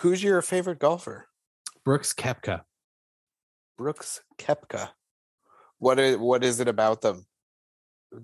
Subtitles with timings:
[0.00, 1.28] who's your favorite golfer?
[1.84, 2.64] Brooks Koepka.
[3.76, 4.90] Brooks Koepka.
[5.78, 7.26] What is what is it about them?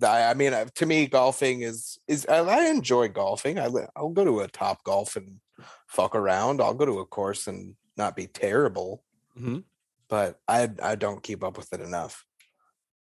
[0.03, 3.59] I, I mean, uh, to me, golfing is is I, I enjoy golfing.
[3.59, 5.41] I I'll go to a top golf and
[5.87, 6.61] fuck around.
[6.61, 9.05] I'll go to a course and not be terrible,
[9.39, 9.65] Mhm.
[10.09, 12.27] but I I don't keep up with it enough.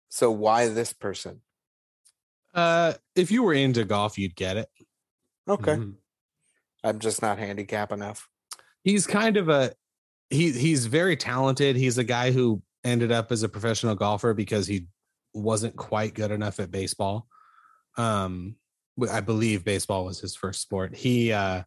[0.08, 1.42] So why this person?
[2.54, 4.68] Uh, if you were into golf, you'd get it.
[5.48, 5.96] Okay, Mhm.
[6.84, 8.28] I'm just not handicap enough.
[8.84, 9.72] He's kind of a
[10.30, 10.50] he.
[10.52, 11.76] He's very talented.
[11.76, 14.86] He's a guy who ended up as a professional golfer because he
[15.34, 17.26] wasn't quite good enough at baseball.
[17.96, 18.56] Um,
[19.10, 20.94] I believe baseball was his first sport.
[20.94, 21.62] He uh,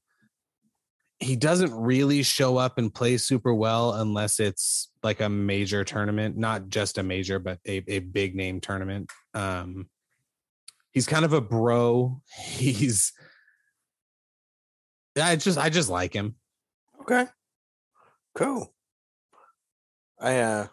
[1.20, 6.38] he doesn't really show up and play super well unless it's like a major tournament,
[6.38, 9.10] not just a major, but a, a big name tournament.
[9.34, 9.90] Um,
[10.92, 12.22] he's kind of a bro.
[12.38, 13.14] He's
[15.18, 16.36] I just I just like him.
[17.06, 17.28] Okay,
[18.34, 18.74] cool.
[20.20, 20.68] I uh,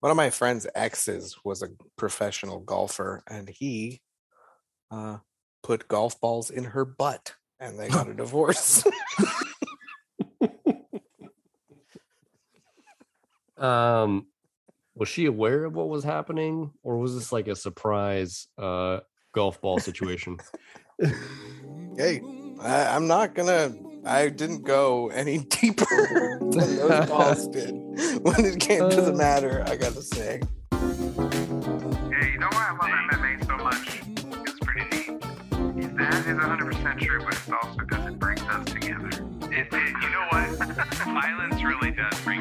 [0.00, 1.68] one of my friend's exes was a
[1.98, 4.00] professional golfer, and he
[4.90, 5.18] uh
[5.62, 8.84] put golf balls in her butt, and they got a divorce.
[13.58, 14.28] Um,
[14.94, 19.00] was she aware of what was happening, or was this like a surprise uh,
[19.34, 20.38] golf ball situation?
[21.96, 22.20] hey,
[22.60, 23.74] I, I'm not gonna.
[24.04, 27.72] I didn't go any deeper than those balls did
[28.22, 29.16] when it came to the uh.
[29.16, 29.64] matter.
[29.66, 30.40] I gotta say.
[30.72, 34.00] Yeah, you know why I love MMA so much?
[34.46, 35.96] It's pretty neat.
[35.96, 39.08] That is 100% true, but it's also because it brings us together.
[39.50, 40.48] It, it, you know what?
[41.04, 42.37] violence really does bring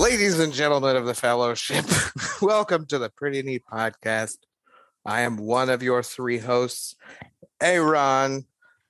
[0.00, 1.84] Ladies and gentlemen of the fellowship,
[2.42, 4.38] welcome to the Pretty Neat Podcast.
[5.04, 6.96] I am one of your three hosts,
[7.60, 8.46] Aaron.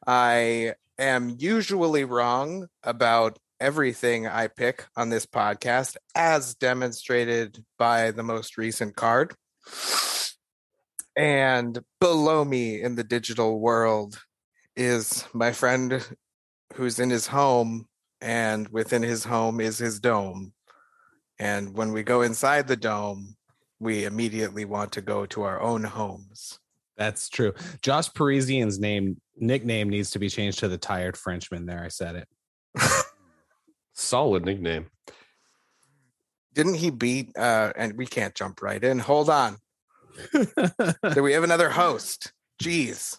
[0.07, 8.23] I am usually wrong about everything I pick on this podcast, as demonstrated by the
[8.23, 9.35] most recent card.
[11.17, 14.23] And below me in the digital world
[14.77, 16.07] is my friend
[16.75, 17.89] who's in his home,
[18.21, 20.53] and within his home is his dome.
[21.41, 23.35] And when we go inside the dome,
[23.81, 26.61] we immediately want to go to our own homes.
[26.99, 27.55] That's true.
[27.81, 31.65] Josh Parisian's name nickname needs to be changed to the tired Frenchman.
[31.65, 32.29] There, I said it.
[33.95, 34.91] Solid nickname.
[36.53, 38.99] Didn't he beat uh and we can't jump right in.
[38.99, 39.57] Hold on.
[40.35, 42.35] Do we have another host?
[42.63, 43.19] Jeez.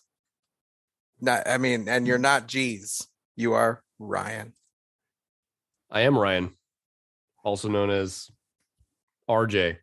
[1.20, 3.08] Not I mean, and you're not Jeez.
[3.36, 4.54] You are Ryan.
[5.90, 6.54] I am Ryan,
[7.44, 8.30] also known as
[9.30, 9.78] RJ.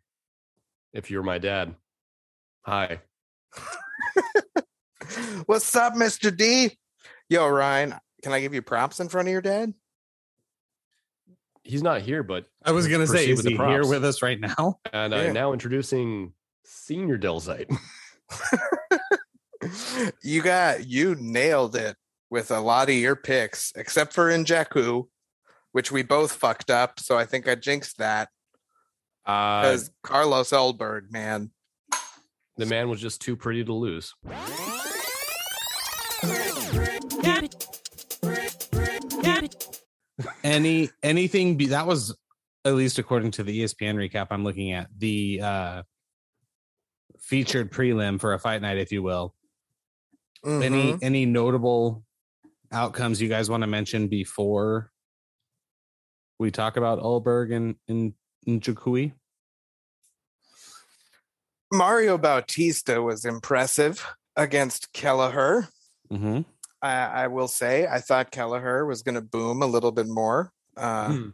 [0.93, 1.75] If you're my dad,
[2.61, 2.99] hi.
[5.45, 6.35] What's up, Mr.
[6.35, 6.77] D?
[7.29, 9.73] Yo, Ryan, can I give you props in front of your dad?
[11.63, 14.03] He's not here, but I was gonna say, Proceed is with the he here with
[14.03, 14.79] us right now?
[14.93, 15.29] and Yeah.
[15.29, 16.33] uh, now introducing
[16.65, 17.71] Senior Delzite.
[20.23, 21.95] you got you nailed it
[22.31, 25.07] with a lot of your picks, except for in Jakku,
[25.71, 26.99] which we both fucked up.
[26.99, 28.29] So I think I jinxed that
[29.25, 31.51] Uh, because Carlos Ulberg, man.
[32.57, 34.13] the man was just too pretty to lose.
[40.43, 42.15] Any anything be that was
[42.65, 45.83] at least according to the ESPN recap I'm looking at the uh
[47.19, 49.33] featured prelim for a fight night, if you will.
[50.45, 50.99] Any Mhm.
[51.03, 52.03] any notable
[52.71, 54.91] outcomes you guys want to mention before
[56.39, 58.13] we talk about Ulberg and and,
[58.47, 59.13] and Nchukwi?
[61.71, 64.05] Mario Bautista was impressive
[64.35, 65.67] against Kelleher.
[66.11, 66.41] Mm-hmm.
[66.81, 70.51] I, I will say I thought Kelleher was going to boom a little bit more.
[70.75, 71.29] Uh, Hmm.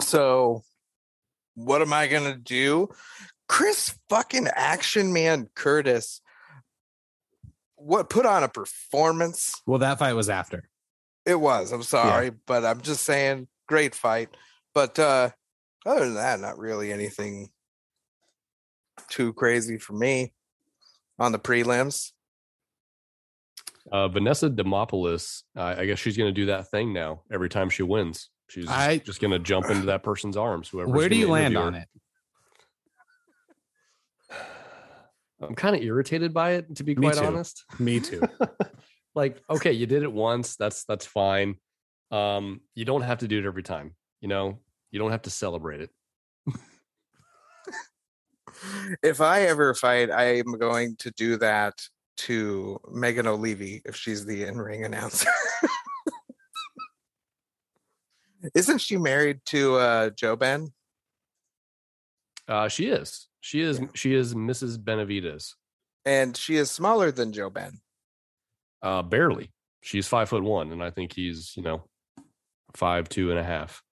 [0.00, 0.62] So,
[1.54, 2.88] what am I gonna do?
[3.48, 6.22] Chris fucking Action Man Curtis.
[7.76, 9.60] What put on a performance?
[9.66, 10.69] Well, that fight was after.
[11.26, 11.72] It was.
[11.72, 14.36] I'm sorry, but I'm just saying, great fight.
[14.74, 15.30] But uh
[15.86, 17.50] other than that, not really anything
[19.08, 20.32] too crazy for me
[21.18, 22.12] on the prelims.
[23.90, 27.70] Uh, Vanessa Demopoulos, uh, I guess she's going to do that thing now every time
[27.70, 28.28] she wins.
[28.48, 30.68] She's I- just going to jump into that person's arms.
[30.68, 30.90] Whoever.
[30.90, 31.88] Where do you land on it?
[35.40, 37.24] I'm kind of irritated by it, to be Me quite too.
[37.24, 37.64] honest.
[37.78, 38.22] Me too.
[39.14, 40.56] like, okay, you did it once.
[40.56, 41.56] That's that's fine.
[42.10, 43.94] Um, you don't have to do it every time.
[44.20, 44.58] You know,
[44.90, 45.90] you don't have to celebrate it.
[49.02, 51.80] if I ever fight, I am going to do that
[52.18, 55.30] to Megan Olivi if she's the in-ring announcer.
[58.54, 60.72] Isn't she married to uh, Joe Ben?
[62.48, 63.28] Uh, she is.
[63.40, 63.80] She is.
[63.94, 64.76] She is Mrs.
[64.76, 65.54] Benavidez.
[66.04, 67.80] And she is smaller than Joe Ben.
[68.82, 69.50] Uh, barely.
[69.82, 71.84] She's five foot one, and I think he's you know
[72.74, 73.82] five two and a half.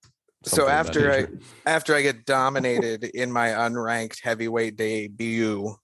[0.44, 1.38] So something of that after I nature.
[1.66, 5.74] after I get dominated in my unranked heavyweight debut,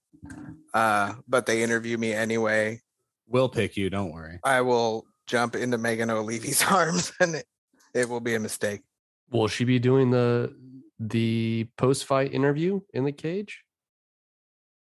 [0.74, 2.80] uh, but they interview me anyway,
[3.26, 3.88] We'll pick you.
[3.90, 4.38] Don't worry.
[4.44, 7.46] I will jump into Megan Olivi's arms, and it,
[7.94, 8.82] it will be a mistake.
[9.30, 10.54] will she be doing the
[11.00, 13.62] the post fight interview in the cage?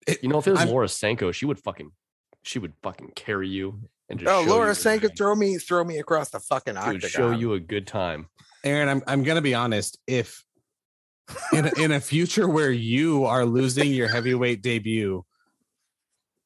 [0.07, 1.91] It- You know, if it was I'm- Laura Sanko, she would fucking
[2.43, 5.99] she would fucking carry you and just Oh, Laura you, Sanko, throw me, throw me
[5.99, 6.95] across the fucking she octagon.
[6.95, 8.29] would show you a good time.
[8.65, 9.99] Aaron, I'm I'm gonna be honest.
[10.07, 10.45] If
[11.53, 15.25] in a, in a future where you are losing your heavyweight debut,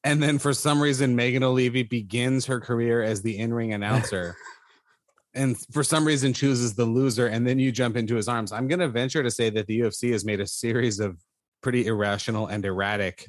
[0.03, 4.35] and then for some reason Megan Olivi begins her career as the in-ring announcer,
[5.33, 8.67] and for some reason chooses the loser, and then you jump into his arms, I'm
[8.67, 11.17] gonna venture to say that the UFC has made a series of
[11.61, 13.27] pretty irrational and erratic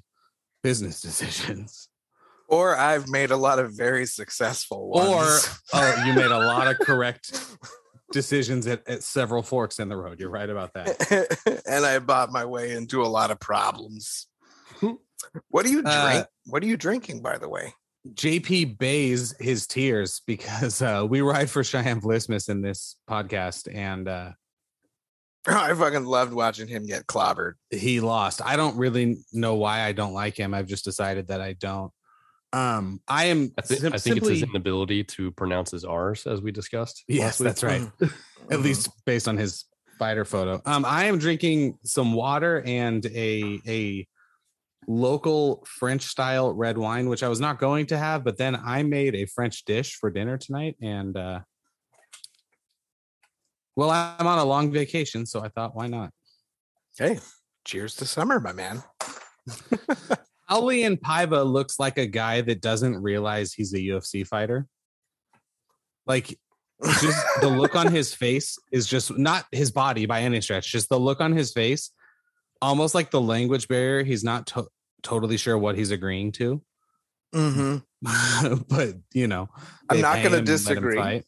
[0.62, 1.88] business decisions.
[2.54, 5.60] Or I've made a lot of very successful ones.
[5.72, 7.32] Or uh, you made a lot of correct
[8.12, 10.20] decisions at, at seveul forks in the road.
[10.20, 11.62] You're right about that.
[11.66, 14.28] and I bought my way into a lot of problems.
[15.48, 15.86] what are you drink?
[15.96, 17.74] Uh, what are you drinking, by the way?
[18.12, 24.06] JP Buys his tears because uh, we ride for Cheyanne Vlismas in this podcast, and
[24.06, 24.30] uh,
[25.44, 27.54] I fucking loved watching him get clobbered.
[27.70, 28.42] he lost.
[28.44, 30.54] I don't really know why I don't like him.
[30.54, 31.90] I've just decided that I don't.
[32.54, 33.52] Um, I am.
[33.58, 36.52] I, thi- sim- I think simply, it's his inability to pronounce his R's, as we
[36.52, 37.02] discussed.
[37.08, 37.82] Yes, that's right.
[38.50, 39.64] At least based on his
[39.98, 40.62] fighter photo.
[40.64, 44.06] Um, I am drinking some water and a a
[44.86, 48.84] local French style red wine, which I was not going to have, but then I
[48.84, 51.40] made a French dish for dinner tonight, and uh,
[53.74, 56.10] well, I'm on a long vacation, so I thought, why not?
[56.96, 57.18] Hey,
[57.64, 58.84] cheers to summer, my man.
[60.50, 64.66] Raulian Paiva looks like a guy that doesn't realize he's a UFC fighter.
[66.06, 66.38] Like
[67.00, 70.88] just the look on his face is just not his body by any stretch, just
[70.88, 71.90] the look on his face,
[72.60, 74.04] almost like the language barrier.
[74.04, 74.68] He's not to-
[75.02, 76.62] totally sure what he's agreeing to,
[77.34, 78.56] Mm-hmm.
[78.68, 79.48] but you know,
[79.88, 81.22] I'm not and let him disagree.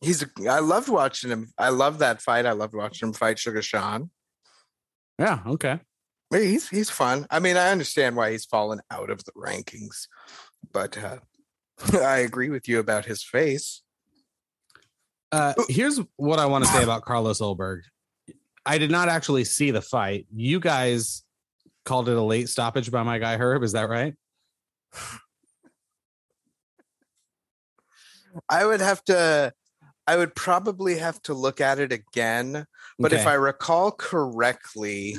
[0.00, 0.24] He's.
[0.48, 1.48] I loved watching him.
[1.58, 2.46] I love that fight.
[2.46, 4.10] I loved watching him fight Sugar Sean.
[5.18, 5.80] Yeah, okay.
[6.32, 7.26] He's he's fun.
[7.30, 10.06] I mean, I understand why he's fallen out of the rankings,
[10.72, 11.18] but uh,
[11.98, 13.82] I agree with you about his face.
[15.32, 17.80] Uh, here's what I want to say about Carlos Ulberg.
[18.64, 20.26] I did not actually see the fight.
[20.34, 21.24] You guys
[21.84, 23.62] called it a late stoppage by my guy Herb.
[23.62, 24.14] Is that right?
[28.48, 29.52] I would have to.
[30.06, 32.66] I would probably have to look at it again.
[32.98, 35.16] But if I recall correctly,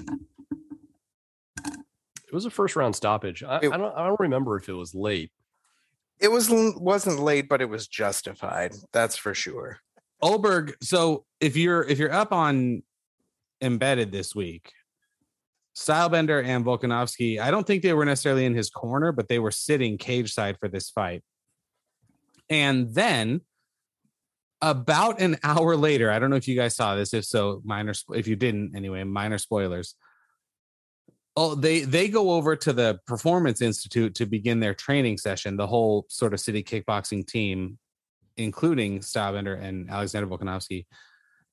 [2.31, 3.43] It was a first round stoppage.
[3.43, 3.93] I, It- I don't.
[3.95, 5.31] I don't remember if it was late.
[6.19, 8.73] it was wasn't late, but it was justified.
[8.93, 9.79] That's for sure.
[10.23, 10.73] Ulberg.
[10.81, 12.83] So if you're if you're up on
[13.61, 14.71] embedded this week,
[15.75, 19.51] Stylebender and Volkanovski, I don't think they were necessarily in his corner, but they were
[19.51, 21.23] sitting cage side for this fight.
[22.49, 23.41] And then
[24.61, 27.13] about an hour later, I don't know if you guys saw this.
[27.13, 27.93] If so, minor.
[28.13, 29.95] If you didn't, anyway, minor spoilers.
[31.37, 35.55] Oh, they they go over to the Performance Institute to begin their training session.
[35.55, 37.77] The whole sort of city kickboxing team,
[38.35, 40.85] including Stylebender and Alexander Volkanovski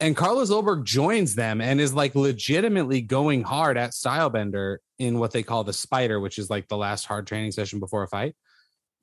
[0.00, 5.32] And Carlos Ulberg joins them and is like legitimately going hard at Stylebender in what
[5.32, 8.34] they call the spider, which is like the last hard training session before a fight.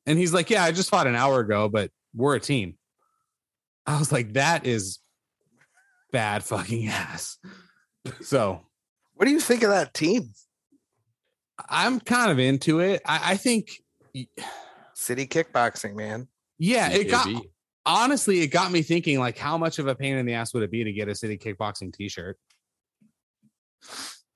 [0.05, 2.77] And he's like, Yeah, I just fought an hour ago, but we're a team.
[3.85, 4.99] I was like, That is
[6.11, 7.37] bad fucking ass.
[8.21, 8.61] So
[9.13, 10.31] What do you think of that team?
[11.69, 13.01] I'm kind of into it.
[13.05, 13.69] I, I think,
[14.93, 16.27] City kickboxing, man.
[16.57, 17.27] yeah, it got
[17.85, 20.63] honestly, it got me thinking like, how much of a pain in the ass would
[20.63, 22.37] it be to get a city kickboxing t shirt?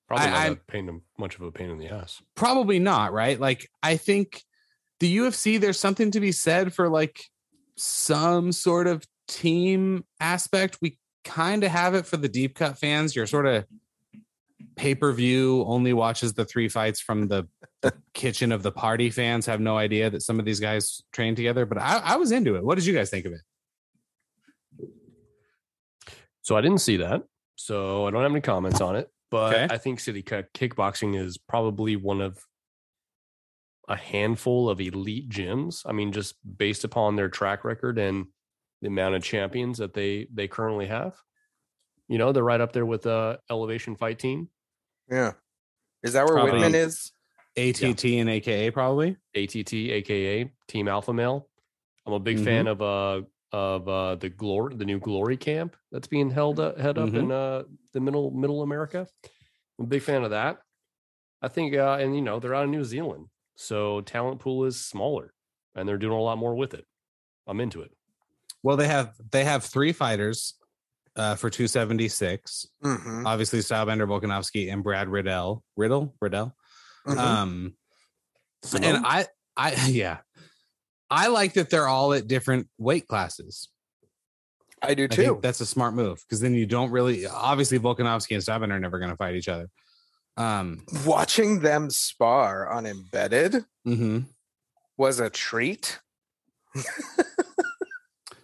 [0.07, 2.21] probably I- not I- a pain, much of a pain in the ass.
[2.35, 4.41] probably not right like i think
[4.99, 7.19] the ufc there's something to be said for like
[7.77, 13.15] some sort of team aspect we kind of have it for the deep cut fans
[13.15, 13.65] you're sort of
[14.75, 17.47] pay-per-view only watches the three fights from the,
[17.81, 21.35] the kitchen of the party fans have no idea that some of these guys train
[21.35, 23.41] together but I, I was into it what did you guys think of it
[26.49, 27.21] So I didn't see that.
[27.57, 29.07] So I don't have any comments on it.
[29.29, 29.67] but Okay.
[29.71, 32.39] I think City Kickboxing is probably one of
[33.87, 35.83] a handful of elite gyms.
[35.85, 38.25] I mean, just based upon their track record and
[38.81, 41.17] the amount of champions that they they currently have.
[42.09, 44.49] You know, they're right up there with uh Elevation Fight Team,
[45.09, 45.33] Yeah.
[46.03, 46.53] Is that where Probably.
[46.53, 47.11] Whitman is?
[47.57, 49.17] ATT and AKA probably.
[49.35, 51.47] ATT, aka Team Alpha Male.
[52.05, 56.07] I'm a big fan of uh of uh the glory the new glory camp that's
[56.07, 57.63] being held up head up in uh
[57.93, 59.07] the middle middle America.
[59.77, 60.59] I'm a big fan of that.
[61.41, 63.27] I think uh and you know they're out of New Zealand.
[63.55, 65.33] So talent pool is smaller
[65.75, 66.85] and they're doing a lot more with it.
[67.45, 67.91] I'm into it.
[68.63, 70.53] Well, they have they have three fighters
[71.19, 72.65] uh, for 276.
[72.83, 73.27] Mm-hmm.
[73.27, 75.63] Obviously, Stylebender Volkanovski and Brad Riddell.
[75.75, 76.55] Riddle, Riddell.
[77.05, 77.17] Mhm.
[77.17, 77.73] Um,
[78.81, 80.19] and I, I, yeah,
[81.09, 83.67] I like that they're all at different weight classes.
[84.81, 85.21] I do I too.
[85.23, 87.27] think that's a smart move because then you don't really.
[87.27, 89.67] Obviously, Volkanovski and Stylebender are never going to fight each other.
[90.37, 94.25] Um, Watching them spar on Embedded mhm.
[94.97, 95.99] was a treat.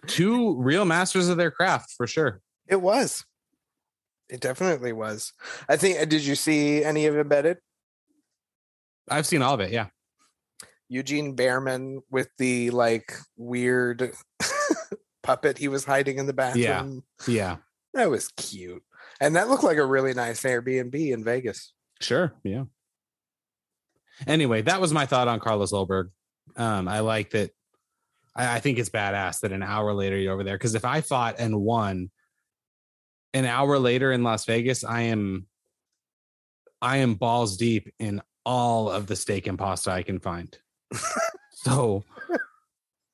[0.06, 2.42] two real masters of their craft for sure.
[2.68, 3.24] It was.
[4.28, 5.32] It definitely was.
[5.68, 6.08] I think.
[6.08, 7.58] Did you see any of Embedded?
[9.08, 9.70] I've seen all of it.
[9.70, 9.86] Yeah.
[10.88, 14.12] Eugene Bareman with the like weird
[15.22, 17.02] puppet he was hiding in the bathroom.
[17.26, 17.34] Yeah.
[17.34, 17.56] Yeah.
[17.94, 18.82] That was cute.
[19.20, 21.72] And that looked like a really nice Airbnb in Vegas.
[22.00, 22.32] Sure.
[22.44, 22.64] Yeah.
[24.26, 26.10] Anyway, that was my thought on Carlos Ulberg.
[26.56, 27.50] Um, I like that.
[28.34, 30.56] I, I think it's badass that an hour later you're over there.
[30.56, 32.10] Because if I fought and won
[33.34, 35.46] an hour later in Las Vegas, I am,
[36.80, 40.56] I am balls deep in all of the steak and pasta I can find.
[41.52, 42.04] so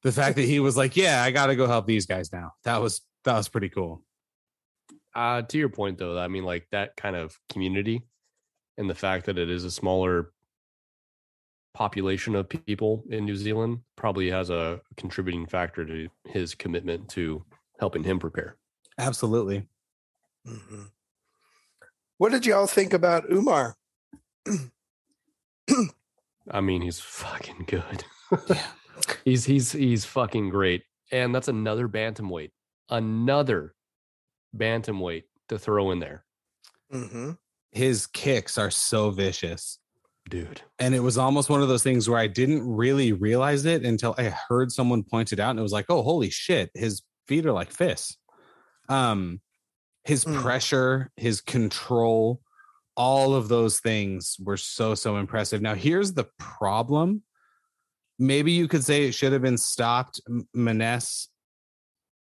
[0.02, 2.52] the fact that he was like, "Yeah, I got to go help these guys now,"
[2.64, 4.02] that was that was pretty cool.
[5.14, 8.02] Uh, to your point, though, I mean, like that kind of community
[8.78, 10.32] and the fact that it is a smaller
[11.74, 17.44] population of people in New Zealand probably has a contributing factor to his commitment to
[17.78, 18.56] helping him prepare.
[18.98, 19.66] Absolutely.
[20.46, 20.90] Mhm.
[22.18, 23.76] What did y'all think about Umar?
[26.50, 28.04] I mean, he's fucking good.
[29.24, 30.82] he's he's he's fucking great.
[31.10, 32.50] And that's another bantamweight.
[32.90, 33.74] Another
[34.56, 36.24] bantamweight to throw in there.
[36.92, 37.32] Mm-hmm.
[37.70, 39.78] His kicks are so vicious.
[40.30, 40.62] Dude.
[40.78, 44.14] and it was almost one of those things where I didn't really realize it until
[44.16, 46.70] I heard someone point it out, and it was like, "Oh, holy shit!
[46.74, 48.16] His feet are like fists."
[48.88, 49.40] Um,
[50.04, 50.40] his Mm.
[50.42, 52.40] pressure, his control,
[52.96, 55.62] all of those things were so so impressive.
[55.62, 57.22] Now, here's the problem.
[58.18, 60.20] Maybe you could say it should have been stopped.
[60.54, 61.28] Maness,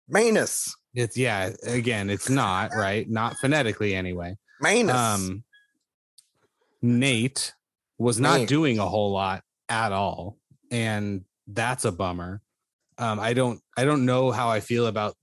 [0.08, 0.74] Manus.
[0.94, 1.52] it's yeah.
[1.68, 4.38] Again, it's not right, not phonetically anyway.
[4.62, 4.96] Manus.
[4.96, 5.44] Um,
[6.82, 7.54] Nate
[7.98, 8.50] was not Nate.
[8.50, 10.38] doing a whole lot at all,
[10.72, 12.42] and that's a bummer.
[12.98, 15.16] Um, I don't, I don't know how I feel about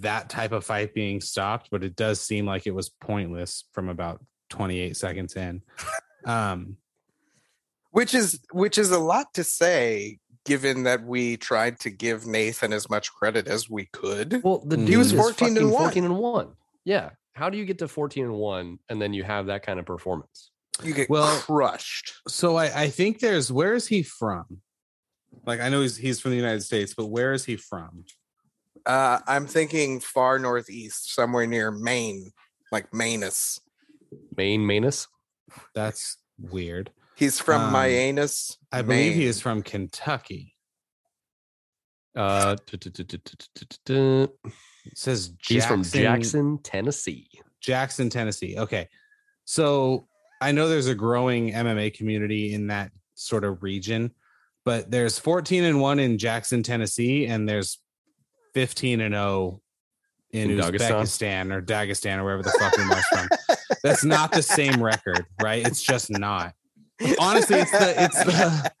[0.00, 3.88] that type of fight being stopped, but it does seem like it was pointless from
[3.88, 5.62] about 28 seconds in.
[6.26, 6.76] Um,
[7.92, 12.72] which is which is a lot to say given that we tried to give Nathan
[12.72, 14.40] as much credit as we could.
[14.42, 15.82] Well, the He dude was 14 and one.
[15.84, 16.52] 14 and 1.
[16.84, 17.10] Yeah.
[17.34, 19.86] How do you get to 14 and 1 and then you have that kind of
[19.86, 20.50] performance?
[20.82, 22.14] You get Well- crushed.
[22.28, 24.60] so I, I think there's where is he from?
[25.46, 28.04] Like I know he's he's from the United States, but where is he from?
[28.86, 32.30] Uh, I'm thinking far northeast, somewhere near Maine,
[32.72, 33.60] like Manus.
[34.36, 35.06] Main Manus?
[35.74, 36.90] That's weird.
[37.16, 38.56] He's from Um, Myanus.
[38.72, 40.56] I believe he is from Kentucky.
[42.16, 42.56] Uh.
[42.72, 44.30] It
[44.94, 47.28] says he's from Jackson, Tennessee.
[47.60, 48.56] Jackson, Tennessee.
[48.58, 48.88] Okay.
[49.44, 50.08] So
[50.40, 54.12] I know there's a growing MMA community in that sort of region,
[54.64, 57.78] but there's 14 and 1 in Jackson, Tennessee, and there's
[58.54, 59.60] 15 and 0
[60.32, 60.90] in, In Dagestan?
[60.90, 63.28] Uzbekistan or Dagestan or wherever the fuck Umar's from.
[63.82, 65.66] That's not the same record, right?
[65.66, 66.54] It's just not.
[67.18, 68.72] Honestly, it's the it's the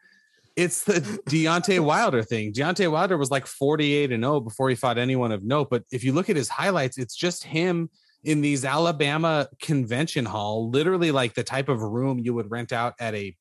[0.56, 2.52] it's the Deontay Wilder thing.
[2.52, 5.70] Deontay Wilder was like 48 and 0 before he fought anyone of note.
[5.70, 7.88] But if you look at his highlights, it's just him
[8.24, 12.94] in these Alabama convention hall, literally like the type of room you would rent out
[13.00, 13.34] at a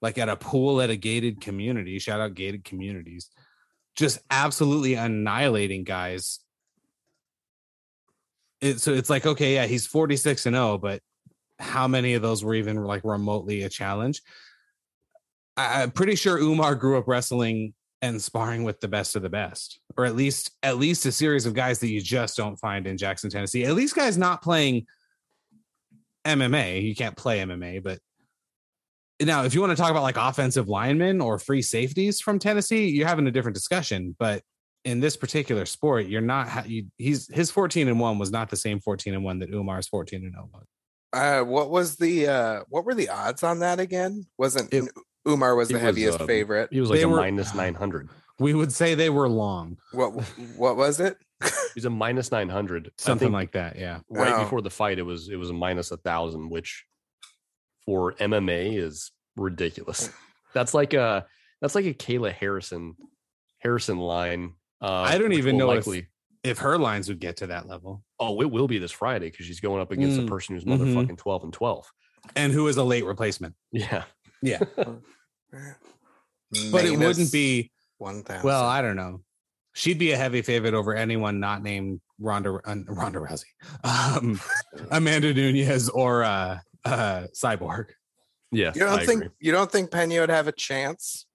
[0.00, 1.98] like at a pool at a gated community.
[1.98, 3.30] Shout out gated communities.
[3.96, 6.40] Just absolutely annihilating guys.
[8.60, 11.00] It, so it's like, okay, yeah, he's 46 and 0, but
[11.58, 14.22] how many of those were even like remotely a challenge?
[15.56, 19.30] I, I'm pretty sure Umar grew up wrestling and sparring with the best of the
[19.30, 22.86] best, or at least at least a series of guys that you just don't find
[22.86, 23.64] in Jackson, Tennessee.
[23.64, 24.86] At least guys not playing
[26.24, 26.82] MMA.
[26.82, 27.98] You can't play MMA, but
[29.20, 32.88] now if you want to talk about like offensive linemen or free safeties from Tennessee,
[32.88, 34.14] you're having a different discussion.
[34.18, 34.42] But
[34.84, 36.68] in this particular sport, you're not.
[36.68, 39.88] You, he's his 14 and one was not the same 14 and one that Umar's
[39.88, 40.64] 14 and 0 was.
[41.12, 44.26] Uh, what was the uh, what were the odds on that again?
[44.38, 44.90] Wasn't It-
[45.26, 46.68] Umar was He the was, heaviest uh, favorite?
[46.70, 48.08] He was like They a were- minus nine hundred.
[48.38, 50.10] We would say they were long, What
[50.56, 51.16] what was it?
[51.74, 52.90] He's a minus nine hundred.
[52.98, 53.76] something like that.
[53.78, 54.00] Yeah.
[54.10, 54.42] right Oh.
[54.44, 54.98] before the fight.
[54.98, 56.84] It was it was a minus a thousand, which
[57.86, 60.10] for MMA is ridiculous.
[60.54, 61.26] That's like a
[61.60, 62.94] that's like a Kayla Harrison
[63.58, 64.54] Harrison line.
[64.82, 66.04] Uh, I don't even will know if-
[66.42, 69.46] If her lines would get to that level, Oh, it will be this Friday because
[69.46, 70.78] she's going up against Mm, a person who's mhm.
[70.78, 71.90] motherfucking twelve and twelve.
[72.36, 74.04] and who is a late replacement, Yeah,
[74.42, 75.00] yeah, but
[76.84, 78.44] it wouldn't be one thousand.
[78.44, 79.22] Well, I don't know.
[79.74, 83.44] She'd be a heavy favorite over anyone not named Ronda uh, Ronda Rousey,
[84.16, 84.40] um,
[84.90, 87.86] Amanda Nunes, or uh, uh, Cyborg.
[88.52, 88.72] yeah.
[88.74, 89.34] you don't I think agree.
[89.40, 91.26] you don't think Pena would have a chance?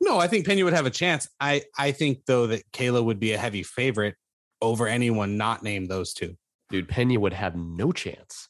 [0.00, 1.28] No, I think Pena would have a chance.
[1.40, 4.14] I I think though that Kayla would be a heavy favorite
[4.62, 6.36] over anyone not named those two.
[6.70, 6.88] dude?
[6.88, 8.48] Pena would have no chance.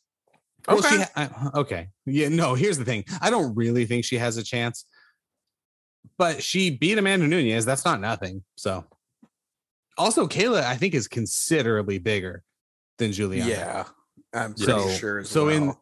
[0.68, 1.04] Well, she Okay.
[1.16, 1.88] ha- I- okay.
[2.06, 2.28] Yeah.
[2.28, 2.54] No.
[2.54, 3.04] Here's the thing.
[3.20, 4.84] I don't really think she has a chance,
[6.18, 7.64] but she beat Amanda Nunes.
[7.64, 8.44] That's not nothing.
[8.56, 8.84] So,
[9.96, 12.42] also Kayla, I think is considerably bigger
[12.98, 13.50] than Juliana.
[13.50, 13.84] Yeah,
[14.34, 15.18] I'm pretty So- sure.
[15.20, 15.54] As so well.
[15.56, 15.74] in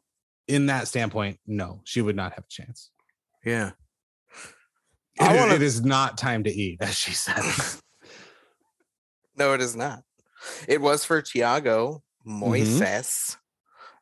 [0.48, 2.90] that standpoint, no, she would not have a chance.
[3.44, 3.72] yeah,
[5.20, 7.42] It, I wanna- it is not time to eat, as she said.
[9.36, 10.02] no, it is not.
[10.66, 12.44] It was for Thiago Mm-hmm.
[12.44, 13.36] Moises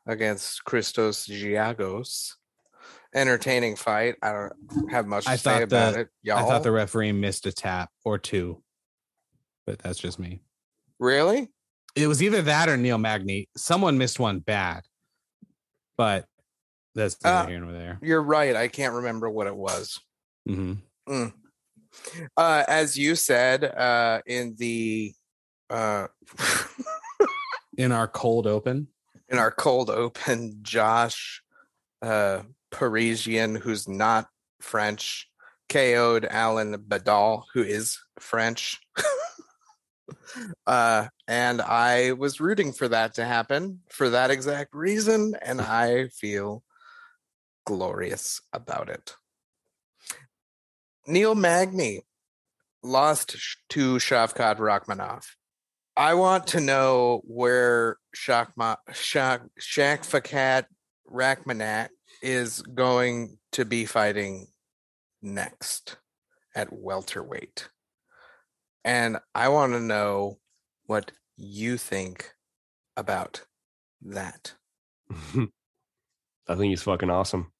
[0.05, 2.33] against Christos Giagos.
[3.15, 4.15] Entertaining fight.
[4.21, 6.07] I don't have much to I say about the- it.
[6.23, 8.61] Y'all, I thought the referee missed a tap or two,
[9.65, 10.41] but that's just me.
[10.99, 11.49] really?
[11.95, 13.47] It was either that or Neil Magny.
[13.55, 14.81] Someone missed one bad,
[15.97, 16.25] but
[16.97, 17.99] that's Uh, here nor there.
[18.01, 18.55] You're right.
[18.55, 19.99] I can't remember what it was.
[20.45, 20.73] hmm
[21.07, 21.33] Mm.
[22.35, 25.13] Uh, as you said, uh, in the
[25.69, 26.07] uh,
[27.77, 28.87] In our cold open,
[29.29, 31.41] in our cold open, Josh
[32.01, 34.27] uh, Parisian, who's not
[34.59, 35.29] French,
[35.69, 38.79] KO'd Alan Baudot, who is French.
[40.67, 46.07] uh, and I was rooting for that to happen for that exact reason, and I
[46.07, 46.63] feel
[47.67, 49.13] glorious about it.
[51.05, 52.01] Neil Magny
[52.81, 53.35] lost
[53.69, 55.25] to Shavkat Rakhmonov.
[55.97, 60.65] I want to know where Shakma, Shak, Shakfakat
[61.11, 61.89] Rachmanat
[62.21, 64.47] is going to be fighting
[65.21, 65.97] next
[66.55, 67.67] at welterweight.
[68.85, 70.37] And I want to know
[70.85, 72.31] what you think
[72.95, 73.45] about
[74.03, 74.53] that.
[76.49, 77.51] I think he's fucking awesome,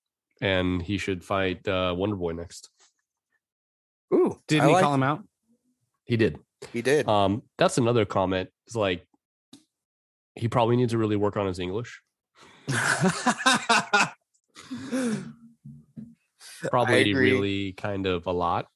[0.41, 2.69] and he should fight uh, Wonder Boy next.
[4.13, 5.23] Ooh, didn't I he like- call him out?
[6.06, 6.39] He did.
[6.73, 7.08] He did.
[7.08, 8.50] Um, that's another comment.
[8.65, 9.06] It's like
[10.36, 12.02] he probably needs to really work on his English.
[16.71, 18.67] Probably really kind of a lot.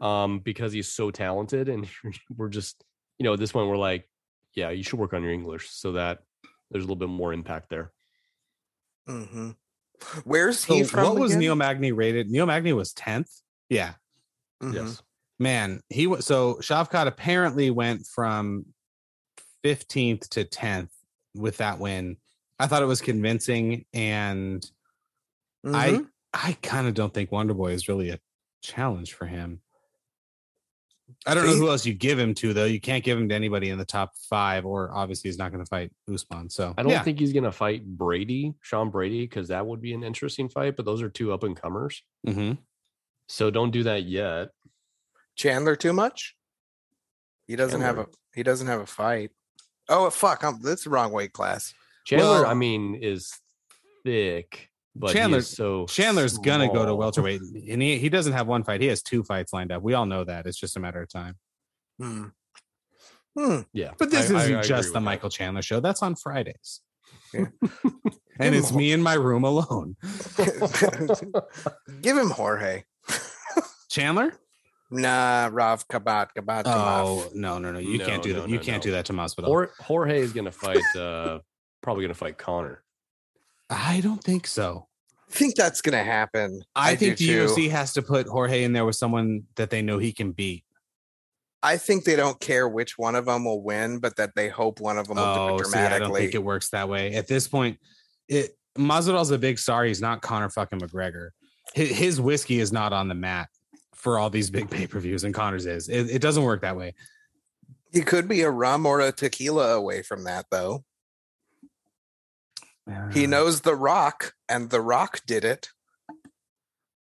[0.00, 1.88] Um, because he's so talented, and
[2.36, 2.84] we're just,
[3.18, 4.06] you know, at this point we're like,
[4.54, 6.18] yeah, you should work on your English so that
[6.70, 7.92] there's a little bit more impact there.
[9.06, 9.50] hmm
[10.24, 11.04] Where's So he from?
[11.04, 11.40] what was again?
[11.40, 12.30] Neil Magny rated?
[12.30, 13.30] Neil Magny was tenth.
[13.68, 13.94] Yeah,
[14.62, 14.74] Mhm.
[14.74, 15.02] Yes.
[15.38, 15.80] man.
[15.88, 18.66] He was so Shavkat apparently went from
[19.62, 20.92] fifteenth to tenth
[21.34, 22.16] with that win.
[22.58, 24.64] I thought it was convincing, and
[25.64, 25.74] Mhm.
[25.74, 26.06] I
[26.48, 28.20] I kind of don't think Wonder Boy is really a
[28.62, 29.62] challenge for him.
[31.24, 32.64] I don't know who else you give him to though.
[32.64, 35.64] You can't give him to anybody in the top five, or obviously he's not going
[35.64, 36.50] to fight Usman.
[36.50, 37.02] So I don't yeah.
[37.02, 40.76] think he's gonna fight Brady, Sean Brady, because that would be an interesting fight.
[40.76, 42.52] But those are two up and comers, hmm
[43.28, 44.50] so don't do that yet.
[45.34, 46.36] Chandler too much?
[47.46, 49.30] He doesn't have a he doesn't have a fight.
[49.88, 50.42] Oh fuck!
[50.44, 51.74] I'm, that's the wrong weight class.
[52.04, 53.32] Chandler, Well- I mean, is
[54.04, 58.46] thick, but Chandler- Chandler, so Chandler's gonna go to welterweight, and he he doesn't have
[58.46, 58.80] one fight.
[58.80, 59.82] He has two fights lined up.
[59.82, 60.46] We all know that.
[60.46, 61.36] It's just a matter of time.
[62.00, 62.24] Hmm.
[63.38, 63.60] Hmm.
[63.72, 65.00] Yeah, But this I- I- isn't I agree just with the that.
[65.00, 65.80] Michael Chandler show.
[65.80, 66.80] That's on Fridays.
[67.34, 67.46] Yeah.
[68.40, 69.96] and it's a- me in my room alone.
[72.02, 72.84] Give him Jorge.
[73.90, 74.32] Chandler?
[74.90, 77.78] Nah, Rav Kabat Kabat Oh no, no, no!
[77.80, 78.48] You No, can't do no, that.
[78.48, 79.68] You no, can't do that to Masvidal.
[79.80, 80.78] Jorge is gonna fight.
[80.96, 81.40] uh
[81.82, 82.82] Probably gonna fight Conor.
[83.68, 84.86] I don't think so.
[85.28, 86.62] I think that's gonna happen.
[86.74, 87.46] I, do think the too.
[87.46, 90.64] UFC has to put Jorge in there with someone that they know he can beat.
[91.62, 94.78] I think they don't care which one of them will win, but that they hope
[94.78, 97.14] one of them will do Oh, it see, I don't think it works that way.
[97.14, 97.78] At this point,
[98.28, 99.84] it Masvidal's a big star.
[99.84, 101.30] He's not Conor fucking McGregor.
[101.74, 103.48] His, his whiskey is not on the mat
[103.94, 105.88] for all these big pay per views, and Conor's is.
[105.88, 106.94] It, it doesn't work that way.
[107.92, 110.84] He could be a rum or a tequila away from that, though.
[113.12, 115.70] He knows The Rock, and The Rock did it.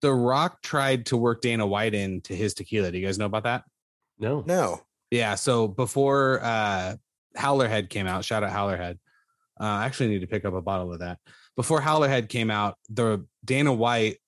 [0.01, 2.91] The Rock tried to work Dana White into his tequila.
[2.91, 3.65] Do you guys know about that?
[4.19, 4.45] No.
[4.47, 4.81] No.
[5.11, 5.37] Yeah.
[5.37, 6.97] So before uh
[7.37, 8.99] Howler Head came out, shout out Howler Head.
[9.61, 11.19] Uh, I actually need to pick up a bottle of that.
[11.57, 14.19] Before Howler Head came out, the Dana White,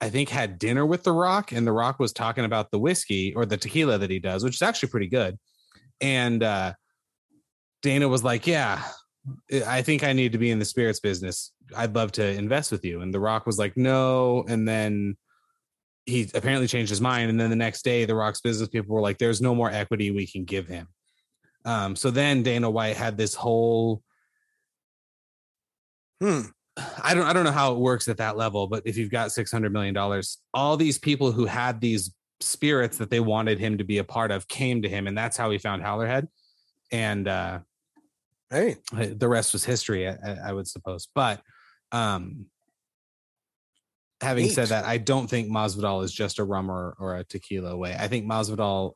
[0.00, 3.34] I think, had dinner with The Rock, and The Rock was talking about the whiskey
[3.34, 5.38] or the tequila that he does, which is actually pretty good.
[6.00, 6.74] And uh
[7.82, 8.82] Dana was like, Yeah,
[9.66, 11.52] I think I need to be in the spirits business.
[11.76, 13.00] I'd love to invest with you.
[13.00, 14.44] And The Rock was like, No.
[14.48, 15.16] And then
[16.04, 17.30] he apparently changed his mind.
[17.30, 20.10] And then the next day, The Rock's business people were like, There's no more equity
[20.10, 20.88] we can give him.
[21.64, 24.02] Um, so then Dana White had this whole
[26.20, 26.42] Hmm.
[27.02, 29.32] I don't I don't know how it works at that level, but if you've got
[29.32, 33.78] six hundred million dollars, all these people who had these spirits that they wanted him
[33.78, 36.28] to be a part of came to him, and that's how he found Howler Head.
[36.92, 37.60] And uh
[38.50, 38.76] Hey.
[38.92, 41.08] the rest was history, I, I would suppose.
[41.14, 41.40] But
[41.92, 42.46] um
[44.20, 47.70] having said that, I don't think Masvidal is just a rum or, or a tequila
[47.70, 47.94] away.
[47.98, 48.94] I think Masvidal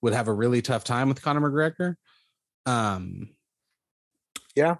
[0.00, 1.94] would have a really tough time with Conor McGregor.
[2.66, 3.30] Um
[4.54, 4.76] Yeah.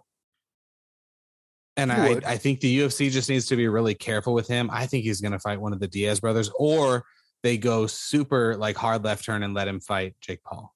[1.77, 2.21] And I.
[2.27, 4.69] I think the UFC just needs to be really careful with him.
[4.71, 7.05] I think he's going to fight one of the Diaz brothers, or
[7.43, 10.75] they go super like hard left turn and let him fight Jake Paul.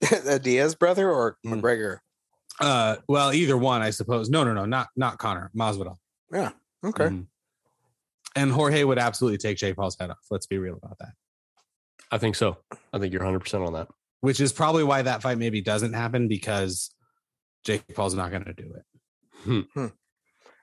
[0.26, 1.60] a Diaz brother or Mm.
[1.60, 1.98] McGregor?
[2.60, 4.28] Uh, well, either one, I suppose.
[4.30, 5.96] No, no, no, not not Conor Masvidal.
[6.32, 6.50] Yeah.
[6.84, 7.04] Okay.
[7.06, 7.26] Mhm.
[8.36, 10.18] And Jorge would absolutely take Jake Paul's head off.
[10.30, 11.12] Let's be real about that.
[12.10, 12.58] I think so.
[12.92, 13.88] I think you're 100% on that.
[14.20, 16.90] Which is probably why that fight maybe doesn't happen because
[17.64, 19.90] Jake Paul's not going to do it.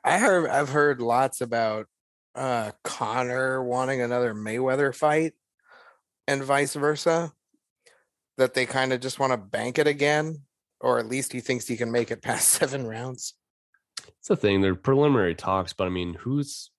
[0.03, 1.87] I heard I've heard lots about
[2.35, 5.33] uh Conor wanting another Mayweather fight
[6.27, 7.31] and vice versa.
[8.37, 10.41] That they kind of just want to bank it again,
[10.81, 13.33] or at least he thinks he can make it past seven rounds.
[14.19, 14.61] It's the thing.
[14.61, 16.69] They're preliminary talks, but I mean, who's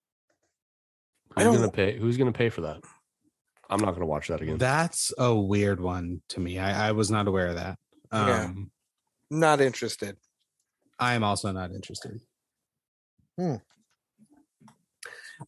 [1.35, 1.97] who's gonna pay?
[1.99, 2.81] Who's gonna pay for that?
[3.71, 4.59] I'm not gonna watch that again.
[4.59, 6.59] That's a weird one to me.
[6.59, 7.79] I, I was not aware of that.
[8.13, 8.53] Um, Yeah.
[9.39, 10.17] Not interested.
[10.99, 12.21] I am also not interested.
[13.39, 13.57] Hmm.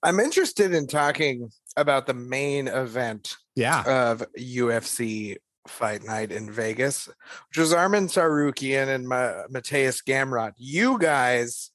[0.03, 4.11] I'm interested in talking about the main event Yeah.
[4.11, 7.09] of UFC Fight Night in Vegas,
[7.49, 10.53] which was Arman Tsarukyan and Ma- Mateusz Gamrot.
[10.57, 11.71] You guys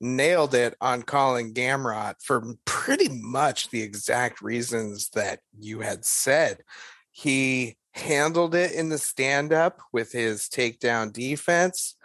[0.00, 6.62] nailed it on calling Gamrot for pretty much the exact reasons that you had said.
[7.10, 11.96] He handled it in the stand up with his takedown defense.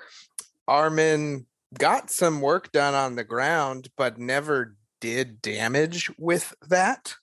[0.67, 1.45] Armin
[1.77, 7.15] got some work done on the ground, but never did damage with that.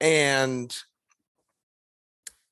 [0.00, 0.76] And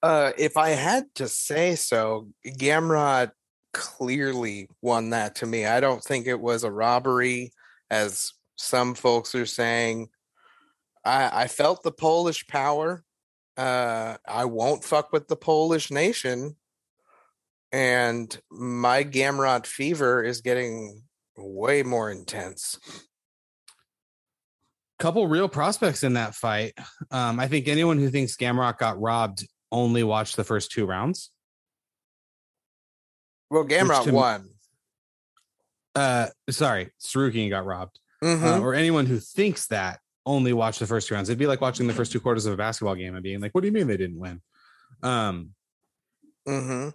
[0.02, 3.32] uh, if I had to say so, Gamrot
[3.72, 5.64] clearly won that to me.
[5.64, 7.52] I don't think it was a robbery,
[7.90, 10.08] as some folks are saying.
[11.04, 13.04] I, I felt the Polish power.
[13.56, 16.56] Uh, I won't fuck with the Polish nation.
[17.70, 21.04] And my Gamrot fever is getting
[21.36, 22.78] way more intense.
[24.98, 26.74] couple real prospects in that fight.
[27.10, 31.30] Um, I think anyone who thinks Gamrot got robbed only watched the first two rounds.
[33.50, 34.50] Well, Gamrot won.
[35.94, 37.98] Uh, sorry, Tsarukyan got robbed.
[38.22, 38.58] Mhm.
[38.58, 41.28] Uh, or anyone who thinks that only watched the first two rounds.
[41.28, 43.52] It'd be like watching the first two quarters of a basketball game and being like,
[43.54, 44.40] "What do you mean they didn't win?"
[45.02, 45.54] Um,
[46.46, 46.88] Mm-hmm.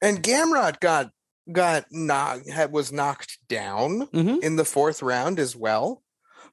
[0.00, 1.10] And Gamrot got
[1.50, 4.42] got knocked had was knocked down Mhm.
[4.42, 6.02] in the fourth round as well,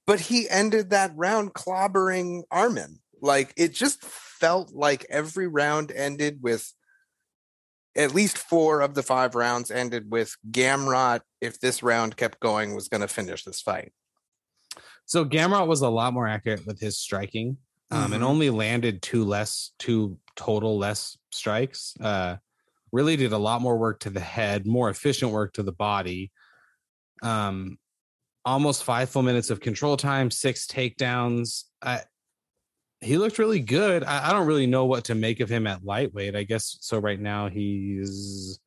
[0.05, 2.99] but he ended that round clobbering Arman.
[3.21, 4.03] Like it just
[4.39, 6.73] felt like every round ended with
[7.95, 11.21] at least four of the five rounds ended with Gamrot.
[11.41, 13.93] If this round kept going, was going to finish this fight.
[15.05, 17.57] So Gamrot was a lot more accurate with his striking,
[17.91, 18.27] um, and Mhm.
[18.27, 21.95] only landed two less, two total less strikes.
[21.99, 22.37] Uh,
[22.91, 26.31] really did a lot more work to the head, more efficient work to the body.
[27.21, 27.79] Um,
[28.45, 31.65] almost five full minutes of control time, six takedowns.
[31.81, 32.03] I,
[33.01, 34.03] he looked really good.
[34.03, 36.35] I, I don't really know what to make of him at lightweight.
[36.35, 36.99] I guess so.
[36.99, 38.59] Right now he's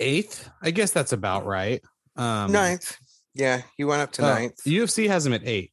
[0.00, 0.48] eighth.
[0.62, 1.82] I guess that's about right.
[2.16, 2.96] Um, ninth,
[3.34, 4.56] yeah, he went up to uh, ninth.
[4.66, 5.72] UFC has him at eight.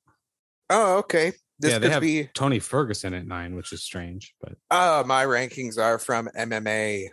[0.69, 1.33] Oh, okay.
[1.59, 2.29] This yeah, they could have be.
[2.33, 7.07] Tony Ferguson at nine, which is strange, but Uh, my rankings are from MMA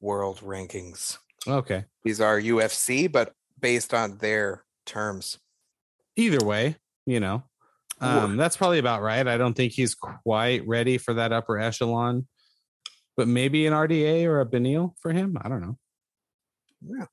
[0.00, 1.18] World Rankings.
[1.46, 1.84] Okay.
[2.04, 5.38] these are UFC, but based on their terms.
[6.16, 7.42] Either way, you know,
[8.00, 9.26] um, that's probably about right.
[9.26, 12.26] I don't think he's quite ready for that upper echelon,
[13.16, 15.36] but maybe an RDA or a Beneil for him.
[15.40, 15.76] I don't know.
[16.86, 17.06] Yeah.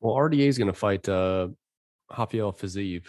[0.00, 1.48] Well, RDA is going to fight uh,
[2.16, 3.04] Rafael Fiziev.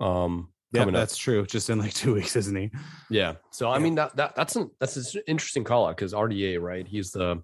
[0.00, 1.00] Um, Yeah, coming up.
[1.00, 1.44] that's true.
[1.46, 2.70] Just in like two weeks, isn't he?
[3.10, 3.34] Yeah.
[3.50, 3.82] So I Yeah.
[3.82, 6.86] mean that, that that's an that's an interesting call out because RDA, right?
[6.86, 7.42] He's the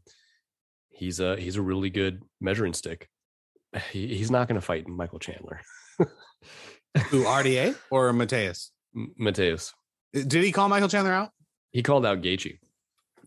[0.90, 3.08] he's a he's a really good measuring stick.
[3.90, 5.60] He, he's not going to fight Michael Chandler.
[7.08, 8.68] Who RDA or Mateusz?
[8.94, 9.72] M- Mateusz.
[10.14, 11.30] Uh, did he call Michael Chandler out?
[11.72, 12.58] He called out Gaethje.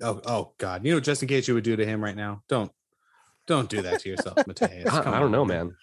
[0.02, 0.86] Oh, oh God!
[0.86, 2.44] You know, just in case you would do to him right now.
[2.50, 2.72] Don't,
[3.48, 4.88] don't do that to yourself, Mateusz.
[4.92, 5.76] I, I don't know, man.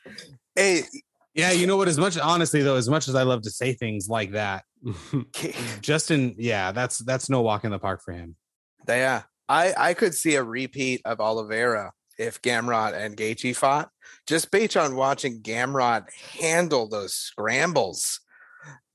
[0.54, 0.82] Hey,
[1.34, 1.88] Yeah, you know what?
[1.88, 4.64] As much honestly though, as much as I love to say things like that,
[5.80, 8.36] Justin, yeah, that's that's no walk in the park for him.
[8.86, 13.88] yeah, I I could see a repeat of Oliveira if Gamrot and Gaethje fought,
[14.26, 16.04] just based on watching Gamrot
[16.38, 18.20] handle those scrambles.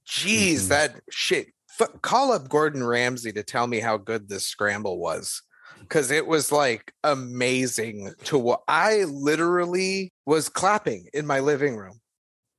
[0.08, 0.68] Jeez, Mhm.
[0.70, 1.48] that shit.
[1.80, 5.42] F- call up Gordon Ramsay to tell me how good this scramble was.
[5.90, 12.02] Cause it was like amazing to what I literally was clapping in my living room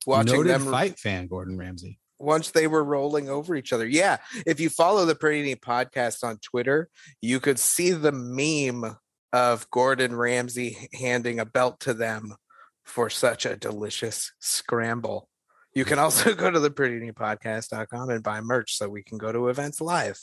[0.07, 1.99] watching Noted them fight fan, Gordon Ramsay.
[2.21, 3.87] once they were rolling over each other.
[3.87, 4.19] Yeah.
[4.47, 6.89] If you follow the Pretty Neat podcast on Twitter,
[7.21, 8.97] you could see the meme
[9.33, 12.37] of Gordon Ramsay handing a belt to them
[12.85, 15.29] for such a delicious scramble.
[15.75, 19.19] You can also go to the Pretty Neat podcast.com and buy merch so we can
[19.19, 20.19] go to events live.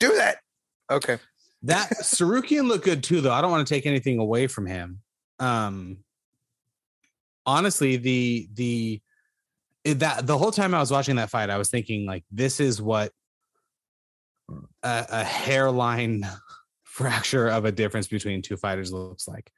[0.00, 0.38] Do that.
[0.90, 1.18] Okay.
[1.62, 3.32] That Tsarukyan looked good too, though.
[3.32, 5.00] I don't want to take anything away from him.
[5.40, 5.98] Um,
[7.44, 9.02] honestly, the the
[9.84, 12.80] that the whole time I was watching that fight, I was thinking like, this is
[12.80, 13.10] what
[14.82, 16.26] a, a hairline
[16.84, 19.50] fracture of a difference between two fighters looks like.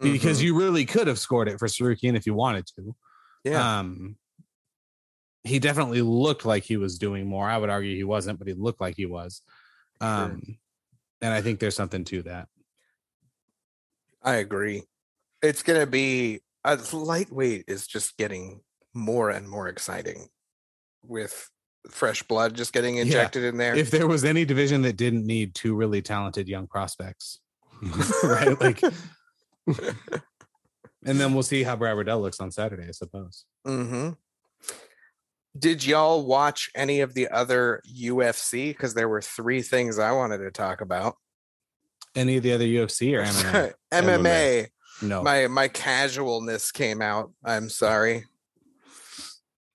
[0.00, 0.44] Because Mhm.
[0.44, 2.94] you really could have scored it for Tsarukyan if you wanted to.
[3.44, 3.78] Yeah.
[3.80, 4.16] Um,
[5.44, 7.48] he definitely looked like he was doing more.
[7.48, 9.42] I would argue he wasn't, but he looked like he was.
[10.00, 10.58] Um,
[11.22, 12.48] and I think there's something to that.
[14.22, 14.82] I agree.
[15.42, 18.60] It's going to be a lightweight is just getting
[18.92, 20.28] more and more exciting
[21.02, 21.48] with
[21.90, 23.02] fresh blood just getting Yeah.
[23.02, 23.74] injected in there.
[23.74, 27.40] If there was any division that didn't need two really talented young prospects,
[28.22, 28.60] right?
[28.60, 28.82] Like,
[31.04, 33.44] and then we'll see how Brad Riddell looks on Saturday, I suppose.
[33.64, 34.10] hmm
[35.58, 38.68] Did y'all watch any of the other UFC?
[38.68, 41.16] Because there were three things I wanted to talk about.
[42.14, 43.74] Any of the other UFC or MMA?
[43.92, 44.68] MMA.
[45.02, 45.22] No.
[45.22, 47.32] My my casualness came out.
[47.44, 48.24] I'm sorry.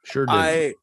[0.03, 0.35] Sure did.
[0.35, 0.73] I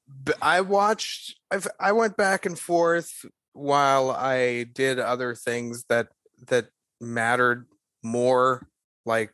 [0.41, 1.37] I watched.
[1.51, 6.09] I've, I went back and forth while I did other things that
[6.49, 6.67] that
[7.01, 7.67] mattered
[8.03, 8.67] more,
[9.07, 9.33] like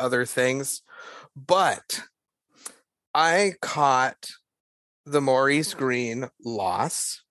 [0.00, 0.82] other things.
[1.36, 2.02] But
[3.14, 4.30] I caught
[5.06, 7.22] the Maurice Green loss.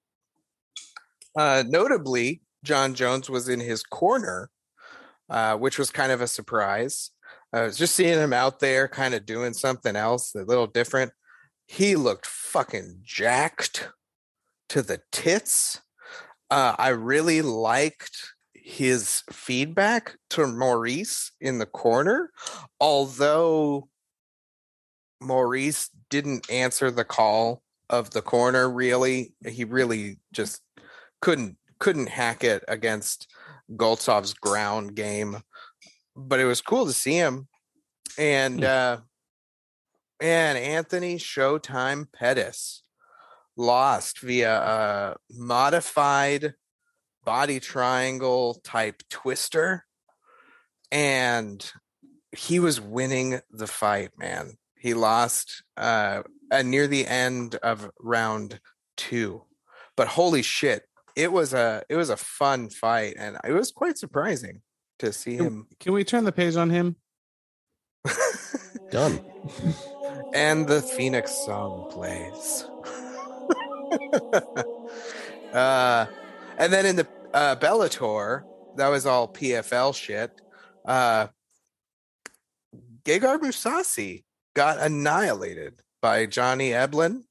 [1.38, 4.50] Uh, notably, Jon Jones was in his corner,
[5.30, 7.12] uh, which was kind of a surprise.
[7.54, 11.12] I was just seeing him out there, kind of doing something else, a little different
[11.70, 13.90] he looked fucking jacked
[14.70, 15.80] to the tits.
[16.50, 18.34] Uh, I really liked
[18.70, 22.32] his feedback to Maurice in the corner,
[22.80, 23.90] although
[25.20, 29.34] Maurice didn't answer the call of the corner really.
[29.44, 30.62] He really just
[31.20, 33.28] couldn't couldn't hack it against
[33.72, 35.38] Goltsov's ground game.
[36.16, 37.48] But it was cool to see him.
[38.20, 38.98] And uh
[40.22, 42.84] and Anthony Showtime Pettis
[43.58, 46.54] lost via a modified
[47.30, 49.86] body triangle type twister.
[50.92, 51.64] And
[52.36, 54.54] he was winning the fight, man.
[54.76, 58.60] He lost uh, uh near the end of round
[58.98, 59.44] two.
[59.96, 64.00] But holy shit, it was a it was a fun fight and it was quite
[64.00, 64.64] surprising
[64.98, 66.96] to see him Can we turn the page on him?
[68.90, 69.20] Done.
[70.34, 72.66] and the Phoenix song plays.
[75.54, 76.08] uh,
[76.58, 78.44] and then in the uh, Bellator,
[78.78, 80.32] that was all PFL shit.
[80.86, 81.28] Uh,
[83.04, 84.24] Gegard Mousasi
[84.56, 87.24] got annihilated by Johnny Eblen.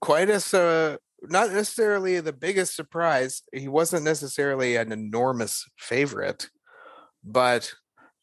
[0.00, 3.42] Quite as uh, not necessarily the biggest surprise.
[3.52, 6.48] He wasn't necessarily an enormous favorite,
[7.22, 7.74] but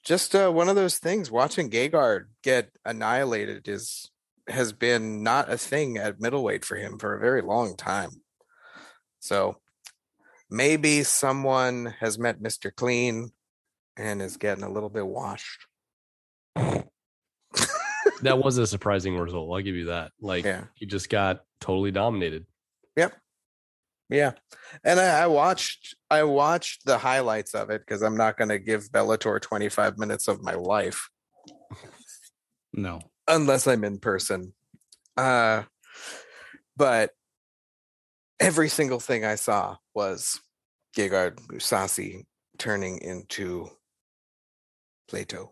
[0.04, 1.30] just uh, one of those things.
[1.30, 4.10] Watching Gegard get annihilated is
[4.48, 8.12] has been not a thing at middleweight for him for a very long time.
[9.20, 9.58] So
[10.50, 12.74] maybe someone has met Mr.
[12.74, 13.30] Clean
[13.98, 15.66] and is getting a little bit washed.
[16.56, 16.88] that
[18.38, 19.52] was a surprising result.
[19.54, 20.12] I'll give you that.
[20.22, 20.66] Like Yeah.
[20.76, 22.46] he just got totally dominated.
[22.96, 23.14] Yep.
[24.10, 24.32] Yeah,
[24.86, 28.58] and I, I watched I watched the highlights of it because I'm not going to
[28.58, 31.10] give Bellator 25 minutes of my life
[32.72, 33.02] No.
[33.28, 34.54] unless I'm in person.
[35.18, 35.64] Uh,
[36.78, 37.12] but
[38.40, 40.40] every single thing I saw was
[40.96, 42.26] Gegard Mousasi
[42.58, 43.70] turning into
[45.08, 45.52] Plato.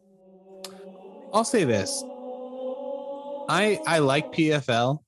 [1.34, 2.04] I'll say this.
[3.48, 5.00] I I like PFL.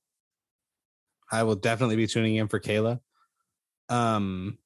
[1.32, 3.00] I will definitely be tuning in for Kayla.
[3.90, 4.58] Um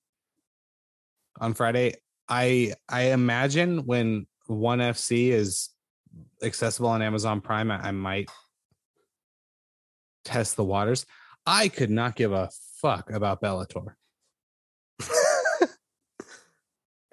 [1.40, 1.96] on Friday.
[2.28, 5.70] I I imagine when one FC is
[6.44, 8.30] accessible on Amazon Prime, I, I might
[10.26, 11.06] test the waters.
[11.46, 12.50] I could not give a
[12.82, 13.94] fuck about Bellator.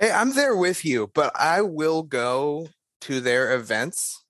[0.01, 2.69] Hey, I'm there with you, but I will go
[3.01, 4.25] to their events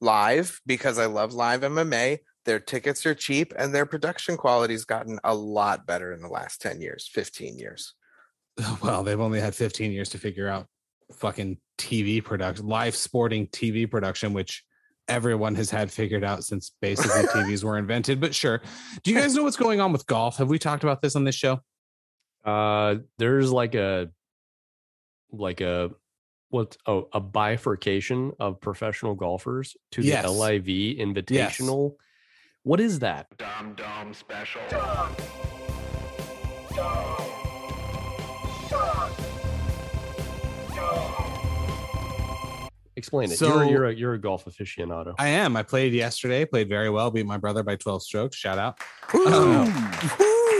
[0.00, 2.20] live because I love live MMA.
[2.46, 6.62] Their tickets are cheap and their production quality's gotten a lot better in the last
[6.62, 7.94] 10 years, 15 years.
[8.82, 10.66] Well, they've only had 15 years to figure out
[11.12, 14.64] fucking TV production, live sporting TV production, which
[15.08, 18.20] everyone has had figured out since basically TVs were invented.
[18.20, 18.60] But sure.
[19.02, 20.36] Do you guys know what's going on with golf?
[20.38, 21.60] Have we talked about this on this show?
[22.44, 24.10] Uh there's like a
[25.32, 25.90] like a
[26.50, 30.28] what oh a bifurcation of professional golfers to the Yes.
[30.28, 30.66] LIV
[30.98, 31.94] invitational.
[32.62, 33.26] What is that?
[33.36, 34.60] Dom Dom special.
[42.96, 43.36] Explain it.
[43.38, 45.14] So- you're you're a you're a golf aficionado.
[45.18, 45.56] I am.
[45.56, 48.36] I played yesterday, played very well, beat my brother by 12 strokes.
[48.36, 48.78] Shout out.
[49.14, 49.26] Ooh.
[49.26, 49.68] Um,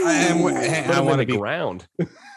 [0.05, 0.37] I am.
[0.55, 1.87] hey, I want to the be ground.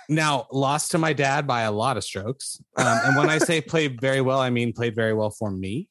[0.09, 2.61] now lost to my dad by a lot of strokes.
[2.77, 5.89] Um, and when I say played very well, I mean played very well for me,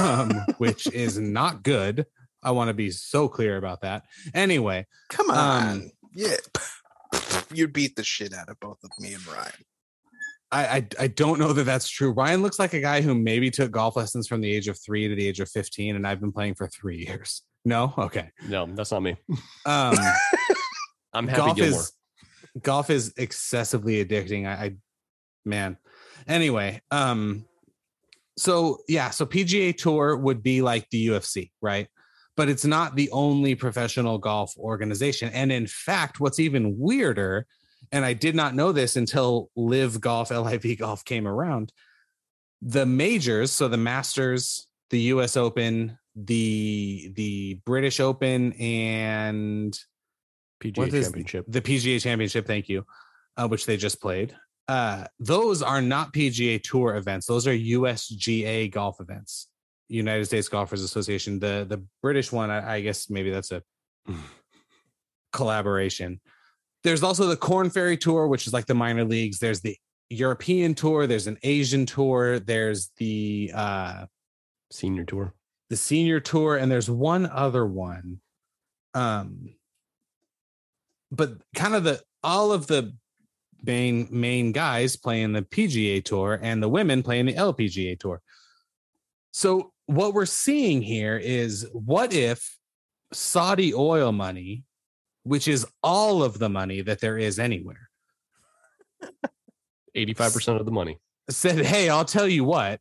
[0.00, 2.06] um, which is not good.
[2.42, 4.04] I want to be so clear about that.
[4.32, 5.90] Anyway, Come Um, on.
[6.14, 6.36] yeah.
[7.52, 9.52] You'd beat the shit out of both of me and Ryan.
[10.50, 12.10] I, I I don't know that that's true.
[12.12, 15.08] Ryan looks like a guy who maybe took golf lessons from the age of three
[15.08, 17.42] to the age of 15, and I've been playing for three years.
[17.64, 18.30] No, okay.
[18.48, 19.16] No, that's not me.
[19.66, 19.94] Um,
[21.12, 21.80] I'm happy golf Gilmore.
[21.80, 21.92] is
[22.62, 24.46] golf is excessively addicting.
[24.46, 24.76] I, I
[25.44, 25.76] man.
[26.26, 27.44] Anyway, um,
[28.36, 31.88] so yeah, so PGA Tour would be like the UFC, right?
[32.36, 35.30] But it's not the only professional golf organization.
[35.32, 37.46] And in fact, what's even weirder,
[37.92, 41.72] and I did not know this until Live Golf, LIV Golf came around.
[42.62, 49.78] The majors, so the Masters, the US Open, the the British Open, and
[50.62, 51.44] PGA is Championship.
[51.48, 52.84] the PGA Championship, thank you,
[53.36, 54.34] uh, which they just played.
[54.66, 59.48] Uh, those are not PGA Tour events; those are USGA golf events,
[59.88, 61.38] United States Golfers Association.
[61.38, 63.62] The the British one, I, I guess maybe that's a
[65.32, 66.20] collaboration.
[66.84, 69.38] There's also the Korn Ferry Tour, which is like the minor leagues.
[69.38, 69.76] There's the
[70.10, 71.06] European Tour.
[71.06, 72.38] There's an Asian Tour.
[72.38, 74.06] There's the uh,
[74.70, 75.34] Senior tour.
[75.70, 78.20] the senior tour and there's one other one
[78.92, 79.54] um
[81.10, 82.94] but kind of the all of the
[83.62, 88.20] main main guys playing the PGA tour and the women playing the LPGA tour
[89.32, 92.58] so what we're seeing here is what if
[93.14, 94.64] Saudi oil money
[95.28, 97.90] which is all of the money that there is anywhere
[99.96, 100.98] 85% of the money.
[101.28, 102.80] said, Hey, I'll tell you what,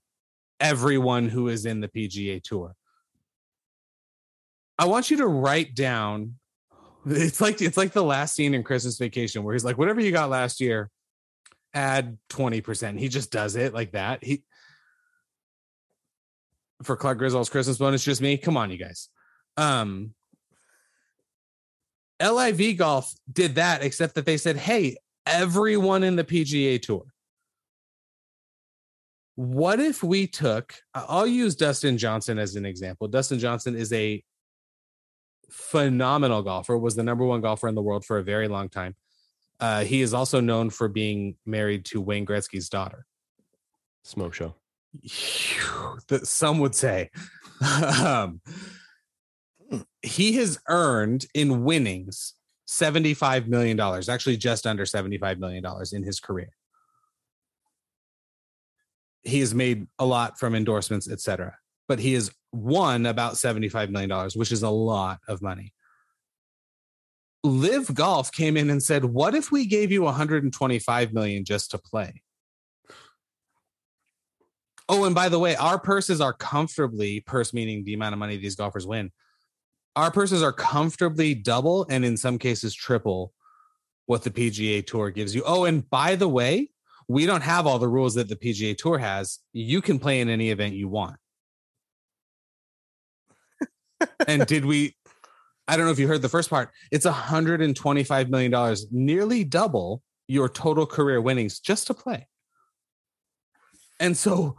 [0.59, 2.75] everyone who is in the PGA Tour,
[4.79, 6.35] I want you to write down.
[7.09, 10.11] It's like it's like the last scene in Christmas Vacation where he's like, whatever you
[10.11, 10.89] got last year,
[11.73, 12.99] add 20%.
[12.99, 14.23] He just does it like that.
[14.23, 14.43] He
[16.83, 18.37] for Clark Griswold's Christmas bonus, just me.
[18.37, 19.09] Come on, you guys.
[19.55, 20.13] Um
[22.21, 27.05] LIV Golf did that, except that they said, hey, everyone in the PGA Tour.
[29.35, 33.07] What if we took, I'll use Dustin Johnson as an example.
[33.07, 34.23] Dustin Johnson is a
[35.51, 38.95] phenomenal golfer, was the number one golfer in the world for a very long time.
[39.59, 43.05] Uh, he is also known for being married to Wayne Gretzky's daughter.
[44.03, 44.55] Smoke show.
[46.07, 47.11] that some would say.
[48.03, 48.41] um,
[50.07, 52.33] he has earned in winnings
[52.67, 56.49] $75 million, actually just under $75 million in his career.
[59.23, 61.57] He has made a lot from endorsements, etc.
[61.87, 65.73] But he has won about $75 million, which is a lot of money.
[67.43, 71.77] LIV Golf came in and said, What if we gave you 125 million just to
[71.77, 72.21] play?
[74.89, 78.37] Oh, and by the way, our purses are comfortably purse meaning the amount of money
[78.37, 79.11] these golfers win.
[79.97, 83.33] Our purses are comfortably double and in some cases triple
[84.05, 85.41] what the PGA Tour gives you.
[85.43, 86.69] Oh, and by the way,
[87.07, 89.39] we don't have all the rules that the PGA Tour has.
[89.53, 91.15] You can play in any event you want.
[94.27, 94.95] and did we
[95.67, 96.69] I don't know if you heard the first part.
[96.91, 102.27] It's $125 million, nearly double your total career winnings just to play.
[103.99, 104.57] And so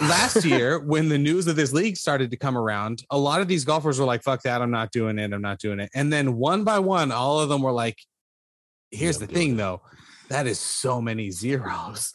[0.00, 3.48] last year, when the news of this league started to come around, a lot of
[3.48, 5.32] these golfers were like, fuck that, I'm not doing it.
[5.32, 5.90] I'm not doing it.
[5.94, 7.98] And then one by one, all of them were like,
[8.90, 9.56] here's Yeah, the thing it.
[9.56, 9.82] though,
[10.28, 12.12] that is so many zeros.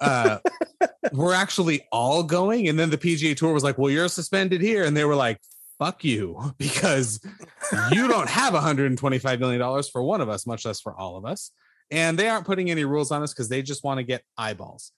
[0.00, 0.38] Uh,
[1.12, 2.68] we're actually all going.
[2.68, 4.84] And then the PGA Tour was like, well, you're suspended here.
[4.84, 5.40] And they were like,
[5.78, 7.20] fuck you, because
[7.90, 11.50] you don't have $125 million for one of us, much less for all of us.
[11.90, 14.92] And they aren't putting any rules on us because they just want to get eyeballs.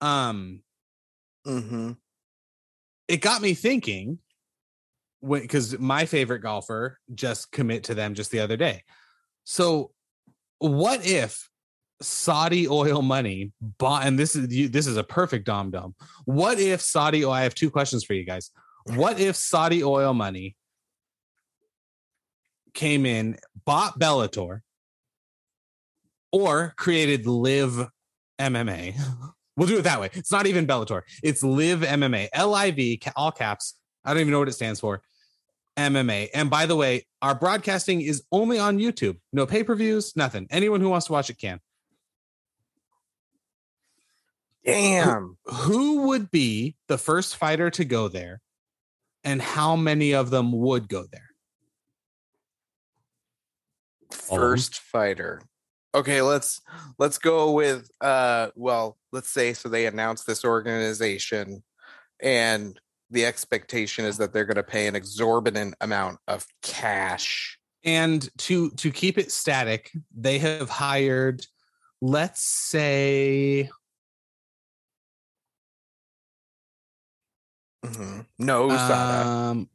[0.00, 0.62] Um,
[1.46, 1.92] Mm-hmm.
[3.08, 4.18] it got me thinking
[5.26, 8.82] because my favorite golfer just commit to them just the other day.
[9.44, 9.92] So,
[10.58, 11.48] what if
[12.02, 14.06] Saudi oil money bought?
[14.06, 15.94] And this is you- this is a perfect dom dom.
[16.24, 17.24] What if Saudi?
[17.24, 18.50] Oh, I have two questions for you guys.
[18.84, 20.56] What if Saudi oil money
[22.74, 24.60] came in, bought Bellator,
[26.32, 27.88] or created LIV
[28.38, 28.94] MMA?
[29.56, 30.10] We'll do it that way.
[30.12, 31.02] It's not even Bellator.
[31.22, 32.28] It's LIV MMA.
[32.32, 33.74] L I V, all caps.
[34.04, 35.02] I don't even know what it stands for.
[35.76, 36.28] MMA.
[36.34, 39.18] And by the way, our broadcasting is only on YouTube.
[39.32, 40.46] No pay per views, nothing.
[40.50, 41.60] Anyone who wants to watch it can.
[44.64, 45.38] Damn.
[45.44, 48.40] Who would be the first fighter to go there?
[49.22, 51.30] And how many of them would go there?
[54.28, 54.48] All of 'em?
[54.50, 55.42] First fighter.
[55.94, 56.60] Okay, let's
[56.98, 61.62] let's go with uh well, let's say so they announce this organization
[62.20, 62.78] and
[63.10, 67.58] the expectation is that they're going to pay an exorbitant amount of cash.
[67.84, 71.46] And to to keep it static, they have hired,
[72.00, 73.70] let's say,
[77.84, 78.26] Mhm.
[78.38, 79.24] No USADA.
[79.26, 79.68] um,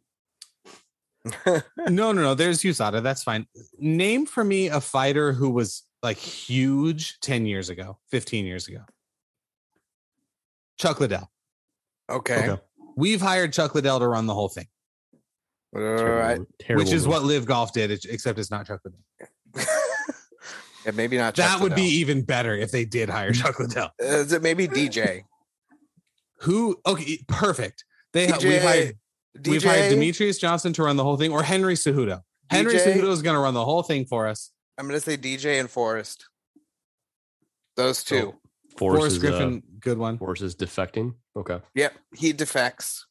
[1.78, 2.36] no, no, no.
[2.36, 3.02] There's USADA.
[3.02, 3.48] That's fine.
[3.80, 8.82] Name for me a fighter who was like huge 10 years ago, 15 years ago.
[10.78, 11.32] Chuck Liddell.
[12.10, 12.50] okay.
[12.50, 12.62] Okay.
[12.98, 14.68] We've hired Chuck Liddell to run the whole thing,
[15.74, 16.36] All right.
[16.36, 17.14] Terrible- terrible which is move.
[17.14, 19.00] what LIV Golf did, except it's not Chuck Liddell.
[20.86, 21.36] yeah, maybe not.
[21.36, 23.90] Chuck that would be even better if they did hire Chuck Liddell.
[24.00, 25.24] Is it maybe DJ?
[26.42, 26.80] Who?
[26.86, 27.86] Okay, perfect.
[28.12, 28.98] They DJ, we've hired
[29.38, 32.22] DJ, we've hired Demetrious Johnson to run the whole thing, or Henry Cejudo.
[32.50, 32.96] Henry DJ?
[32.96, 34.52] Cejudo is going to run the whole thing for us.
[34.78, 36.28] I'm going to say DJ and Forrest.
[37.76, 38.36] Those two.
[38.78, 40.16] Forrest, Forrest is, Griffin, good one.
[40.16, 41.16] Uh, Forrest is defecting.
[41.36, 41.60] Okay.
[41.76, 43.06] Yep, he defects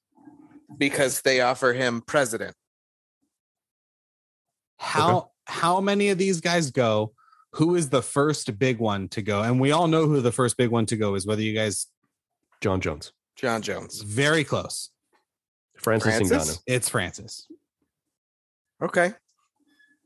[0.79, 2.55] because they offer him president.
[4.79, 7.13] How how many of these guys go?
[7.55, 9.43] Who is the first big one to go?
[9.43, 11.27] And we all know who the first big one to go is.
[11.27, 11.87] Whether you guys
[12.61, 13.13] Jon Jones.
[13.37, 14.03] Jon Jones.
[14.03, 14.91] very close.
[15.77, 16.57] Francis, Francis?
[16.57, 16.63] Ngannou.
[16.67, 17.47] It's Francis.
[18.83, 19.13] Okay.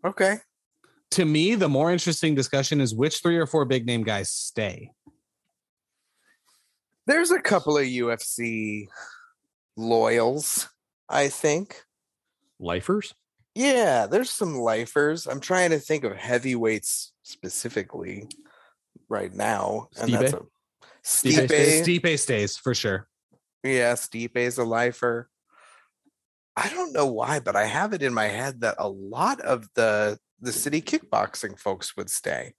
[0.05, 0.39] Okay.
[1.15, 4.91] To me, the more interesting discussion is which three or four big name guys stay.
[7.07, 8.89] There's a couple of UFC
[9.77, 10.69] loyals,
[11.09, 11.81] I think.
[12.59, 13.15] Lifers?
[13.55, 15.29] Yeah, there's some lifers.
[15.29, 18.27] I'm trying to think of heavyweights specifically
[19.09, 19.87] right now.
[20.01, 20.43] And that's a
[21.05, 21.47] Stipe?
[21.47, 22.01] Stipe.
[22.03, 23.07] Stipe stays for sure.
[23.63, 25.29] Yeah, is a lifer.
[26.57, 29.69] I don't know why, but I have it in my head that a lot of
[29.77, 32.55] the the city kickboxing folks would stay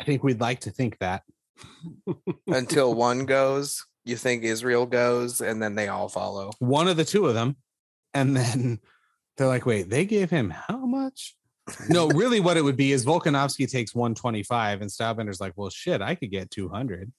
[0.00, 1.22] I think we'd like to think that.
[2.46, 3.84] until one goes.
[4.04, 6.52] You think Israel goes, and then they all follow.
[6.58, 7.56] One of the two of them,
[8.14, 8.80] and then
[9.36, 11.36] they're like, "Wait, they gave him how much?"
[11.90, 16.00] No, really, what it would be is Volkanovski takes 125, and Stylebender's like, "Well, shit,
[16.00, 17.12] I could get 200."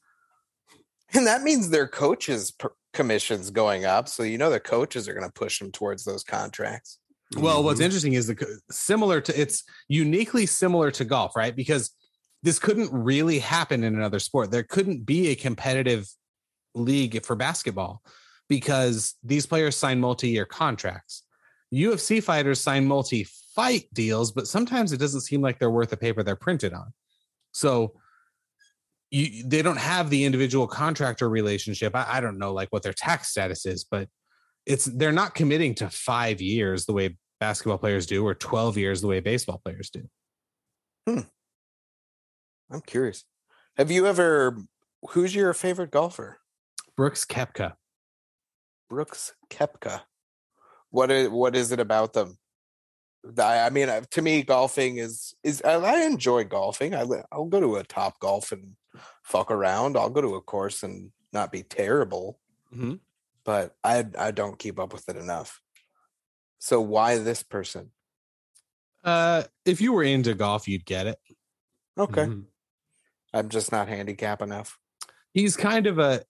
[1.13, 4.07] And that means their coaches' per- commissions going up.
[4.07, 6.97] So you know the coaches are going to push them towards those contracts.
[7.37, 7.85] Well, what's Mhm.
[7.85, 11.55] interesting is the similar to it's uniquely similar to golf, right?
[11.55, 11.91] Because
[12.43, 14.51] this couldn't really happen in another sport.
[14.51, 16.09] There couldn't be a competitive
[16.73, 18.03] league for basketball
[18.49, 21.23] because these players sign multi-year contracts.
[21.73, 26.23] UFC fighters sign multi-fight deals, but sometimes it doesn't seem like they're worth the paper
[26.23, 26.93] they're printed on.
[27.53, 27.99] So
[29.09, 31.95] you they don't have the individual contractor relationship.
[31.95, 34.09] I, I don't know like what their tax status is, but
[34.65, 39.01] it's they're not committing to five years the way basketball players do or 12 years
[39.01, 40.03] the way baseball players do
[41.07, 41.21] Hmm.
[42.71, 43.25] I'm curious.
[43.77, 44.57] Have you ever?
[45.09, 46.37] Who's your favorite golfer?
[46.95, 47.73] Brooks Koepka.
[48.89, 50.01] Brooks Koepka.
[50.89, 52.37] What is what is it about them?
[53.37, 56.93] I, I mean, uh, to me, golfing is is I, I enjoy golfing.
[56.93, 58.75] I, I'll go to a top golf and
[59.23, 59.97] fuck around.
[59.97, 62.39] I'll go to a course and not be terrible,
[62.73, 62.99] Mhm.
[63.45, 65.61] But I I don't keep up with it enough.
[66.59, 67.91] So why this person?
[69.03, 71.17] Uh, if you were into golf, you'd get it.
[71.97, 72.45] Okay, Mhm.
[73.33, 74.77] I'm just not handicap enough.
[75.33, 76.23] He's kind of a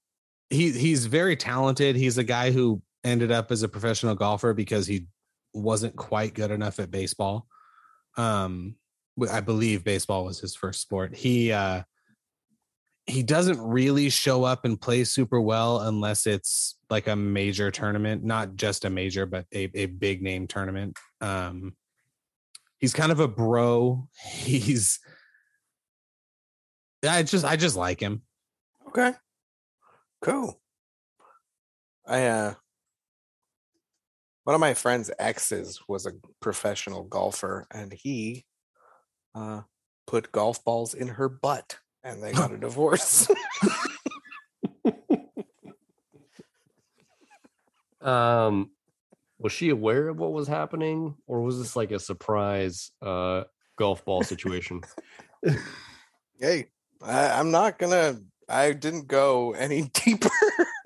[0.49, 0.71] he.
[0.71, 1.95] He's very talented.
[1.95, 5.07] He's a guy who ended up as a professional golfer because he
[5.53, 7.47] wasn't quite good enough at baseball.
[8.15, 8.75] Um,
[9.29, 11.15] I believe baseball was his first sport.
[11.15, 11.83] He uh,
[13.11, 18.23] he doesn't really show up and play super well unless it's like a major tournament,
[18.23, 20.97] not just a major, but a, a big name tournament.
[21.19, 21.75] Um,
[22.77, 24.07] he's kind of a bro.
[24.23, 24.99] He's
[27.05, 28.21] I just I just like him.
[28.87, 29.13] Okay,
[30.21, 30.61] cool.
[32.07, 32.53] I uh,
[34.45, 38.45] one of my friend's exes was a professional golfer, and he
[39.35, 39.61] uh
[40.07, 43.29] put golf balls in her butt, and they got a divorce.
[48.01, 48.71] Um,
[49.39, 53.43] was she aware of what was happening, or was this like a surprise uh,
[53.77, 54.81] golf ball situation?
[56.39, 56.67] hey,
[57.01, 58.19] I, I'm not gonna.
[58.49, 60.29] I didn't go any deeper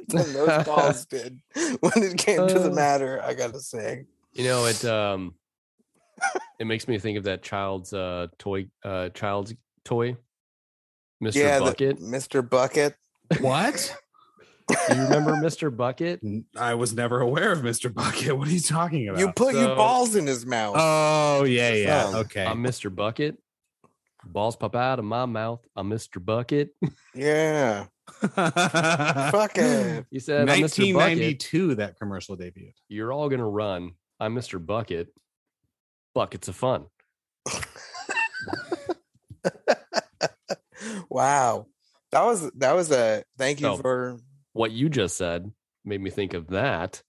[0.08, 1.40] than those balls did
[1.80, 2.76] when it came to the Uh.
[2.76, 3.22] matter.
[3.24, 5.36] I gotta say, you know, it um,
[6.60, 9.54] it makes me think of that child's uh toy, uh, child's
[9.86, 10.18] toy,
[11.24, 11.36] Mr.
[11.36, 12.00] yeah, the- Bucket.
[12.00, 12.48] Mr.
[12.48, 12.96] Bucket.
[13.40, 13.96] What?
[14.68, 15.76] Do you remember Mr.
[15.76, 16.22] Bucket?
[16.58, 17.94] I was never aware of Mr.
[17.94, 18.38] Bucket.
[18.38, 19.20] What are you talking about?
[19.20, 20.76] You put you So- balls in his mouth.
[20.78, 22.06] oh yeah, yeah.
[22.06, 22.46] Um, Okay.
[22.46, 22.94] I'm Mr.
[22.94, 23.38] Bucket.
[24.28, 25.62] Balls pop out of my mouth.
[25.76, 26.24] I'm Mr.
[26.24, 26.72] Bucket.
[27.14, 30.06] yeah, fuck it.
[30.10, 30.92] You said, I'm Mr.
[30.94, 30.96] Bucket.
[30.96, 32.74] 1992 that commercial debuted.
[32.90, 33.92] You're all gonna run.
[34.20, 34.64] I'm Mr.
[34.64, 35.10] Bucket.
[36.16, 36.86] Buckets of fun.
[41.16, 41.68] Wow,
[42.12, 44.20] that was that was a thank you So- for
[44.52, 45.50] What you just said
[45.86, 47.04] made me think of that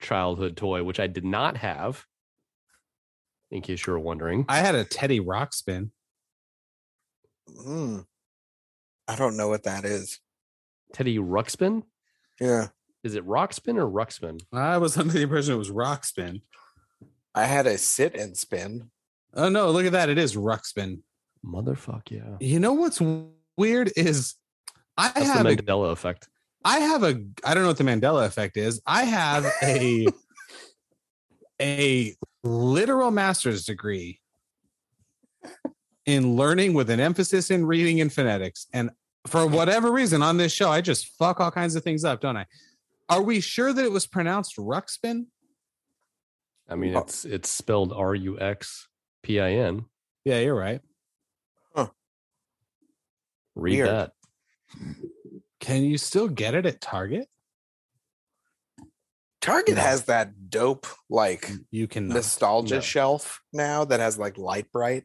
[0.00, 2.04] childhood toy, which I did not have.
[3.52, 5.90] In case you were wondering, I had a Teddy Rockspin.
[7.48, 8.00] Hmm.
[9.06, 10.18] I don't know what that is.
[10.92, 11.82] Teddy Ruxpin.
[12.40, 12.68] Yeah,
[13.04, 14.40] Is it Rockspin or Ruxpin?
[14.52, 16.42] I was under the impression it was Rockspin.
[17.32, 18.90] I had a sit and spin.
[19.34, 20.08] Oh no, look at that.
[20.08, 21.02] It is Ruxpin.
[21.44, 22.36] Motherfuck yeah.
[22.40, 23.00] You know what's
[23.56, 24.34] weird is
[24.96, 26.28] I That's have the a Mandela effect.
[26.64, 28.80] I have a I don't know what the Mandela effect is.
[28.86, 30.06] I have a
[31.60, 34.20] a literal master's degree
[36.06, 38.66] in learning with an emphasis in reading and phonetics.
[38.72, 38.90] And
[39.26, 42.36] for whatever reason on this show, I just fuck all kinds of things up, don't
[42.36, 42.46] I?
[43.08, 45.26] Are we sure that it was pronounced Ruxpin?
[46.68, 47.00] I mean, Oh.
[47.00, 48.88] it's it's spelled R U X
[49.22, 49.84] P I N.
[50.24, 50.80] Yeah, you're right.
[53.54, 53.88] Read Weird.
[53.88, 54.12] that.
[55.60, 57.28] Can you still get it at Target?
[59.40, 59.82] Target No.
[59.82, 62.80] has that dope like You can nostalgia No.
[62.80, 65.04] shelf now that has like Lite-Brite,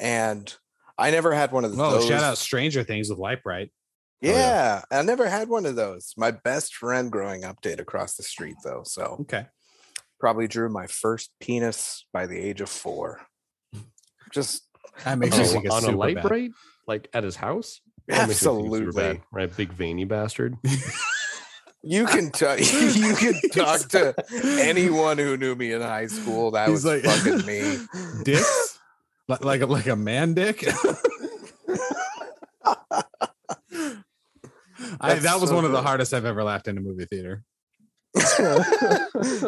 [0.00, 0.52] and
[0.98, 2.06] I never had one of Oh, those.
[2.08, 3.72] shout out Stranger Things with Lite-Brite.
[4.20, 4.32] yeah.
[4.32, 6.12] Oh, yeah, I never had one of those.
[6.16, 9.46] My best friend growing up did across the street though, so Okay.
[10.18, 13.26] probably drew my first penis by the age of four.
[14.32, 14.66] Just
[15.04, 16.50] That makes Oh, me think it's on a super Lite-Brite,
[16.90, 17.80] like at his house.
[18.08, 19.02] That makes me super absolutely.
[19.02, 19.56] bad, right?
[19.56, 20.56] Big veiny bastard.
[21.82, 22.58] You can talk.
[22.60, 24.12] you can talk to
[24.60, 26.50] anyone who knew me in high school.
[26.50, 27.78] That He's was like- fucking me.
[28.22, 28.78] Dicks?
[29.28, 30.62] like like a, like a man dick?
[35.00, 37.44] I, that was so one of the hardest I've ever laughed in a movie theater.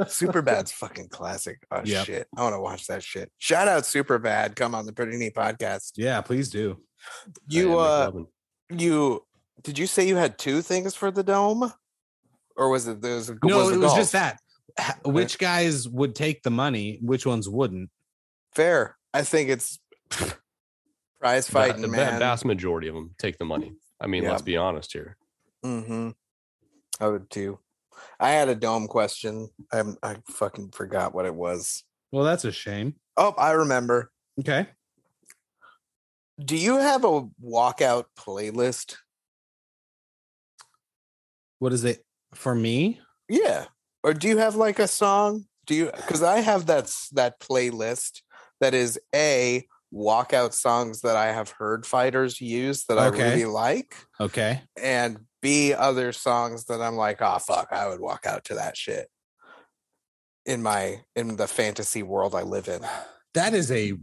[0.08, 1.58] Superbad's fucking classic.
[1.70, 2.06] Oh Yep.
[2.06, 2.26] shit.
[2.36, 3.30] I want to watch that shit.
[3.38, 4.56] Shout out Super Bad.
[4.56, 5.92] Come on the Pretty Neat podcast.
[5.96, 6.78] Yeah, please do.
[7.48, 8.10] You uh
[8.70, 9.24] you
[9.62, 11.72] did you say you had two things for the dome?
[12.56, 14.38] Or was it there was, a- No, was it the was just that.
[15.04, 16.98] Which guys would take the money?
[17.02, 17.90] Which ones wouldn't?
[18.54, 18.96] Fair.
[19.14, 19.78] I think it's
[21.20, 22.18] prize fighting, the man.
[22.18, 23.74] vast majority of them take the money.
[24.00, 25.16] I mean, let's be honest here.
[25.64, 26.10] Mm-hmm.
[27.00, 27.58] I would too.
[28.18, 29.48] I had a dome question.
[29.72, 31.84] I I fucking forgot what it was.
[32.10, 32.96] Well, that's a shame.
[33.16, 34.10] Oh, I remember.
[34.40, 34.66] Okay.
[36.38, 38.96] Do you have a walkout playlist?
[41.58, 42.04] What is it
[42.34, 43.00] for me?
[43.28, 43.66] Yeah.
[44.02, 45.44] Or do you have like a song?
[45.66, 48.22] Do you because I have that that playlist
[48.60, 53.94] that is A walkout songs that I have heard fighters use that I really like,
[54.18, 54.62] Okay.
[54.80, 58.76] and B other songs that I'm like, oh fuck, I would walk out to that
[58.76, 59.08] shit.
[60.46, 62.80] In my in the fantasy world I live in.
[63.34, 63.94] That is a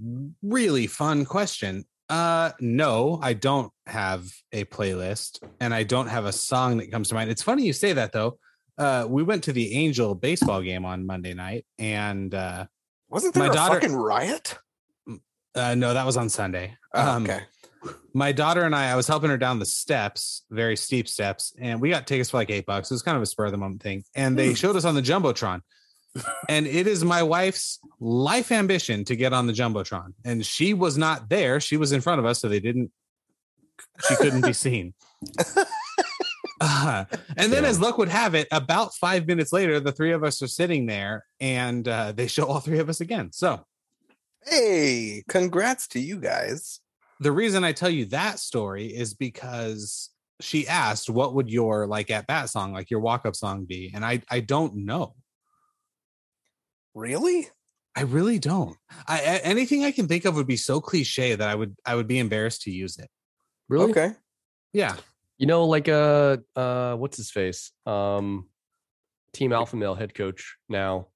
[0.41, 1.86] really fun question.
[2.10, 7.10] Uh no, I don't have a playlist and I don't have a song that comes
[7.10, 7.30] to mind.
[7.30, 8.39] It's funny you say that though.
[8.78, 12.66] Uh we went to the Angel baseball game on Monday night and uh
[13.10, 14.57] Wasn't there My a daughter- fucking riot?
[15.55, 16.76] uh no, that was on Sunday.
[16.95, 17.41] Oh, Um, okay.
[18.16, 21.80] my daughter and I, I was helping her down the steps, very steep steps, and
[21.80, 22.89] we got tickets for like eight bucks.
[22.89, 24.03] It was kind of a spur of the moment thing.
[24.16, 24.53] And they Hmm.
[24.55, 25.62] showed us on the Jumbotron.
[26.49, 30.14] And it is my wife's life ambition to get on the Jumbotron.
[30.26, 31.60] And she was not there.
[31.60, 32.91] She was in front of us, so they didn't,
[34.07, 34.93] she couldn't be seen.
[36.62, 37.05] Uh,
[37.38, 37.70] and then, Yeah.
[37.70, 40.88] as luck would have it, about five minutes later, the three of us are sitting
[40.88, 43.32] there and uh, they show all three of us again.
[43.32, 43.64] So,
[44.45, 46.82] Hey, congrats to you guys.
[47.22, 50.10] the reason I tell you that story is because
[50.41, 53.91] she asked, "What would your like at bat song, like your walk up song, be?"
[53.93, 55.16] And I I don't know.
[56.95, 57.47] Really?
[57.95, 58.77] I really don't.
[59.07, 62.07] I anything I can think of would be so cliche that I would I would
[62.07, 63.09] be embarrassed to use it.
[63.67, 63.91] Really?
[63.91, 64.11] Okay.
[64.73, 64.95] Yeah.
[65.37, 67.71] You know, like uh uh what's his face?
[67.85, 68.47] Um
[69.33, 71.07] Team Alpha Male head coach now.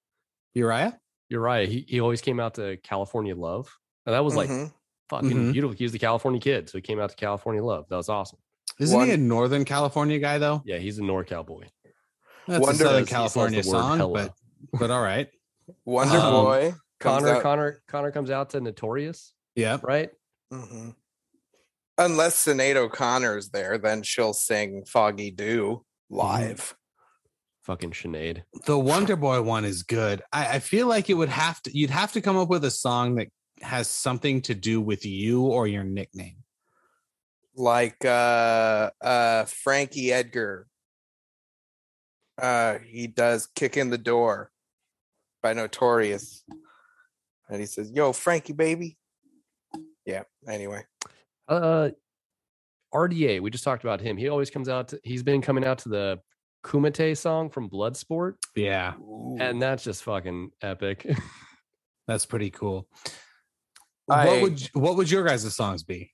[0.57, 0.97] Urijah.
[1.29, 1.49] You're.
[1.65, 3.69] He he always came out to California Love.
[4.05, 4.71] And that was like Mhm.
[5.09, 5.51] fucking Mhm.
[5.53, 5.75] beautiful.
[5.75, 6.69] He was the California kid.
[6.69, 7.85] So he came out to California Love.
[7.89, 8.39] That was awesome.
[8.79, 10.61] Isn't One- he a Northern California guy though?
[10.65, 11.69] Yeah, he's a NorCal boy.
[12.47, 14.33] That's Wonder- a Southern California the word song, but
[14.79, 15.29] but all right.
[15.85, 16.73] Wonder Um, Boy.
[16.99, 19.79] comes Conor out- Conor Conor comes out to Notorious, Yeah.
[19.83, 20.09] right?
[20.51, 20.95] Mhm.
[21.97, 26.75] Unless Sinead O'Connor's there, then she'll sing Foggy Dew live.
[27.63, 28.43] Fucking Sinead.
[28.65, 30.21] The Wonder Boy one is good.
[30.33, 32.71] I, I feel like it would have to you'd have to come up with a
[32.71, 33.27] song that
[33.61, 36.43] has something to do with you or your nickname.
[37.55, 40.67] Like uh uh Frankie Edgar.
[42.41, 44.51] Uh he does Kick in the Door
[45.43, 46.43] by Notorious.
[47.49, 48.97] And he says, Yo, Frankie baby.
[50.05, 50.83] Yeah, anyway.
[51.47, 51.89] Uh
[52.93, 54.17] RDA, we just talked about him.
[54.17, 56.19] He always comes out to, he's been coming out to the
[56.63, 58.93] Kumite song from Bloodsport, Yeah.
[59.39, 61.05] and that's just fucking epic.
[62.07, 62.87] That's pretty cool.
[64.09, 66.11] I- what would what would your guys' songs be?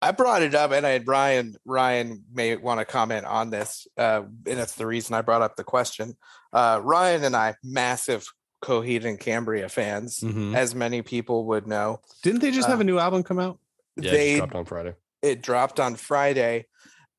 [0.00, 1.56] I brought it up, and I had Ryan.
[1.64, 5.56] Ryan may want to comment on this, uh, and it's the reason I brought up
[5.56, 6.16] the question.
[6.52, 8.26] Uh, Ryan and I, massive
[8.62, 10.54] Coheed and Cambria fans, Mhm.
[10.54, 12.00] as many people would know.
[12.22, 13.58] Didn't they just have uh, a new album come out?
[13.96, 14.94] yeah, they just dropped on Friday.
[15.22, 16.66] it dropped on Friday,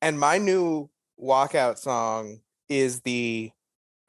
[0.00, 0.88] and my new
[1.22, 3.50] walkout song is the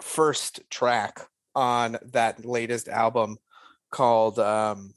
[0.01, 3.37] first track on that latest album
[3.91, 4.93] called um,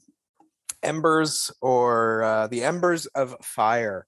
[0.85, 4.05] Embers or uh, the Embers of Fire.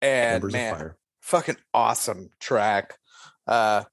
[0.00, 0.96] And Embers man, Fire.
[1.20, 2.94] fucking awesome track.
[3.46, 3.84] Uh,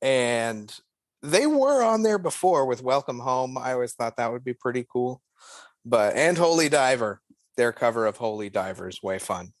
[0.00, 0.74] and
[1.22, 3.56] they were on there before with Welcome Home.
[3.56, 5.22] I always thought that would be pretty cool.
[5.84, 7.20] But and Holy Diver,
[7.56, 9.52] their cover of Holy Diver is way fun.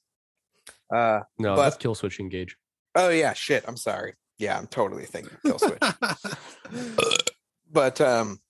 [0.92, 2.56] Uh, No, but- that's Killswitch Engage.
[2.94, 3.64] oh yeah, shit.
[3.66, 4.14] I'm sorry.
[4.38, 5.80] Yeah, I'm totally thinking Kill Switch.
[7.70, 8.40] but um,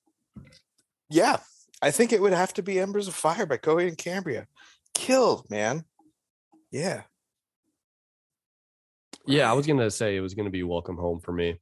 [1.10, 1.38] yeah,
[1.82, 4.46] I think it would have to be Embers of Fire by Coheed and Cambria.
[4.94, 5.84] Killed, man.
[6.70, 7.02] Yeah.
[9.26, 11.58] Yeah, I was gonna say it was gonna be Welcome Home for me.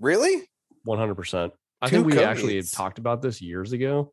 [0.00, 0.48] Really?
[0.84, 1.52] One hundred percent.
[1.80, 4.12] I Two think we actually had talked about this years ago,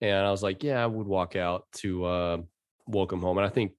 [0.00, 2.38] and I was like, "Yeah, I would walk out to uh,
[2.86, 3.72] Welcome Home." And I think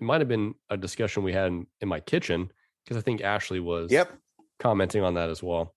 [0.00, 2.50] it might have been a discussion we had in, in my kitchen
[2.84, 4.12] because I think Ashley was Yep.
[4.58, 5.74] commenting on that as well.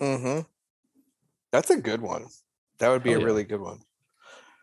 [0.00, 0.40] Mm-hmm.
[1.52, 2.26] That's a good one.
[2.78, 3.26] That would be Hell a yeah.
[3.26, 3.80] really good one.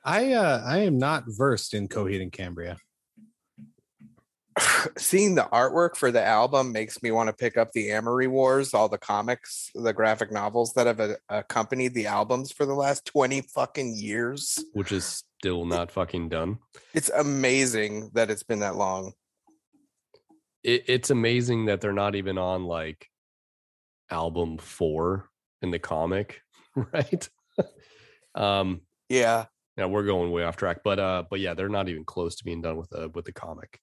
[0.04, 2.78] I uh I am not versed in Coheed and Cambria.
[4.98, 8.74] Seeing the artwork for the album makes me want to pick up the Amory Wars,
[8.74, 13.06] all the comics, the graphic novels that have uh, accompanied the albums for the last
[13.06, 14.64] 20 fucking years.
[14.74, 16.60] which is still not fucking done.
[16.94, 19.14] It's amazing that it's been that long.
[20.64, 23.08] It, it's amazing that they're not even on like
[24.10, 25.30] album four
[25.62, 26.42] in the comic,
[26.76, 27.30] right?
[28.36, 29.46] um, Yeah.
[29.78, 32.44] yeah, we're going way off track, but uh, but yeah, they're not even close to
[32.44, 33.80] being done with the with the comic.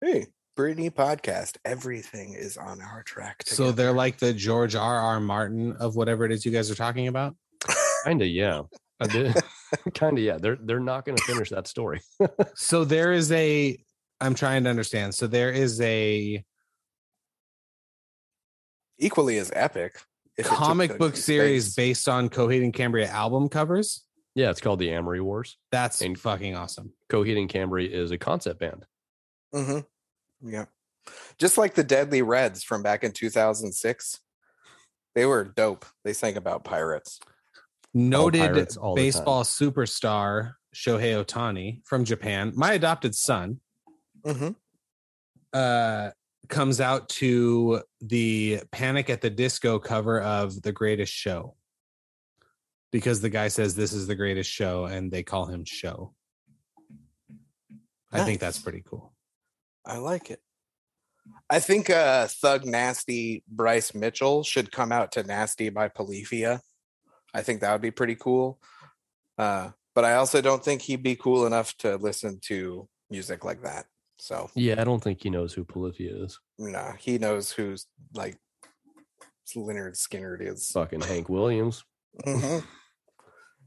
[0.00, 0.26] Hey,
[0.56, 1.56] Brittany podcast.
[1.64, 3.42] Everything is on our track.
[3.46, 4.98] So they're like the George R.
[4.98, 5.20] R.
[5.20, 7.36] Martin of whatever it is you guys are talking about.
[8.04, 8.62] Kinda, yeah.
[9.94, 10.38] Kinda, yeah.
[10.38, 12.00] They're they're not going to finish that story.
[12.54, 13.78] So there is a
[14.20, 15.14] I'm trying to understand.
[15.14, 16.44] So there is a
[18.98, 20.00] equally as epic.
[20.38, 21.74] If it took comic book series space.
[21.74, 24.04] based on Coheed and Cambria album covers.
[24.34, 25.58] Yeah, it's called the Amory Wars.
[25.70, 26.92] That's And- fucking awesome.
[27.10, 28.86] Coheed and Cambria is a concept band.
[29.54, 30.48] Mm-hmm.
[30.50, 30.64] Yeah.
[31.38, 34.20] Just like the Deadly Reds from back in 2006.
[35.14, 35.84] They were dope.
[36.04, 37.20] They sang about pirates.
[37.92, 43.60] Noted pirates all baseball superstar Shohei Ohtani from Japan, my adopted son,
[44.24, 44.50] Mm-hmm.
[45.52, 46.10] uh,
[46.48, 51.54] comes out to the Panic at the Disco cover of The Greatest Show
[52.92, 56.14] because the guy says this is the greatest show and they call him Show.
[58.12, 59.14] I think that's pretty cool.
[59.86, 60.40] I like it.
[61.48, 66.60] I think uh Thug Nasty Bryce Mitchell should come out to Nasty by Polyphia.
[67.32, 68.60] I think that would be pretty cool.
[69.38, 73.62] Uh but I also don't think he'd be cool enough to listen to music like
[73.62, 73.86] that.
[74.22, 76.38] So Yeah, I don't think he knows who Polyphia is.
[76.56, 78.36] nah, he knows who's like
[79.56, 80.70] Lynyrd Skynyrd is.
[80.70, 81.84] Fucking Hank Williams.
[82.24, 82.62] Mhm.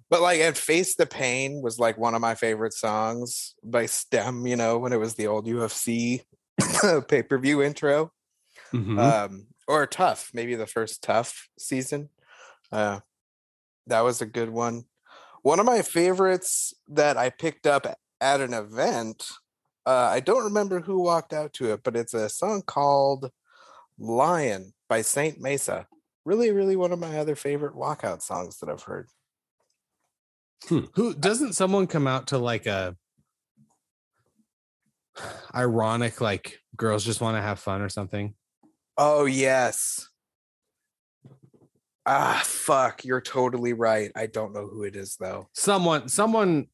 [0.09, 4.47] But like, and Face the Pain was like one of my favorite songs by Stemm,
[4.47, 6.21] you know, when it was the old UFC
[7.07, 8.11] pay per view intro.
[8.71, 8.99] Mhm.
[8.99, 12.09] Um, or TUF, maybe the first TUF season.
[12.71, 12.99] Uh,
[13.87, 14.83] that was a good one.
[15.41, 17.87] One of my favorites that I picked up
[18.21, 19.27] at an event,
[19.85, 23.31] uh, I don't remember who walked out to it, but it's a song called
[23.99, 25.87] Lion by Saint Mesa.
[26.25, 29.07] Really, really one of my other favorite walkout songs that I've heard.
[30.67, 32.95] Who doesn't someone come out to like a
[35.53, 38.33] ironic like girls just want to have fun or something?
[38.97, 40.09] Oh yes.
[42.05, 44.11] Ah fuck, you're totally right.
[44.15, 45.49] I don't know who it is though.
[45.53, 46.67] Someone someone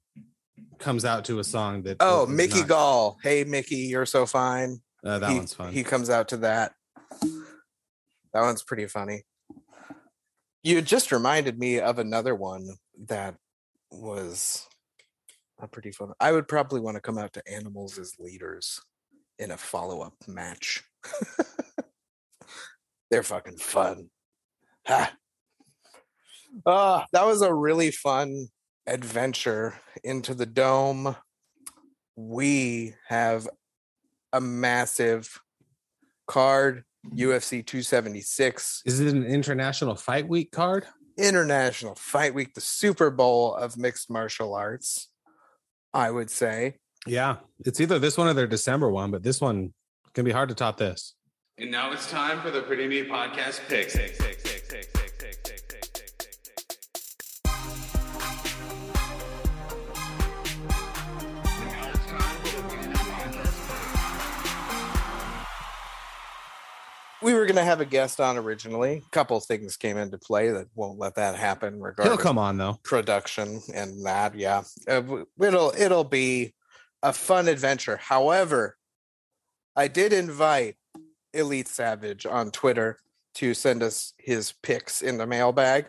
[0.80, 3.18] comes out to a song that Oh, Mickey not- Gall.
[3.24, 4.82] Hey Mickey, you're so fine.
[5.06, 5.74] uh, that he, one's fun.
[5.74, 6.74] He comes out to that.
[7.22, 9.24] That one's pretty funny.
[10.64, 12.68] You just reminded me of another one
[13.08, 13.36] that
[13.92, 14.68] was
[15.60, 16.12] a pretty fun.
[16.20, 18.80] I would probably want to come out to animals as leaders
[19.40, 20.84] in a follow-up match.
[23.10, 24.10] They're fucking fun.
[24.88, 25.14] Ha.
[26.66, 28.48] Ah, that was a really fun
[28.88, 31.16] adventure into the dome.
[32.16, 33.48] We have
[34.34, 35.42] a massive
[36.28, 40.86] card, UFC 276, Is it an international fight week card?
[41.18, 45.10] International Fight Week, the Super Bowl of mixed martial arts,
[45.94, 46.78] I would say.
[47.06, 49.74] Yeah, it's either this one or their December one, but this one
[50.14, 51.16] can be hard to top this.
[51.58, 53.96] And now it's time for the Pretty Neat Podcast picks.
[67.22, 69.04] We were going to have a guest on originally.
[69.06, 72.58] A couple things came into play that won't let that happen regarding He'll come on
[72.58, 72.80] though.
[72.84, 74.36] production and that.
[74.36, 76.54] Yeah, Uh, it'll it'll be
[77.04, 77.98] a fun adventure.
[77.98, 78.78] However,
[79.76, 80.76] I did invite
[81.34, 82.98] Elite Savage on Twitter
[83.36, 85.86] to send us his picks in the mailbag,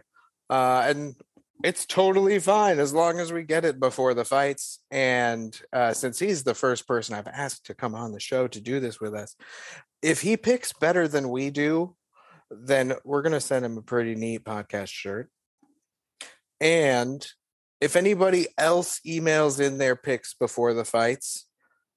[0.51, 1.17] uh, and
[1.65, 4.81] it's totally fine as long as we get it before the fights.
[4.91, 8.61] And uh, since he's the first person I've asked to come on the show to
[8.61, 9.37] do this with us,
[10.03, 11.95] if he picks better than we do,
[12.51, 15.31] then we're gonna send him a pretty neat podcast shirt.
[16.61, 17.27] And
[17.81, 21.49] if anybody else emails in their picks before the fights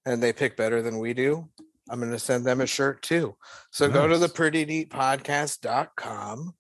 [0.05, 1.49] and they pick better than we do,
[1.89, 3.36] I'm going to send them a shirt too.
[3.72, 4.34] So go to the Nice.
[4.36, 6.55] pretty neat podcast.com,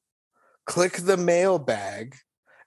[0.67, 2.15] click the mailbag,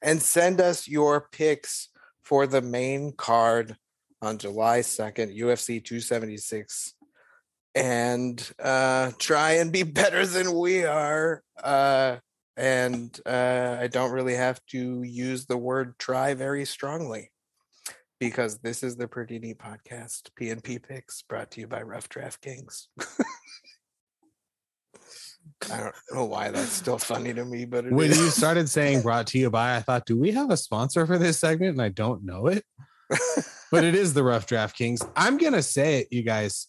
[0.03, 1.89] and send us your picks
[2.23, 3.77] for the main card
[4.21, 6.95] on July 2nd, UFC 276.
[7.75, 11.43] And uh, try and be better than we are.
[11.63, 12.17] Uh,
[12.57, 17.31] and uh, I don't really have to use the word try very strongly
[18.19, 22.41] because this is the Pretty Neat Podcast, PNP Picks, brought to you by Rough Draft
[22.43, 22.89] Kings.
[25.73, 28.19] I don't know why that's still funny to me, but it When is.
[28.19, 31.19] you started saying brought to you by, I thought, do we have a sponsor for
[31.19, 31.73] this segment?
[31.73, 32.65] And I don't know it.
[33.71, 35.03] But it is the Rough Draft Kings.
[35.15, 36.69] I'm gonna say it, you guys.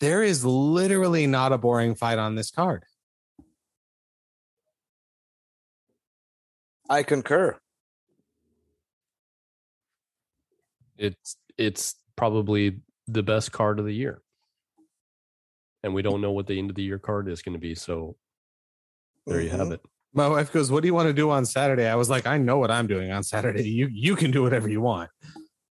[0.00, 2.84] There is literally not a boring fight on this card.
[6.88, 7.58] I concur.
[10.96, 14.22] It's it's probably the best card of the year.
[15.82, 17.74] And we don't know what the end of the year card is going to be.
[17.74, 18.16] So
[19.26, 19.74] there you have Mhm.
[19.74, 19.80] it.
[20.12, 22.38] My wife goes, "What do you want to do on Saturday?" I was like, "I
[22.38, 23.68] know what I'm doing on Saturday.
[23.68, 25.10] You you can do whatever you want.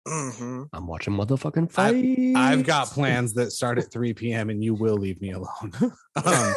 [0.07, 0.69] Mhm.
[0.73, 2.37] I'm watching motherfucking I've- fight.
[2.37, 4.51] I've got plans that start at 3 p.m.
[4.51, 5.73] and you will leave me alone."
[6.17, 6.55] um,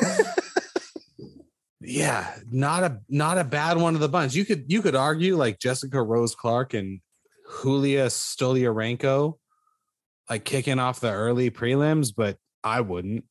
[1.82, 4.36] yeah, not a not a bad one of the bunch.
[4.36, 7.00] You could you could argue like Jessica Rose Clark and
[7.64, 9.36] Julia Stoliarenko
[10.30, 13.26] like kicking off the early prelims, but I wouldn't.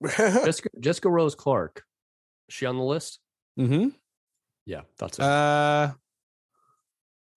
[0.16, 1.84] Jessica, Jessica Rose Clark.
[2.48, 3.18] Is she on the list?
[3.58, 3.88] Mm-hmm.
[4.64, 5.24] Yeah, that's it.
[5.24, 5.92] Uh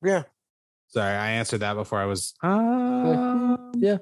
[0.03, 0.23] yeah.
[0.87, 3.97] sorry, I answered that before I was uh, yeah.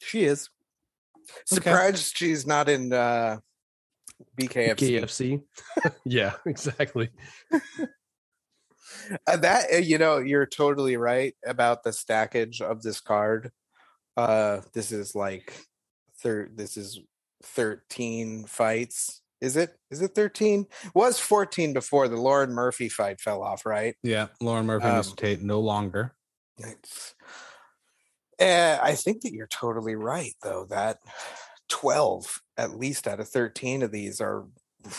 [0.00, 0.50] She is.
[1.46, 3.38] Surprised she's not in uh
[4.38, 5.00] BKFC.
[5.00, 5.42] KFC.
[6.04, 7.10] yeah, exactly.
[9.26, 13.50] Uh, that uh, you know, you're totally right about the stackage of this card.
[14.16, 15.54] Uh this is like
[16.18, 17.00] third this is
[17.44, 19.20] 13 fights.
[19.40, 19.76] Is it?
[19.90, 20.66] Is it 13?
[20.94, 23.94] Was 14 before the Lauren Murphy fight fell off, right?
[24.02, 25.16] Yeah, Lauren Murphy Um, Mr.
[25.16, 26.14] Tate no longer.
[28.40, 30.66] Uh, I think that you're totally right, though.
[30.70, 30.98] That
[31.68, 34.46] 12, at least out of 13 of these, are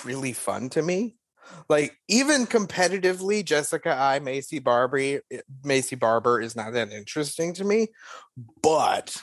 [0.04, 1.16] really fun to me.
[1.70, 5.22] Like even competitively, Jessica Eye Macy Barber
[5.64, 7.88] Macy Barber is not that interesting to me,
[8.62, 9.16] but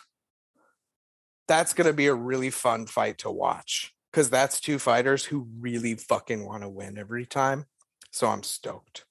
[1.48, 5.48] that's going to be a really fun fight to watch because that's two fighters who
[5.60, 7.66] really fucking want to win every time.
[8.10, 9.04] So I'm stoked.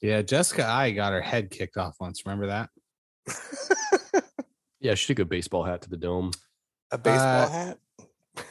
[0.00, 2.24] Yeah, Jessica Eye got her head kicked off once.
[2.26, 2.70] Remember that?
[4.80, 6.32] Yeah, she took a baseball hat to the dome,
[6.90, 7.78] a baseball Uh, hat.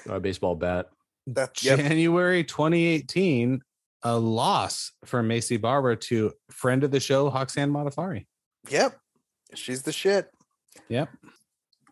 [0.08, 0.88] or a baseball bat.
[1.28, 1.60] That's.
[1.62, 3.62] January 2018,
[4.04, 8.26] a loss for Macy Barber to friend of the show, Roxanne Modafferi.
[8.70, 8.98] Yep.
[9.56, 10.30] She's the shit.
[10.90, 11.10] Yep.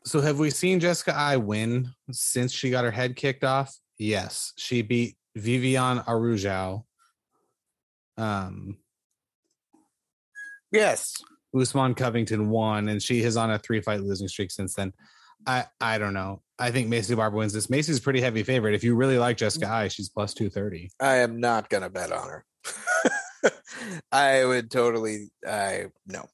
[0.06, 3.76] So have we seen Jessica Eye win since she got her head kicked off?
[3.98, 4.54] Yes.
[4.58, 6.86] She beat Viviane Araujo.
[8.18, 8.78] Um
[10.72, 11.16] Yes.
[11.56, 14.94] Usman Covington won, and she has on a three fight losing streak since then.
[15.48, 16.42] I I don't know.
[16.58, 17.70] I think Macy Barber wins this.
[17.70, 18.76] Macy's a pretty heavy favorite.
[18.76, 20.92] If you really like Jessica Eye, she's plus two thirty.
[21.00, 22.46] I am not gonna bet on her.
[24.12, 26.28] I would totally I no.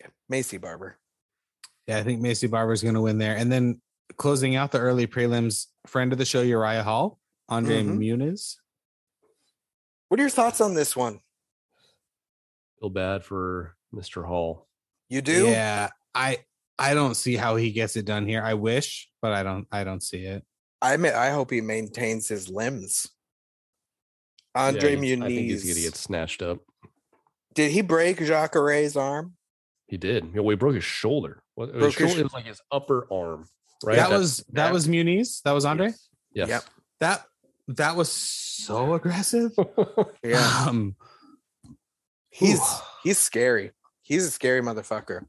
[0.00, 0.08] Yeah.
[0.28, 0.98] Macy Barber.
[1.86, 3.36] Yeah, I think Macy Barber's going to win there.
[3.36, 3.80] And then
[4.16, 7.18] closing out the early prelims, friend of the show Uriah Hall,
[7.48, 7.98] Andre Mhm.
[7.98, 8.54] Muniz.
[10.08, 11.20] What are your thoughts on this one?
[12.80, 14.24] Feel bad for Mr.
[14.26, 14.68] Hall.
[15.08, 15.46] You do?
[15.48, 16.44] Yeah, I
[16.78, 18.42] I don't see how he gets it done here.
[18.42, 19.66] I wish, but I don't.
[19.70, 20.42] I don't see it.
[20.80, 23.06] I mean, I hope he maintains his limbs.
[24.54, 25.22] Andre Yeah, Muniz.
[25.24, 26.58] I think he's gonna get snatched up.
[27.54, 29.34] Did he break Jacare's arm?
[29.86, 30.34] He did.
[30.34, 31.42] Well, he broke his shoulder.
[31.54, 33.46] What, Broke his shoulder sh- it was like his upper arm,
[33.84, 33.96] right?
[33.96, 34.72] that That's- was that yeah.
[34.72, 35.42] was Muniz.
[35.42, 35.88] That was Andre.
[35.88, 35.98] Yes.
[36.34, 36.48] yes.
[36.48, 36.64] Yep.
[37.00, 37.24] That
[37.76, 39.52] that was so aggressive.
[40.24, 40.64] Yeah.
[40.68, 40.96] Um,
[42.30, 42.60] He's
[43.04, 43.72] he's scary.
[44.02, 45.26] He's a scary motherfucker.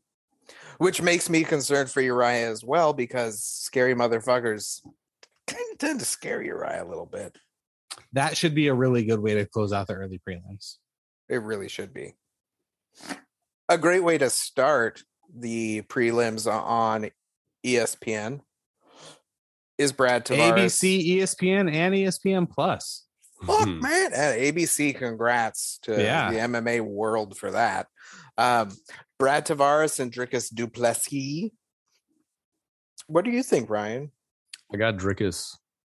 [0.83, 4.81] Which makes me concerned for Uriah as well, because scary motherfuckers
[5.47, 7.37] kind of tend to scare Uriah a little bit.
[8.11, 10.75] that should be a really good way to close out the early prelims.
[11.29, 12.15] It really should be.
[13.69, 15.03] A great way to start
[15.33, 17.09] the prelims on
[17.65, 18.41] ESPN
[19.77, 20.51] is Brad Tavares.
[20.53, 23.05] ABC, ESPN, and ESPN Plus.
[23.45, 23.81] Fuck, Mhm.
[23.81, 24.11] man.
[24.13, 26.29] And ABC, congrats to Yeah.
[26.29, 27.87] the MMA world for that.
[28.37, 28.71] Um,
[29.19, 31.51] Brad Tavares and Dricus Du Plessis.
[33.07, 34.11] What do you think, Ryan?
[34.73, 35.57] I got Dricus.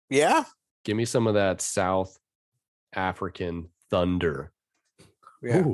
[0.10, 0.44] Yeah.
[0.84, 2.18] Give me some of that South
[2.94, 4.52] African thunder.
[5.42, 5.64] Yeah.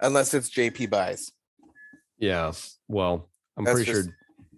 [0.00, 1.32] Unless it's JP Buys.
[2.18, 2.52] Yeah.
[2.88, 4.04] Well, I'm That's pretty sure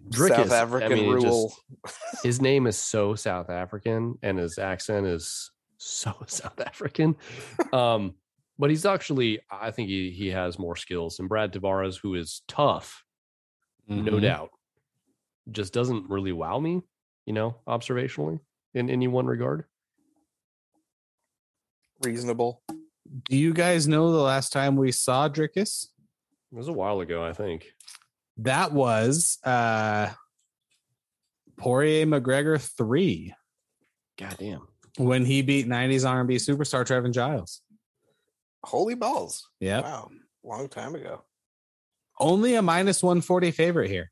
[0.09, 0.35] Dricus.
[0.35, 1.53] South African I mean, it just- rule.
[2.23, 7.15] his name is so South African and his accent is so South African.
[7.71, 8.15] Um,
[8.59, 12.43] but he's actually, I think he he has more skills than Brad Tavares, who is
[12.47, 13.03] tough,
[13.87, 14.21] no Mhm.
[14.21, 14.49] doubt.
[15.49, 16.81] Just doesn't really wow me,
[17.25, 18.39] you know, observationally
[18.75, 19.65] in any one regard.
[22.03, 22.61] Reasonable.
[23.29, 25.87] Do you guys know the last time we saw Dricus?
[26.51, 27.73] It was a while ago, I think.
[28.37, 30.11] That was uh
[31.57, 33.33] Poirier McGregor 3
[34.17, 34.67] God damn.
[34.97, 37.61] when he beat 90s R&B superstar Trevin Giles.
[38.63, 39.47] Holy balls.
[39.59, 39.81] Yeah.
[39.81, 40.11] Wow.
[40.43, 41.23] Long time ago.
[42.19, 44.11] Only a minus 140 favorite here.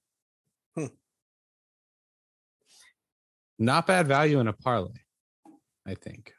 [0.75, 0.85] Hmm.
[3.59, 4.99] Not bad value in a parlay,
[5.85, 6.33] I think.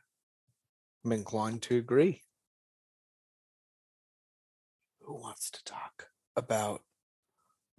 [1.05, 2.23] I'm inclined to agree.
[5.03, 6.83] Who wants to talk about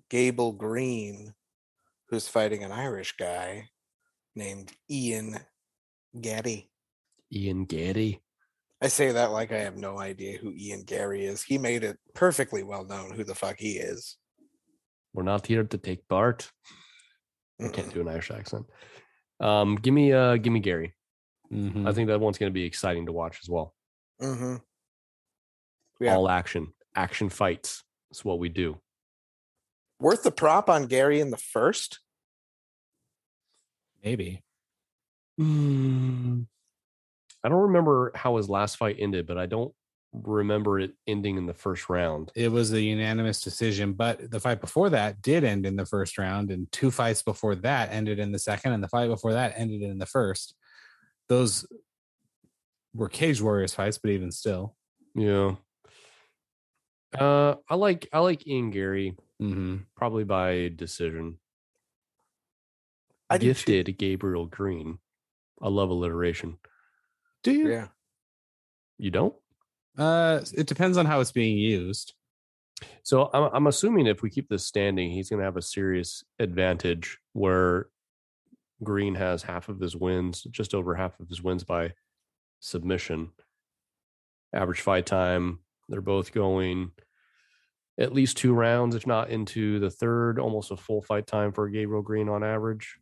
[0.10, 1.34] Gable Green,
[2.10, 3.70] who's fighting an Irish guy
[4.36, 5.40] named Ian
[6.20, 6.70] Gaddy?
[7.32, 8.22] Ian Gaddy.
[8.82, 11.44] I say that like I have no idea who Ian Garry is.
[11.44, 14.18] He made it perfectly well known who the fuck he is.
[15.14, 16.50] We're not here to take part.
[17.60, 18.66] I can't do an Irish accent.
[19.42, 20.96] Um, give me uh, give me Garry.
[21.52, 21.88] Mhm.
[21.88, 23.74] I think that one's going to be exciting to watch as well.
[24.22, 24.56] Mm-hmm.
[26.00, 26.16] Yeah.
[26.16, 27.84] All action, action fights.
[28.10, 28.80] That's what we do.
[30.00, 32.00] Worth the prop on Garry in the first?
[34.02, 34.42] maybe.
[35.38, 36.46] Mm,
[37.44, 39.74] I don't remember how his last fight ended, but I don't
[40.12, 42.32] remember it ending in the first round.
[42.36, 46.18] It was a unanimous decision, but the fight before that did end in the first
[46.18, 49.54] round, and two fights before that ended in the second, and the fight before that
[49.56, 50.56] ended in the first.
[51.28, 51.66] Those
[52.94, 54.76] were Cage Warriors fights, but even still.
[55.16, 55.56] Yeah.
[57.18, 61.40] Uh, I like I like Ian Garry hmm probably by decision.
[63.30, 63.38] I.
[63.38, 65.00] Gifted Gabriel Green.
[65.62, 66.58] I love alliteration.
[67.44, 67.70] Do you?
[67.70, 67.88] Yeah.
[68.98, 69.36] You don't?
[69.98, 72.14] Uh, it depends on how it's being used.
[73.04, 76.24] So I'm, I'm assuming if we keep this standing, he's going to have a serious
[76.38, 77.88] advantage where
[78.84, 81.94] Green has half of his wins, just over half of his wins by
[82.60, 83.32] submission.
[84.54, 85.60] Average fight time,
[85.90, 86.92] they're both going
[88.00, 91.68] at least two rounds, if not into the third, almost a full fight time for
[91.68, 92.98] Gabriel Green on average.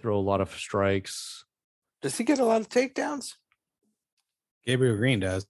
[0.00, 1.44] Throw a lot of strikes.
[2.02, 3.34] Does he get a lot of takedowns?
[4.64, 5.46] Gabriel Green does.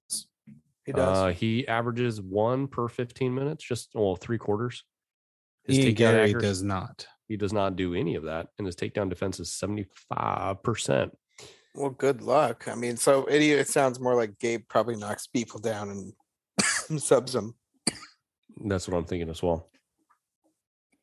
[0.84, 1.18] He does.
[1.18, 4.84] Uh, he averages one per 15 minutes, just well, three quarters.
[5.64, 7.06] His Ian takedown Garry accuracy- does not.
[7.28, 11.10] He does not do any of that, and his takedown defense is seventy five percent.
[11.74, 12.68] well, good luck.
[12.68, 17.32] I mean, so it, it sounds more like Gabe probably knocks people down and subs
[17.32, 17.56] them.
[18.64, 19.68] That's what I'm thinking as well.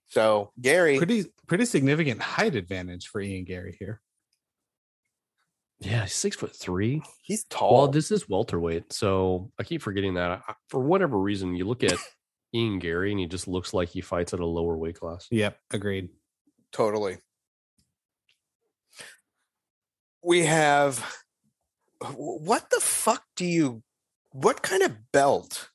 [0.07, 3.99] So Garry, Pretty pretty significant height advantage for Ian Garry here.
[5.79, 7.01] Yeah, he's six foot three.
[7.23, 7.73] he's tall.
[7.77, 10.41] Well, this is welterweight, so I keep forgetting that.
[10.47, 11.97] I, for whatever reason, you look at
[12.53, 15.27] Ian Garry, and he just looks like he fights at a lower weight class.
[15.31, 16.09] Yep, agreed.
[16.71, 17.17] totally.
[20.23, 21.03] We have
[22.15, 23.83] what the fuck do you
[24.31, 25.69] what kind of belt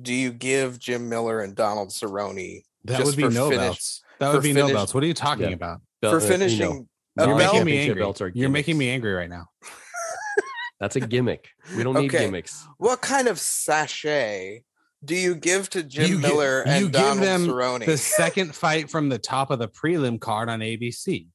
[0.00, 4.02] do you give Jim Miller and Donald Cerrone That would be no finish- belts.
[4.18, 4.92] That would be no belts.
[4.92, 5.54] What are you talking Yeah.
[5.54, 5.80] about?
[6.02, 6.89] Belt- for uh, you know, finishing a
[7.26, 8.00] You're non- making me angry.
[8.02, 9.46] belts are You're making me angry right now.
[10.80, 11.48] That's a gimmick.
[11.76, 12.24] We don't need Okay.
[12.26, 12.66] gimmicks.
[12.78, 14.64] What kind of sachet
[15.04, 17.84] do you give to Jim You gi- Miller and you give them Cerrone?
[17.84, 21.28] The second fight from the top of the prelim card on ABC.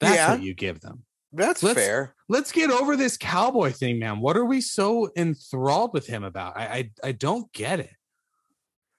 [0.00, 0.30] That's Yeah.
[0.32, 1.04] what you give them.
[1.32, 2.14] That's let's- fair.
[2.28, 4.20] Let's get over this cowboy thing, man.
[4.20, 6.56] What are we so enthralled with him about?
[6.56, 7.94] I I, I don't get it.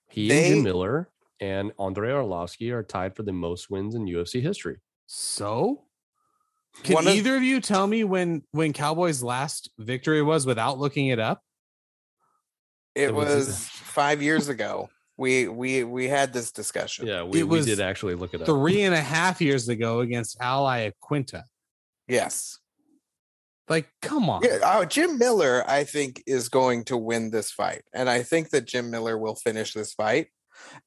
[0.10, 1.10] He They- and Jim Miller
[1.40, 4.78] and Andrei Arlovsky are tied for the most wins in UFC history.
[5.12, 5.86] So
[6.84, 11.08] can One either of you tell me when when Cowboys last victory was without looking
[11.08, 11.42] it up?
[12.94, 14.90] It it was- was five years ago.
[15.18, 17.08] We we we had this discussion.
[17.08, 18.46] Yeah, we, It we was did actually look it up.
[18.46, 21.44] Three and a half years ago against Al Iaquinta.
[22.08, 22.60] Yes.
[23.68, 24.44] Like, come on.
[24.44, 28.52] Yeah, uh, Jim Miller, I think, is going to win this fight, and I think
[28.52, 30.28] that Jim Miller will finish this fight,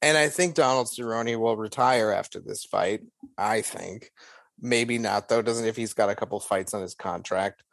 [0.01, 3.01] and I think Donald Cerrone will retire after this fight.
[3.37, 4.11] I think,
[4.59, 5.41] maybe not though.
[5.41, 7.63] Doesn't if he's got a couple fights on his contract.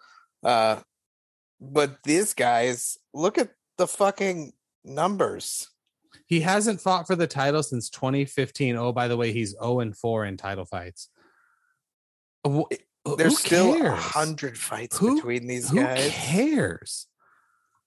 [0.43, 0.81] Uh,
[1.61, 4.53] but these guys, look at the fucking
[4.85, 5.69] numbers.
[6.27, 8.77] He hasn't fought for the title since 2015.
[8.77, 11.09] Oh, by the way, he's 0 and 4 in title fights.
[13.17, 17.07] There's still a hundred fights Who- between these Who guys, cares?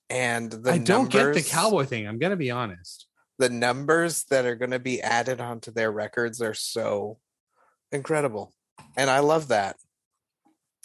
[0.09, 2.07] and the I don't get the cowboy thing.
[2.07, 3.07] I'm gonna be honest.
[3.39, 7.17] The numbers that are going to be added onto their records are so
[7.91, 8.53] incredible
[8.97, 9.75] and i love that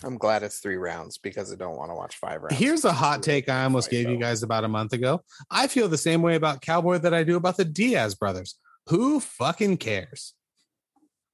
[0.05, 2.92] i'm glad it's three rounds because i don't want to watch five rounds Here's a
[2.92, 5.22] hot take I almost gave you guys about a month ago.
[5.51, 8.57] I feel the same way about Cowboy that I do about the Diaz brothers.
[8.88, 10.34] Who fucking cares?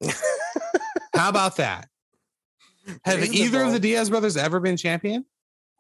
[1.15, 1.89] How about that?
[3.05, 5.25] Have either of the Diaz brothers ever been champion?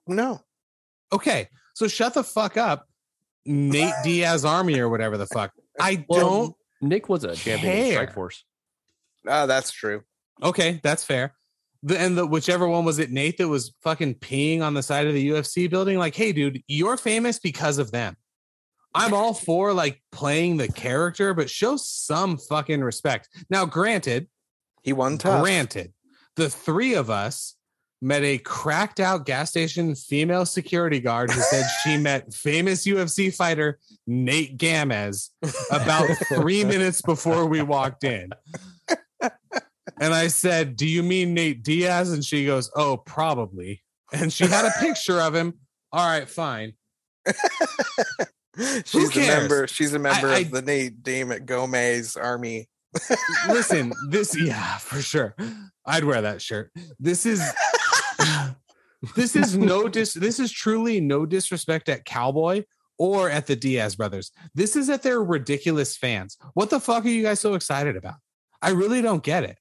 [0.06, 0.40] no
[1.12, 2.88] Okay, so shut the fuck up,
[3.46, 5.52] Nate Diaz Army or whatever the fuck.
[5.80, 6.56] I Well, don't.
[6.80, 8.14] Nick was a champion in Strike care.
[8.14, 8.44] Force.
[9.26, 10.02] oh that's true
[10.42, 11.34] Okay, that's fair.
[11.82, 15.06] The, and the whichever one was it, Nate that was fucking peeing on the side
[15.06, 15.98] of the UFC building.
[15.98, 18.16] Like, hey, dude, you're famous because of them.
[18.94, 23.28] I'm all for like playing the character, but show some fucking respect.
[23.50, 24.28] Now, granted,
[24.82, 25.92] he won tough granted,
[26.36, 27.54] the three of us
[28.04, 33.34] met a cracked out gas station female security guard who said she met famous UFC
[33.34, 35.30] fighter Nate Gamez
[35.70, 38.30] about three minutes before we walked in.
[40.00, 42.12] And I said, Do you mean Nate Diaz?
[42.12, 43.82] And she goes, Oh, probably.
[44.12, 45.54] And she had a picture of him.
[45.90, 46.74] All right, fine.
[48.84, 52.68] she's a member she's a member I- of the nate damon gomez army
[53.48, 55.34] listen, this yeah, for sure.
[55.86, 56.70] I'd wear that shirt.
[56.98, 57.42] This is
[59.16, 62.64] this is no dis this is truly no disrespect at Cowboy
[62.98, 64.30] or at the Diaz brothers.
[64.54, 66.36] This is at their ridiculous fans.
[66.54, 68.14] What the fuck are you guys so excited about?
[68.62, 69.58] I really don't get it.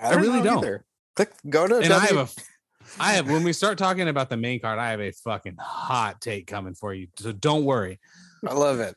[0.00, 0.58] I really know don't.
[0.58, 0.84] either.
[1.16, 4.30] Click go to And I have W- a I have when we start talking about
[4.30, 7.08] the main card, I have a fucking hot take coming for you.
[7.18, 7.98] So don't worry.
[8.46, 8.94] I love it.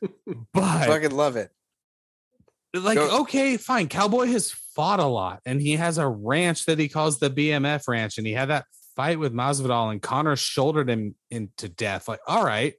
[0.54, 1.50] But Fucking love it.
[2.74, 6.78] like Go- okay fine cowboy has fought a lot and he has a ranch that
[6.78, 8.64] he calls the bmf ranch and he had that
[8.96, 12.74] fight with masvidal and conor shouldered him into death like all right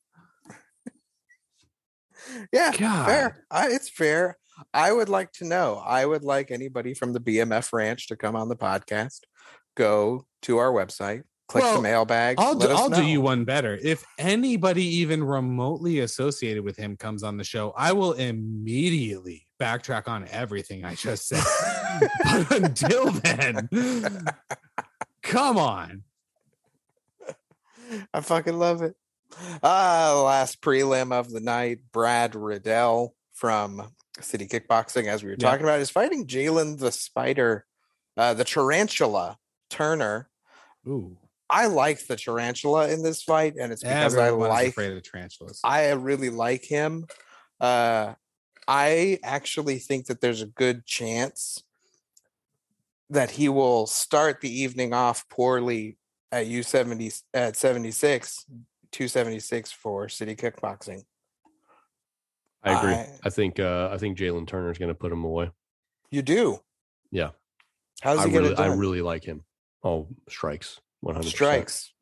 [2.52, 3.46] Yeah, god fair.
[3.52, 4.38] I, it's fair.
[4.74, 5.82] I would like to know.
[5.84, 9.22] I would like anybody from the BMF Ranch to come on the podcast.
[9.76, 12.36] Go to our website, click Well, the mailbag.
[12.40, 13.80] I'll, do, I'll do you one better.
[13.82, 20.08] If anybody even remotely associated with him comes on the show, I will immediately backtrack
[20.08, 21.44] on everything I just said.
[22.24, 23.70] but until then,
[25.34, 26.04] come on.
[28.14, 28.96] I fucking love it.
[29.64, 35.50] Ah, last prelim of the night, Brad Riddell from City Kickboxing, as we were Yeah.
[35.50, 37.66] talking about, is fighting Jalen the Spider,
[38.16, 39.38] uh, the Tarantula
[39.70, 40.30] Turner.
[40.88, 41.18] Ooh,
[41.50, 45.02] I like the Tarantula in this fight, and it's because I like afraid of the
[45.02, 45.60] tarantulas.
[45.64, 47.06] I really like him.
[47.60, 48.14] Uh,
[48.68, 51.64] I actually think that there's a good chance
[53.14, 55.98] that he will start the evening off poorly
[56.32, 58.46] at U70 at 76,
[58.92, 61.04] 276 for City Kickboxing.
[62.64, 62.94] I agree.
[62.94, 65.52] I- I think uh, I think Jalen Turner is going to put him away.
[66.12, 66.60] You do.
[67.12, 67.30] Yeah.
[68.02, 69.44] How's I he gonna really, I really like him.
[69.84, 71.94] Oh, strikes, one hundred strikes.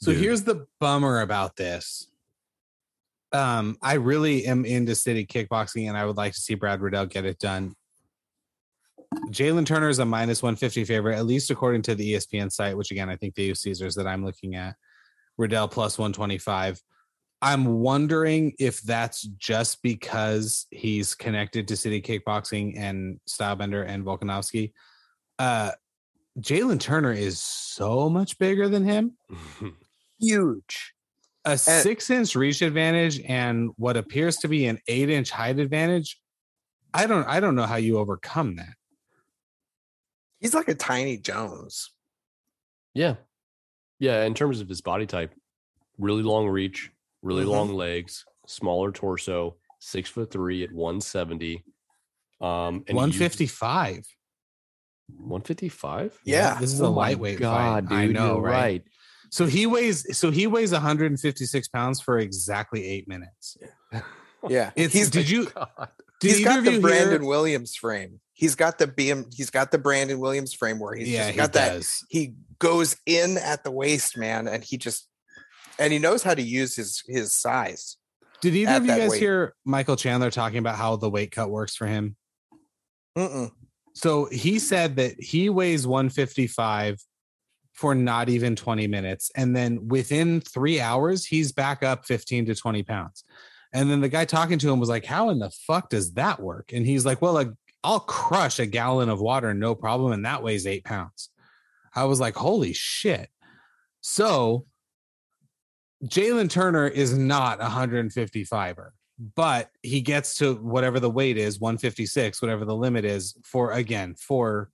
[0.00, 0.20] So Dude.
[0.22, 2.08] here's the bummer about this.
[3.32, 7.06] Um, I really am into city kickboxing, and I would like to see Brad Riddell
[7.06, 7.74] get it done.
[9.30, 12.90] Jalen Turner is a minus 150 favorite, at least according to the ESPN site, which
[12.90, 14.76] again, I think they use Caesars that I'm looking at.
[15.36, 16.80] Riddell plus 125.
[17.42, 24.72] I'm wondering if that's just because he's connected to City Kickboxing and Stylebender and Volkanovski.
[25.38, 25.72] Uh,
[26.40, 29.16] Jalen Turner is so much bigger than him
[30.20, 30.94] Huge.
[31.44, 36.20] a six inch reach advantage and what appears to be an eight inch height advantage.
[36.92, 38.74] I don't I don't know how you overcome that.
[40.44, 41.90] He's like a tiny Jones.
[42.94, 43.14] Yeah.
[43.98, 44.24] Yeah.
[44.24, 45.32] In terms of his body type,
[45.98, 46.90] really long reach,
[47.22, 47.48] really Mhm.
[47.48, 51.64] long legs, smaller torso, six foot three at 170.
[52.42, 54.04] Um, and One fifty five.
[55.16, 56.18] 155?
[56.24, 56.58] Yeah.
[56.60, 57.80] this is a lightweight fight.
[57.82, 58.82] Dude, I know, you're right?
[59.30, 63.56] So he weighs so he weighs 156 pounds for exactly eight minutes.
[64.48, 64.72] Yeah.
[64.76, 65.88] It's he's did you God.
[66.20, 68.20] did he's got the Brandon hear- Williams frame.
[68.34, 69.32] He's got the BM.
[69.32, 70.98] He's got the Brandon Williams framework.
[70.98, 71.52] he's yeah, just he that.
[71.52, 72.04] does.
[72.10, 75.08] He goes in at the waist, man, and he just
[75.78, 77.96] and he knows how to use his his size.
[78.40, 79.20] Did either of you guys weight.
[79.20, 82.16] hear Michael Chandler talking about how the weight cut works for him?
[83.16, 83.50] Mm-mm.
[83.94, 86.98] So he said that he weighs 155
[87.72, 89.30] for not even 20 minutes.
[89.36, 93.24] And then within three hours, he's back up 15 to 20 pounds.
[93.72, 96.40] And then the guy talking to him was like, How in the fuck does that
[96.40, 96.72] work?
[96.72, 97.48] And he's like, Well, like,
[97.84, 100.12] I'll crush a gallon of water, no problem.
[100.12, 101.30] And that weighs eight pounds.
[101.94, 103.28] I was like, Holy shit.
[104.00, 104.66] So
[106.04, 112.64] Jalen Turner is not 155er but he gets to whatever the weight is 156 whatever
[112.64, 114.70] the limit is for again for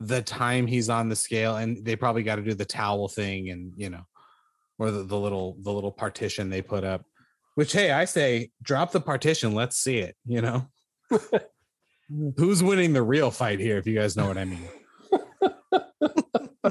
[0.00, 3.50] the time he's on the scale and they probably got to do the towel thing
[3.50, 4.02] and you know
[4.78, 7.04] or the, the little the little partition they put up
[7.54, 10.66] which hey i say drop the partition let's see it you know
[12.36, 14.68] who's winning the real fight here if you guys know what i mean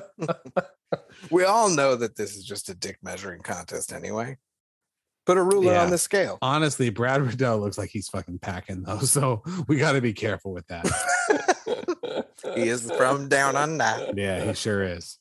[1.29, 4.37] We all know that this is just a dick measuring contest anyway.
[5.25, 5.83] Put a ruler Yeah.
[5.83, 6.37] on the scale.
[6.41, 10.53] honestly brad riddell looks like he's fucking packing though so we got to be careful
[10.53, 10.85] with that
[12.55, 14.13] He is from down under.
[14.15, 15.19] Yeah, he sure is.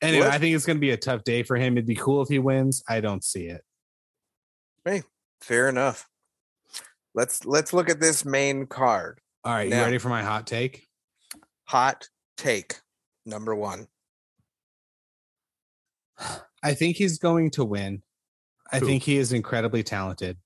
[0.00, 1.72] Anyway, Let's- I think it's going to be a tough day for him.
[1.74, 2.82] It'd be cool if he wins.
[2.88, 3.62] I don't see it.
[4.84, 5.02] Hey,
[5.40, 6.06] fair enough.
[7.14, 9.20] Let's let's look at this main card.
[9.44, 10.86] All right, Now- you ready for my hot take?
[11.64, 12.80] Hot take
[13.26, 13.88] number one.
[16.64, 18.02] I think he's going to win.
[18.70, 18.86] I Who?
[18.86, 20.38] think he is incredibly talented.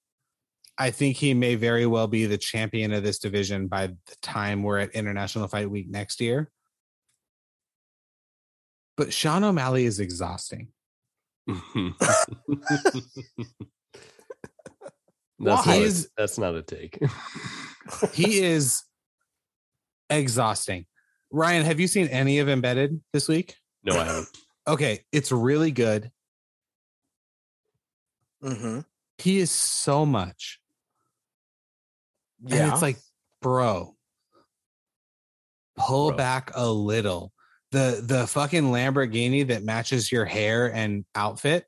[0.78, 4.62] I think he may very well be the champion of this division by the time
[4.62, 6.50] we're at International Fight Week next year.
[8.96, 10.68] But Sean O'Malley is exhausting.
[15.38, 15.78] that's, Why?
[15.78, 16.98] not a, that's not a take.
[18.12, 18.82] he is
[20.10, 20.86] exhausting.
[21.30, 23.56] Ryan, have you seen any of Embedded this week?
[23.84, 24.28] No, I haven't.
[24.68, 26.10] Okay, it's really good.
[28.42, 28.80] Mm-hmm.
[29.18, 30.58] He is so much.
[32.42, 32.72] And Yeah.
[32.72, 32.98] it's like,
[33.40, 33.96] bro,
[35.76, 36.16] pull Bro.
[36.16, 37.32] back a little.
[37.70, 41.66] The the fucking Lamborghini that matches your hair and outfit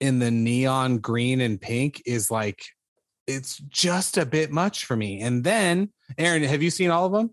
[0.00, 2.64] in the neon green and pink is like
[3.26, 5.20] it's just a bit much for me.
[5.20, 7.30] And then, Aaron, have you seen all of them?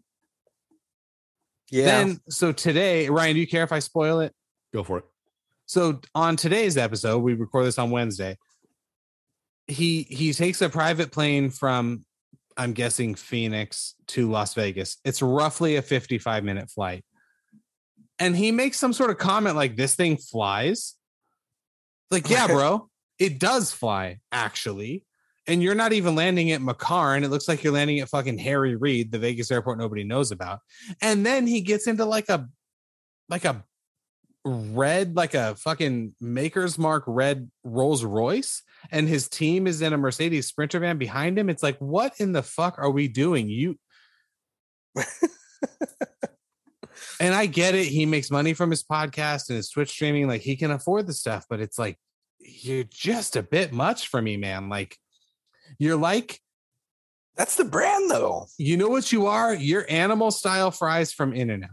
[1.69, 1.85] yeah.
[1.85, 4.33] Then so today, Ryan, do you care if I spoil it?
[4.73, 5.05] Go for it.
[5.65, 8.37] So on today's episode, we record this on Wednesday.
[9.67, 12.05] He he takes a private plane from
[12.55, 14.97] I'm guessing Phoenix to Las Vegas.
[15.03, 17.03] It's roughly a 55 minute flight.
[18.19, 20.95] And he makes some sort of comment like this thing flies.
[22.11, 22.89] Like, oh yeah, bro,
[23.19, 25.03] it does fly actually.
[25.49, 27.23] And you're not even landing at McCarran.
[27.23, 30.59] It looks like you're landing at fucking Harry Reid, the Vegas airport nobody knows about.
[31.01, 32.49] And then he gets into like a
[33.29, 33.63] like a
[34.47, 39.97] red, like a fucking maker's mark red Rolls Royce, and his team is in a
[39.97, 41.49] Mercedes Sprinter van behind him.
[41.49, 43.49] It's like, what in the fuck are we doing?
[43.49, 43.77] You
[47.19, 47.85] and I get it.
[47.85, 50.27] He makes money from his podcast and his Twitch streaming.
[50.27, 51.97] Like he can afford the stuff, but it's like
[52.39, 54.69] you're just a bit much for me, man.
[54.69, 54.97] Like
[55.79, 56.39] you're like,
[57.35, 58.47] That's the brand though.
[58.57, 59.53] you know what you are?
[59.53, 61.69] You're animal style fries from In and Out.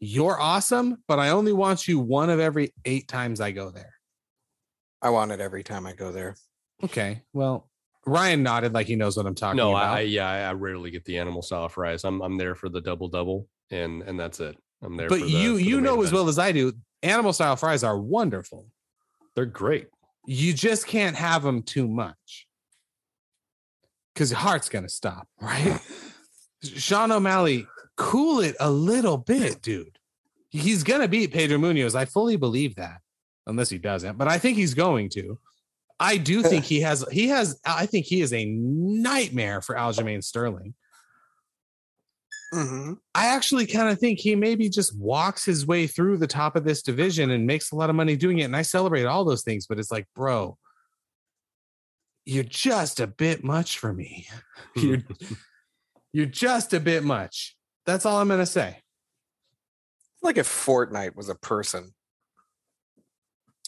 [0.00, 3.92] You're awesome, but I only want you one of every eight times I go there.
[5.00, 6.36] I want it every time I go there.
[6.82, 7.22] Okay.
[7.32, 7.70] Well,
[8.06, 9.94] Ryan nodded like he knows what I'm talking No, about.
[9.94, 12.04] I, I yeah, I I rarely get the animal style fries.
[12.04, 14.58] I'm I'm there for the double double, and and that's it.
[14.84, 15.08] I'm there.
[15.08, 17.56] but for the, you for you main know as well as I do, animal style
[17.56, 18.66] fries are wonderful.
[19.34, 19.88] they're great.
[20.26, 22.46] You just can't have them too much.
[24.14, 25.80] Cause your heart's gonna stop, right?
[26.62, 27.66] Sean O'Malley,
[27.96, 29.98] cool it a little bit, dude.
[30.50, 31.94] He's gonna beat Pedro Munoz.
[31.94, 33.00] I fully believe that.
[33.46, 35.38] Unless he doesn't, but I think he's going to.
[36.00, 40.24] I do think he has he has I think he is a nightmare for Aljamain
[40.24, 40.74] Sterling.
[42.54, 42.92] Mm-hmm.
[43.14, 46.64] I actually kind of think he maybe just walks his way through the top of
[46.64, 48.44] this division and makes a lot of money doing it.
[48.44, 50.56] And I celebrate all those things, but it's like, bro,
[52.24, 54.28] you're just a bit much for me.
[54.76, 55.02] You're
[56.12, 57.56] you're just a bit much.
[57.86, 58.78] That's all I'm gonna say.
[60.22, 61.92] Like if Fortnite was a person.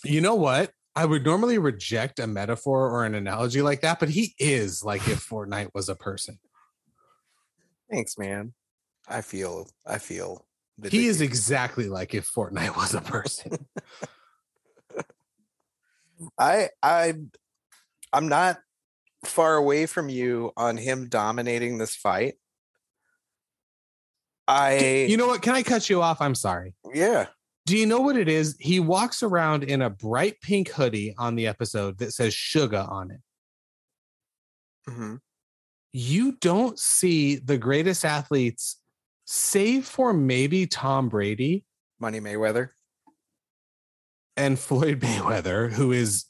[0.04, 0.70] You know what?
[0.94, 5.06] I would normally reject a metaphor or an analogy like that, but he is like
[5.08, 6.38] if Fortnite was a person.
[7.90, 8.54] Thanks, man.
[9.08, 9.68] I feel.
[9.86, 10.46] I feel.
[10.78, 13.66] the He is exactly like if Fortnite was a person.
[16.38, 16.70] I.
[16.82, 17.14] I.
[18.12, 18.58] I'm not
[19.24, 22.34] far away from you on him dominating this fight.
[24.48, 25.06] I.
[25.08, 25.42] you know what?
[25.42, 26.20] Can I cut you off?
[26.20, 26.74] I'm sorry.
[26.94, 27.26] yeah.
[27.66, 28.56] Do you know what it is?
[28.60, 33.10] He walks around in a bright pink hoodie on the episode that says sugar on
[33.10, 33.20] it.
[34.88, 35.16] hmm
[35.92, 38.80] You don't see the greatest athletes,
[39.26, 41.64] save for maybe Tom Brady
[42.00, 42.70] Money Mayweather.
[44.36, 46.24] and Floyd Mayweather, who is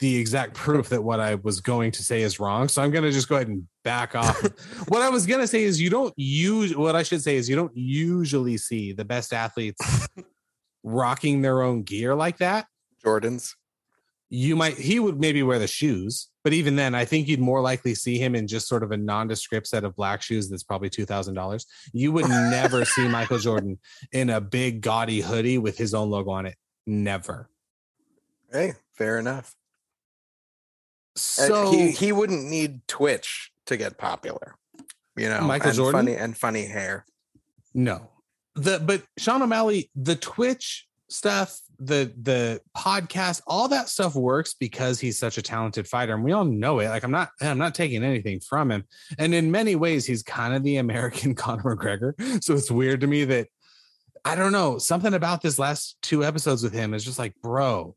[0.00, 2.68] the exact proof that what I was going to say is wrong.
[2.68, 4.36] So I'm going to just go ahead and back off.
[4.88, 7.48] what I was going to say is you don't use what I should say is
[7.48, 9.80] you don't usually see the best athletes
[10.82, 12.66] rocking their own gear like that.
[13.04, 13.54] Jordans.
[14.30, 17.60] you might he would maybe wear the shoes but even then i think you'd more
[17.60, 20.90] likely see him in just sort of a nondescript set of black shoes that's probably
[20.90, 23.78] $2000 you would never see michael jordan
[24.12, 26.56] in a big gaudy hoodie with his own logo on it
[26.86, 27.48] never
[28.54, 29.56] Hey, fair enough.
[31.16, 34.54] So he he wouldn't need Twitch to get popular.
[35.16, 36.00] You know, Michael and Jordan?
[36.00, 37.04] funny and funny hair.
[37.74, 38.10] no
[38.54, 45.00] the but sean o'malley the twitch stuff the the podcast all that stuff works because
[45.00, 47.74] he's such a talented fighter and we all know it like i'm not i'm not
[47.74, 48.84] taking anything from him
[49.18, 53.06] and in many ways he's kind of the american conor mcgregor so it's weird to
[53.06, 53.48] me that
[54.24, 57.96] i don't know something about this last two episodes with him is just like bro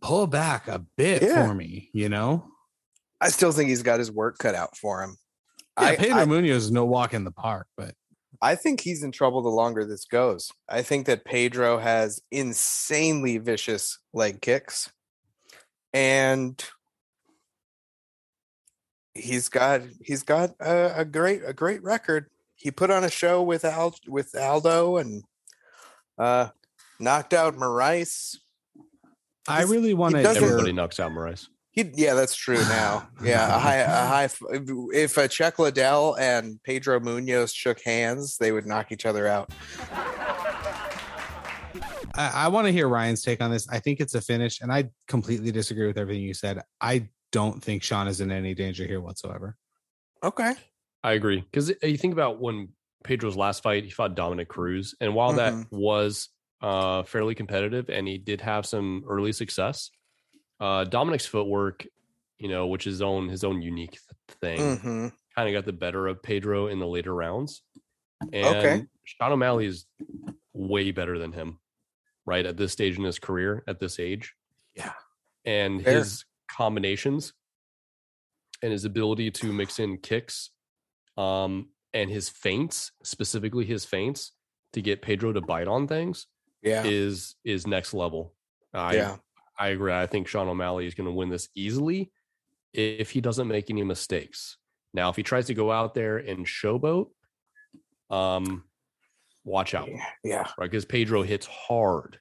[0.00, 1.46] pull back a bit Yeah.
[1.46, 2.44] for me you know
[3.22, 5.18] I still think he's got his work cut out for him.
[5.78, 7.94] yeah, I, pedro I, munoz is no walk in the park but
[8.42, 10.50] I think he's in trouble the longer this goes.
[10.68, 14.90] I think that Pedro has insanely vicious leg kicks,
[15.92, 16.62] and
[19.14, 22.26] he's got he's got a, a great a great record.
[22.54, 25.22] He put on a show with Al with Aldo and
[26.18, 26.48] uh,
[26.98, 28.36] knocked out Moraes.
[29.48, 31.48] i really want to Everybody knocks out Moraes.
[31.82, 33.08] He, yeah, that's true now.
[33.22, 34.28] Yeah, a high, a high.
[34.92, 39.50] If uh, Chuck Liddell and Pedro Munoz shook hands, they would knock each other out.
[42.14, 43.68] I, I want to hear Ryan's take on this.
[43.68, 46.60] I think it's a finish, and I completely disagree with everything you said.
[46.80, 49.56] I don't think Sean is in any danger here whatsoever.
[50.22, 50.54] Okay.
[51.02, 52.70] I agree because you think about when
[53.04, 55.66] Pedro's last fight, he fought Dominick Cruz, and while that Mhm.
[55.70, 56.28] was
[56.60, 59.90] uh, fairly competitive, and he did have some early success,
[60.60, 61.86] uh, Dominick's footwork,
[62.38, 65.64] you know, which is his own his own unique th- thing, hmm kind of got
[65.64, 67.62] the better of Pedro in the later rounds.
[68.32, 68.86] And Okay.
[69.04, 69.86] Sean O'Malley is
[70.52, 71.60] way better than him,
[72.26, 72.44] right?
[72.44, 74.34] At this stage in his career, at this age.
[74.74, 74.92] Yeah.
[75.44, 75.98] And Fair.
[75.98, 77.32] his combinations
[78.60, 80.50] and his ability to mix in kicks
[81.16, 84.32] um, and his feints, specifically his feints,
[84.72, 86.26] to get Pedro to bite on things
[86.60, 86.82] Yeah.
[86.84, 88.34] is is next level.
[88.74, 89.16] I yeah.
[89.60, 89.92] I agree.
[89.92, 92.10] I think Sean O'Malley is going to win this easily
[92.72, 94.56] if he doesn't make any mistakes.
[94.94, 97.08] Now, if he tries to go out there and showboat,
[98.08, 98.64] um,
[99.44, 99.88] watch out,
[100.24, 100.46] Yeah.
[100.58, 100.70] right?
[100.70, 102.18] Because Pedro hits hard.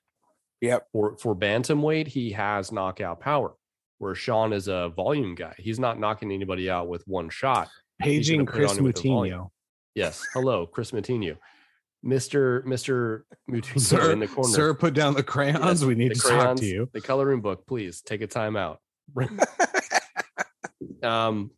[0.62, 0.88] Yep.
[0.92, 3.54] For for bantamweight, he has knockout power.
[4.00, 7.70] Where Sean is a volume guy, he's not knocking anybody out with one shot.
[8.00, 9.40] Paging Chris on it with the volume.
[9.40, 9.50] Moutinho.
[9.96, 10.26] Yes.
[10.34, 11.38] Hello, Chris Moutinho,
[12.02, 14.50] Mister Moutinho Sir, in the corner.
[14.50, 15.60] sir, put down the crayons.
[15.62, 16.90] Yes, we need to talk to you.
[16.94, 18.80] The coloring book, please take a time out.
[21.04, 21.52] um,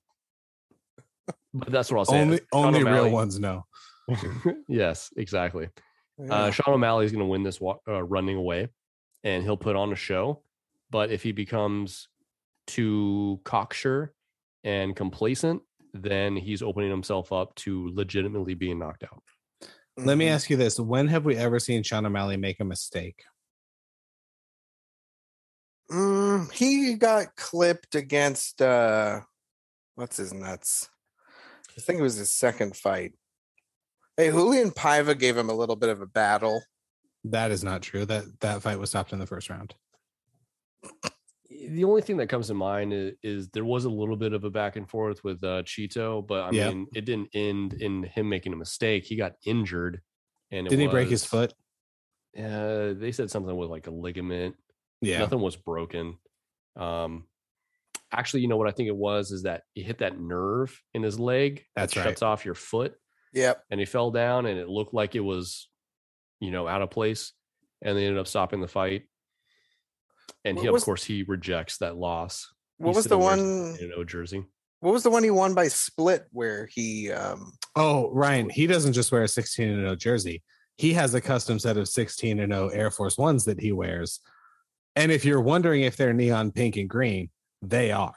[1.54, 2.22] but that's what I'll say.
[2.22, 3.66] Only, only real ones know.
[4.68, 5.70] yes, exactly.
[6.30, 8.68] Uh, Sean O'Malley is going to win this wa- uh, running away,
[9.24, 10.44] and he'll put on a show.
[10.90, 12.10] But if he becomes
[12.68, 14.14] too cocksure
[14.64, 15.62] and complacent,
[15.94, 19.24] then he's opening himself up to legitimately being knocked out.
[20.06, 20.32] Let me Mhm.
[20.32, 23.24] ask you this: When have we ever seen Sean O'Malley make a mistake?
[25.92, 29.22] Mm, he got clipped against uh
[29.96, 30.90] what's his nuts?
[31.78, 33.14] I think it was his second fight.
[34.18, 36.64] Hey, Raulian Paiva gave him a little bit of a battle.
[37.26, 38.06] That is not true.
[38.06, 39.76] That that fight was stopped in the first round.
[41.70, 44.44] The only thing that comes to mind is, is there was a little bit of
[44.46, 46.70] a back and forth with uh, Chito, but I Yeah.
[46.70, 49.04] mean, it didn't end in him making a mistake.
[49.06, 50.02] He got injured,
[50.50, 51.54] and it Did he break his was- foot?
[52.38, 54.56] Uh, they said something with like a ligament.
[55.02, 55.18] Yeah.
[55.20, 56.18] nothing was broken.
[56.78, 57.26] Um,
[58.12, 61.02] actually, you know what I think it was is that he hit that nerve in
[61.04, 62.10] his leg That's that right.
[62.10, 62.96] shuts off your foot,
[63.34, 63.64] Yep.
[63.72, 65.68] and he fell down, and it looked like it was,
[66.40, 67.34] you know, out of place,
[67.82, 69.04] and they ended up stopping the fight.
[70.46, 72.52] And What he, of course, he rejects that loss.
[72.78, 74.44] What He was the one you know jersey?
[74.80, 78.94] what was the one he won by split where he um Oh, Ryan, he doesn't
[78.94, 80.42] just wear a 16 and 0 jersey.
[80.78, 84.20] He has a custom set of 16 and 0 Air Force Ones that he wears.
[84.96, 87.30] And if you're wondering if they're neon pink and green,
[87.62, 88.16] they are.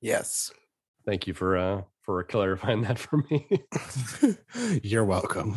[0.00, 0.50] yes.
[1.06, 3.46] Thank you for uh for clarifying that for me.
[4.82, 5.54] you're welcome.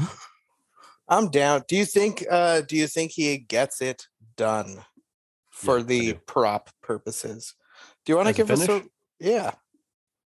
[1.10, 1.64] I'm down.
[1.68, 4.84] Do you think uh do you think he gets it done
[5.58, 7.56] for Yeah, the prop purposes?
[8.06, 8.84] Do you want to As a give us a
[9.20, 9.52] yeah.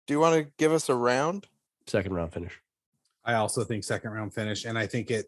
[0.07, 1.47] Do you want to give us a round?
[1.87, 2.59] Second round finish.
[3.25, 5.27] I also think second round finish, and I think it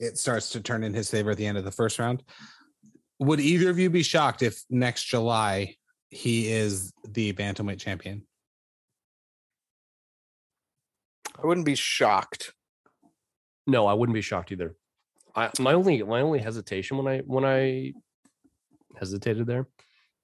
[0.00, 2.22] it starts to turn in his favor at the end of the first round.
[3.18, 5.76] Would either of you be shocked if next July
[6.08, 8.26] he is the bantamweight champion?
[11.42, 12.52] I wouldn't be shocked.
[13.66, 14.76] No, I wouldn't be shocked either.
[15.36, 17.92] I my only my only hesitation when I when I
[18.98, 19.66] hesitated there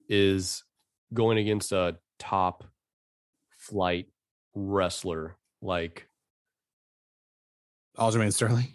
[0.07, 0.63] is
[1.13, 2.63] going against a top
[3.57, 4.07] flight
[4.55, 6.07] wrestler like
[7.97, 8.73] Aljamain Sterling.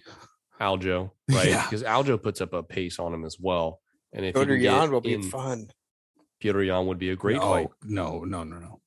[0.60, 1.48] Aljo, right?
[1.48, 1.62] Yeah.
[1.62, 3.80] Because Aljo puts up a pace on him as well.
[4.12, 5.68] And if you Petr Yan will be in- fun.
[6.42, 7.68] Petr Yan would be a great no, fight.
[7.82, 8.80] No, no, no, no.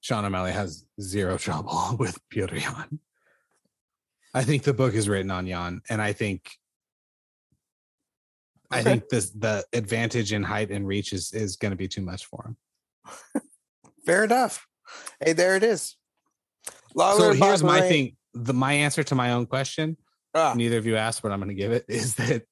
[0.00, 3.00] Sean O'Malley has zero trouble with Petr Yan.
[4.34, 6.50] I think the book is written on Yan, and I think
[8.70, 12.02] I think this the advantage in height and reach is is going to be too
[12.02, 13.42] much for him.
[14.06, 14.66] Fair enough.
[15.20, 15.96] Hey, there it is.
[16.96, 18.16] so here's my thing.
[18.34, 19.96] The my answer to my own question,
[20.34, 22.44] Ah, neither of you asked, but I'm going to give it, is that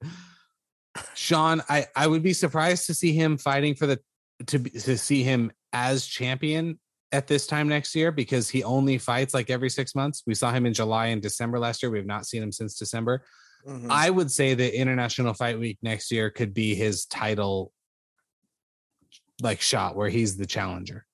[1.14, 4.00] Sean, I I would be surprised to see him fighting for the
[4.46, 6.78] to to see him as champion
[7.12, 10.22] at this time next year because he only fights like every six months.
[10.26, 11.90] We saw him in July and December last year.
[11.90, 13.22] We have not seen him since December.
[13.66, 13.88] Mhm.
[13.90, 17.72] I would say that International Fight Week next year could be his title
[19.42, 21.04] like shot where he's the challenger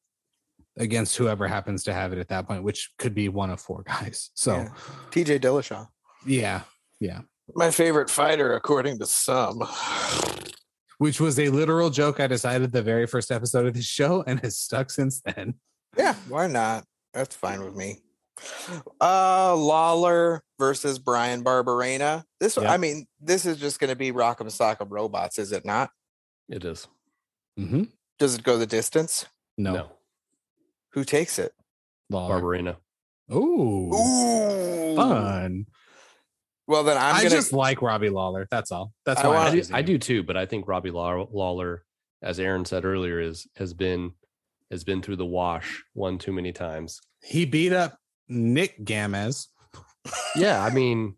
[0.79, 3.83] against whoever happens to have it at that point, which could be one of four
[3.87, 4.31] guys.
[4.35, 4.69] So Yeah.
[5.11, 5.89] TJ Dillashaw.
[6.27, 6.63] yeah,
[7.01, 7.21] Yeah.
[7.55, 9.63] My favorite fighter, according to some.
[10.99, 14.39] which was a literal joke I decided the very first episode of the show and
[14.41, 15.55] has stuck since then.
[15.99, 16.85] Yeah, why not?
[17.13, 17.99] That's fine with me.
[19.01, 22.25] Uh Lawler versus Bryan Barberena.
[22.41, 22.73] This Yeah.
[22.73, 25.91] I mean, this is just gonna be Rock'em Sock'em Robots, is it not?
[26.49, 26.87] It is.
[27.59, 27.85] Mm-hmm.
[28.19, 29.27] Does it go the distance?
[29.59, 29.89] No, No.
[30.93, 31.53] Who takes it?
[32.11, 32.41] Lawler.
[32.41, 32.77] Barberena.
[33.33, 34.97] Ooh, Ooh.
[34.97, 35.67] fun.
[36.67, 38.47] Well then I'm i gonna just like Robbie Lawler.
[38.51, 38.93] That's all.
[39.05, 41.83] That's I why wanna- I I'm do, I do too, but I think Robbie Lawler,
[42.23, 44.13] as Aaron said earlier, is has been
[44.71, 47.01] has been through the wash one too many times.
[47.23, 47.99] He beat up
[48.33, 49.49] Nick Gamez.
[50.35, 51.17] Yeah, I mean,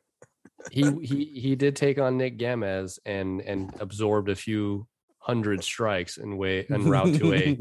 [0.70, 4.86] he he he did take on Nick Gamez and and absorbed a few
[5.18, 7.58] hundred strikes and way en route to a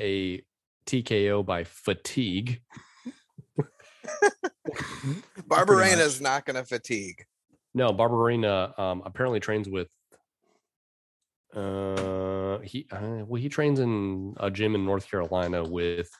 [0.00, 0.42] a
[0.86, 2.60] TKO by fatigue.
[5.46, 7.24] Barberena's not gonna fatigue.
[7.74, 9.88] No, Barberena um, apparently trains with.
[11.54, 16.10] Uh, he uh, well, he trains in a gym in North Carolina with.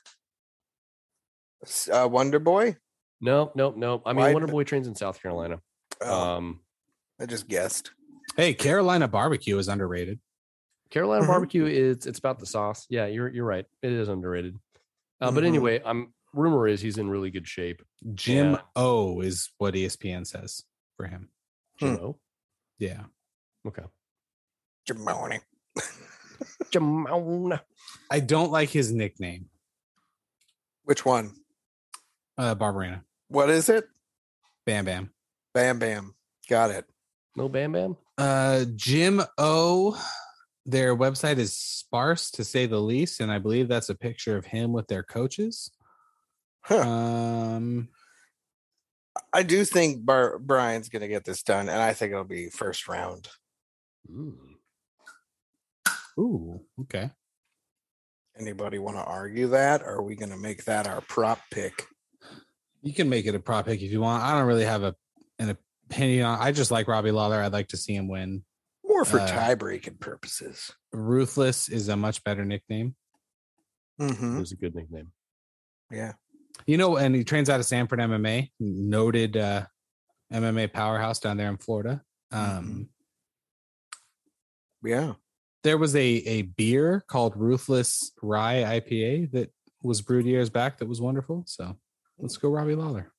[1.63, 2.77] S- Uh, Wonder Boy?
[3.21, 4.01] No, no, no.
[4.05, 5.61] I mean, Why- Wonder Boy trains in South Carolina.
[6.01, 6.61] Oh, Um,
[7.19, 7.91] I just guessed.
[8.37, 10.19] hey, Carolina barbecue is underrated.
[10.89, 11.27] Carolina Mhm.
[11.27, 12.87] barbecue is it's about the sauce.
[12.89, 13.65] Yeah, you're you're right.
[13.81, 14.55] It is underrated.
[15.21, 15.47] Uh, But Mhm.
[15.47, 17.83] anyway, I'm rumor is he's in really good shape.
[18.13, 18.61] Jim Yeah.
[18.75, 20.63] O is what ESPN says
[20.95, 21.29] for him.
[21.79, 21.85] Hmm.
[21.87, 22.19] Jimmo.
[22.77, 23.05] Yeah.
[23.67, 23.83] Okay.
[24.87, 25.41] Jamone.
[26.71, 27.59] Jamon.
[28.09, 29.49] I don't like his nickname,
[30.83, 31.35] Which one?
[32.39, 33.01] Uh, Barberena.
[33.27, 33.85] What is it?
[34.65, 35.11] Bam Bam.
[35.53, 36.15] Bam Bam.
[36.49, 36.85] Got it.
[37.35, 37.97] No Bam Bam.
[38.17, 40.01] Uh, Jim O.
[40.65, 44.45] Their website is sparse to say the least, and I believe that's a picture of
[44.45, 45.69] him with their coaches.
[46.61, 46.79] Huh.
[46.79, 47.89] Um,
[49.33, 52.49] I do think Bar- Bryan's going to get this done, and I think it'll be
[52.49, 53.27] first round.
[54.09, 54.37] Ooh.
[56.17, 57.09] ooh, okay.
[58.39, 59.81] Anybody want to argue that?
[59.81, 61.85] Or are we going to make that our prop pick?
[62.81, 64.23] You can make it a prop pick if you want.
[64.23, 64.95] I don't really have a
[65.37, 65.57] an
[65.89, 66.39] opinion on.
[66.39, 67.41] I just like Robbie Lawler.
[67.41, 68.43] I'd like to see him win.
[68.85, 70.71] More for Uh, tie breaking purposes.
[70.91, 72.95] Ruthless is a much better nickname.
[73.99, 74.37] Mm-hmm.
[74.37, 75.11] It was a good nickname.
[75.91, 76.13] Yeah.
[76.65, 79.65] You know, and he trains out of Sanford MMA, noted uh,
[80.31, 82.01] MMA powerhouse down there in Florida.
[82.31, 82.89] Um,
[84.83, 85.13] Yeah.
[85.63, 89.51] There was a a beer called Ruthless Rye IPA that
[89.83, 91.43] was brewed years back that was wonderful.
[91.47, 91.77] So
[92.19, 93.11] let's go, Robbie Lawler.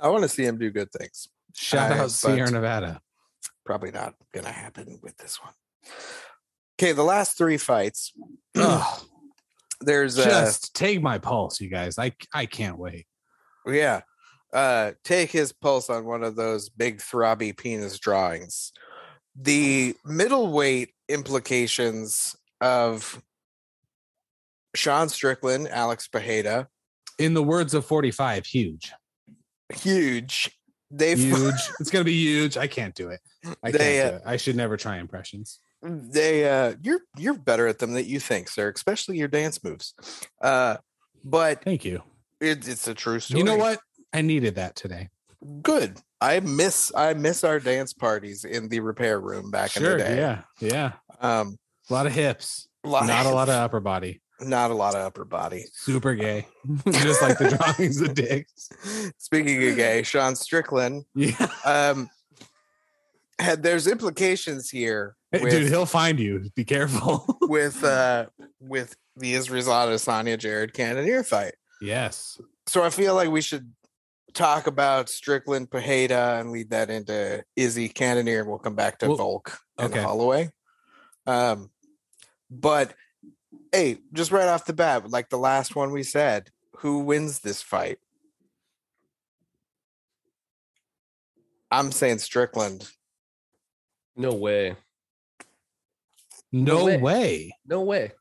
[0.00, 1.28] I want to see him do good things.
[1.54, 3.00] Shout Uh, out Sierra Nevada.
[3.66, 5.52] Probably not going to happen with this one.
[6.80, 6.92] Okay.
[6.92, 8.12] The last three fights.
[9.80, 11.98] There's uh, just take my pulse, you guys.
[11.98, 13.06] I I can't wait.
[13.66, 14.00] Yeah.
[14.52, 18.72] Uh take his pulse on one of those big throbby penis drawings.
[19.40, 23.22] The middleweight implications of
[24.74, 26.66] Sean Strickland, Alex Pajeda,
[27.18, 28.92] In the words of 45, huge.
[29.74, 30.50] huge.
[30.90, 31.54] They Huge.
[31.80, 32.56] it's gonna be huge.
[32.56, 33.20] I can't do it.
[33.62, 34.22] I They, can't uh, do it.
[34.24, 35.58] I should never try impressions.
[35.82, 39.92] they uh you're you're better at them than you think, sir, especially your dance moves.
[40.40, 40.78] Uh
[41.24, 42.02] but Thank you.
[42.40, 43.38] it, it's a true story.
[43.40, 43.80] You know what?
[44.14, 45.10] I needed that today.
[45.62, 45.98] Good.
[46.22, 50.16] I miss I miss our dance parties in the repair room back in the day.
[50.16, 50.42] Yeah.
[50.58, 50.92] Yeah.
[51.20, 51.58] Um
[51.90, 52.66] A lot of hips.
[52.82, 54.22] a lot Not of, a lot of upper body.
[54.40, 55.64] Not a lot of upper body.
[55.72, 56.46] Super gay.
[56.90, 58.68] Just like the drawings of dicks.
[59.18, 61.48] Speaking of gay, Sean Strickland, Yeah.
[61.64, 62.08] um,
[63.38, 66.50] had there's implications here Hey, with Dude, he'll find you.
[66.56, 67.24] Be careful.
[67.42, 68.26] with uh
[68.60, 71.54] with the Israel Adesanya Jared Cannonier fight.
[71.80, 72.40] yes.
[72.66, 73.72] So I feel like we should
[74.34, 79.08] talk about Strickland Pajeda and lead that into Izzy Cannonier, and we'll come back to
[79.08, 80.02] Well, Volk and okay.
[80.02, 80.50] Holloway.
[81.26, 81.70] Um,
[82.50, 82.94] but
[83.72, 87.62] hey, just right off the bat, like the last one we said, who wins this
[87.62, 87.98] fight?
[91.70, 92.88] I'm saying Strickland.
[94.16, 94.74] No way.
[96.50, 96.96] No way.
[96.96, 97.50] way.
[97.66, 98.04] No way.
[98.04, 98.12] I mean,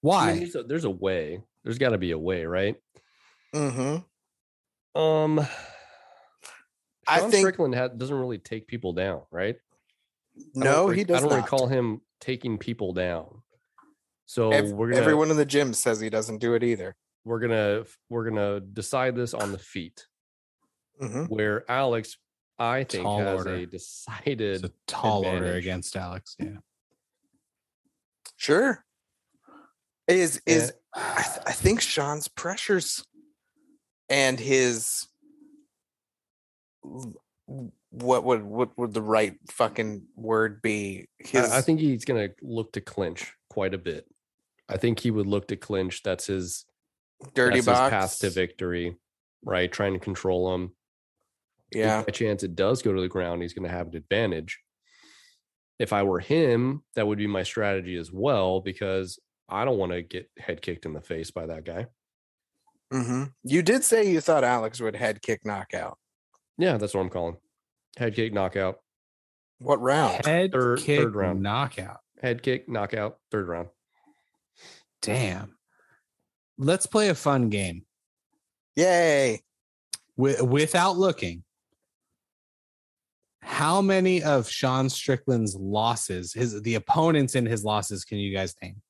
[0.00, 0.38] Why?
[0.38, 1.40] there's, a, there's a way.
[1.64, 2.76] There's got to be a way, right?
[3.54, 5.00] Mm-hmm.
[5.00, 5.46] Um,
[7.06, 9.56] I think- Strickland ha- doesn't really take people down, right?
[10.36, 11.44] I don't No, rec- he does I don't not.
[11.44, 13.35] recall him taking people down.
[14.26, 16.94] So Ev- we're gonna Everyone in the gym says he doesn't do it either.
[17.24, 20.06] we're gonna we're gonna decide this on the feet,
[21.00, 21.24] Mm-hmm.
[21.24, 22.16] where Alex,
[22.58, 23.54] I think, Tall has order.
[23.54, 26.36] a It's decided a tall order against Alex.
[26.38, 26.58] Yeah.
[28.36, 28.84] Sure.
[30.08, 31.02] Is is Yeah.
[31.18, 33.04] I, th- I think Sean's pressures
[34.08, 35.06] and his
[37.90, 41.08] what would what would the right fucking word be?
[41.18, 44.06] His, I, I think he's going to look to clinch quite a bit.
[44.68, 46.02] I think he would look to clinch.
[46.02, 46.64] That's his
[47.34, 48.96] dirty that's box his path to victory,
[49.44, 49.70] right?
[49.70, 50.72] Trying to control him.
[51.72, 53.96] Yeah, If by chance it does go to the ground, he's going to have an
[53.96, 54.60] advantage.
[55.78, 59.18] If I were him, that would be my strategy as well because
[59.48, 61.86] I don't want to get head kicked in the face by that guy.
[62.92, 63.24] Mm-hmm.
[63.42, 65.98] You did say you thought Alex would head kick knockout.
[66.56, 67.36] Yeah, that's what I'm calling.
[67.96, 68.78] Head kick, knockout.
[69.58, 70.24] What round?
[70.24, 71.42] Head Third- kick third round.
[71.42, 71.98] knockout.
[72.22, 73.68] Head kick, knockout, third round.
[75.02, 75.56] Damn.
[76.58, 77.84] Let's play a fun game
[78.76, 79.42] Yay!
[80.18, 81.42] Wi- without looking.
[83.42, 88.54] How many of Sean Strickland's losses, his the opponents in his losses, can you guys
[88.62, 88.82] name?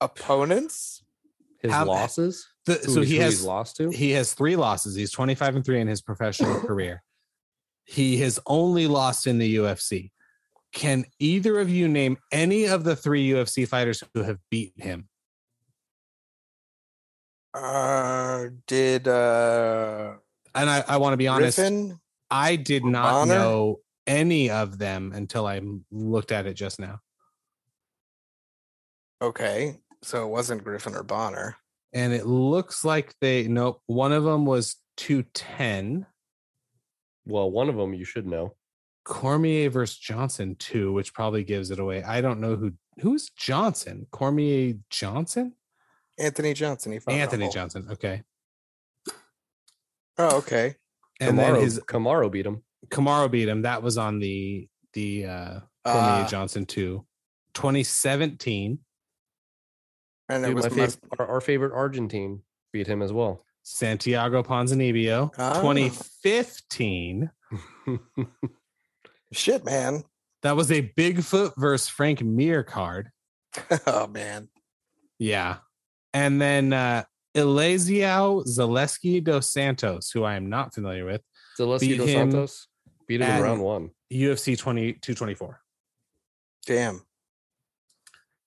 [0.00, 1.04] Opponents?
[1.60, 2.48] His How- losses.
[2.64, 3.90] The, Who so he has lost to.
[3.90, 4.94] he has three losses.
[4.94, 7.02] He's 25 and 3 in his professional career.
[7.84, 10.11] He has only lost in the UFC.
[10.72, 15.08] Can either of you name any of the three UFC fighters who have beaten him?
[17.54, 20.14] Uh, did uh
[20.54, 22.00] And I, I want to be honest, Griffin?
[22.30, 23.34] I did not Bonner?
[23.34, 27.00] know any of them until I looked at it just now.
[29.20, 31.56] Okay, so it wasn't Griffin or Bonner.
[31.92, 36.06] And it looks like they, nope, one of them was 210.
[37.26, 38.56] Well, one of them you should know.
[39.04, 42.02] Cormier versus Johnson, too, which probably gives it away.
[42.02, 44.06] I don't know who, who's Johnson?
[44.10, 45.54] Cormier Johnson?
[46.18, 46.92] Anthony Johnson.
[46.92, 47.88] He fought Anthony Johnson.
[47.90, 48.22] Okay.
[50.18, 50.76] Oh, okay.
[51.20, 52.62] And Kamaru, then his Kamaru beat him.
[52.88, 53.62] Kamaru beat him.
[53.62, 57.04] That was on the the uh Cormier Uh, Johnson 2.
[57.54, 58.78] 2017.
[60.28, 62.42] and it Dude, was my must- fav- our, our favorite Argentine
[62.72, 63.44] beat him as well.
[63.62, 65.30] Santiago Ponzinibbio.
[65.38, 65.54] Ah.
[65.60, 67.30] 2015.
[69.32, 70.04] shit, man.
[70.42, 73.10] That was a Bigfoot versus Frank Mir card.
[73.86, 74.48] oh man.
[75.18, 75.58] Yeah.
[76.14, 77.04] And then uh
[77.34, 81.22] Elizeu Zaleski dos Santos, who I am not familiar with,
[81.58, 82.68] Zaleski Beat dos him Santos
[83.06, 83.90] beat him at- in round one.
[84.12, 85.60] UFC 20, 224.
[86.66, 87.02] Damn.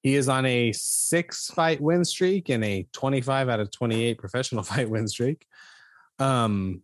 [0.04, 4.62] He is on a six fight win streak and a 25 out of 28 professional
[4.72, 5.46] fight win streak.
[6.20, 6.84] Um,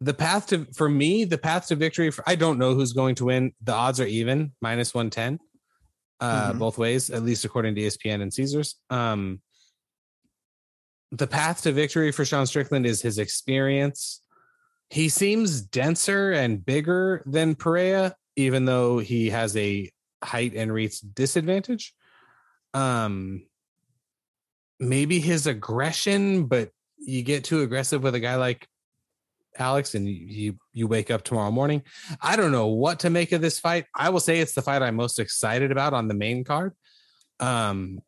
[0.00, 3.14] the path to, for me, the path to victory, for, I don't know who's going
[3.16, 3.52] to win.
[3.62, 5.38] The odds are even minus 110,
[6.20, 6.58] uh, Mhm.
[6.58, 8.76] both ways, at least according to ESPN and Caesars.
[8.88, 9.42] Um,
[11.12, 14.22] the path to victory for Sean Strickland is his experience.
[14.88, 19.90] He seems denser and bigger than Pereira, even though he has a
[20.22, 21.94] height and reach disadvantage.
[22.74, 23.46] Um,
[24.78, 28.66] maybe his aggression, but you get too aggressive with a guy like
[29.60, 31.82] Alex, and you you, wake up tomorrow morning.
[32.20, 33.86] I don't know what to make of this fight.
[33.94, 36.74] I will say it's the fight I'm most excited about on the main card.
[37.38, 38.00] Um,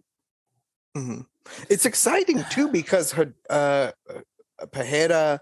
[0.97, 1.27] Mhm.
[1.69, 3.93] It's exciting too because her, uh,
[4.61, 5.41] Pajeda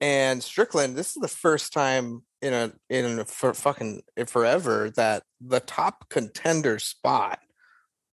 [0.00, 0.96] and Strickland.
[0.96, 6.08] This is the first time in a in a, for fucking forever that the top
[6.08, 7.40] contender spot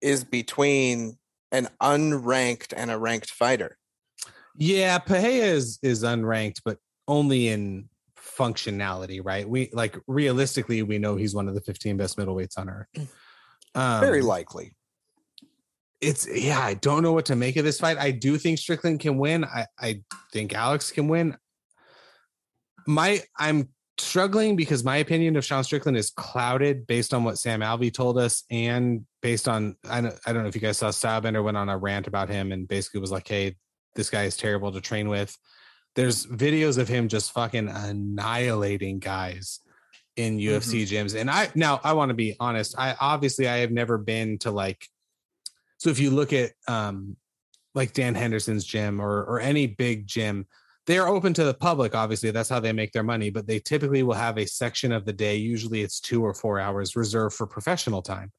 [0.00, 1.18] is between
[1.50, 3.76] an unranked and a ranked fighter.
[4.56, 6.78] Yeah, Pahea is is unranked, but
[7.08, 9.48] only in functionality, right?
[9.48, 12.88] We like realistically, we know he's one of the 15 best middleweights on earth.
[13.74, 14.74] Um, Very likely.
[16.00, 17.98] it's yeah, I don't know what to make of this fight.
[17.98, 19.44] I do think Strickland can win.
[19.44, 20.02] I, I
[20.32, 21.36] think Alex can win.
[22.86, 23.68] My I'm
[23.98, 28.18] struggling because my opinion of Sean Strickland is clouded based on what Sam Alvey told
[28.18, 31.56] us and based on I don't, I don't know if you guys saw Stylebender went
[31.56, 33.56] on a rant about him and basically was like, hey,
[33.94, 35.36] this guy is terrible to train with.
[35.94, 39.60] There's videos of him just fucking annihilating guys
[40.16, 41.18] in UFC gyms.
[41.18, 42.74] And I now I want to be honest.
[42.78, 44.86] I obviously I have never been to like
[45.78, 47.16] so if you look at um
[47.74, 50.46] like Dan Henderson's gym or or any big gym,
[50.86, 51.94] they are open to the public.
[51.94, 53.30] Obviously, that's how they make their money.
[53.30, 55.36] But they typically will have a section of the day.
[55.36, 58.32] Usually, it's two or four hours reserved for professional time.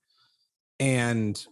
[0.80, 1.44] And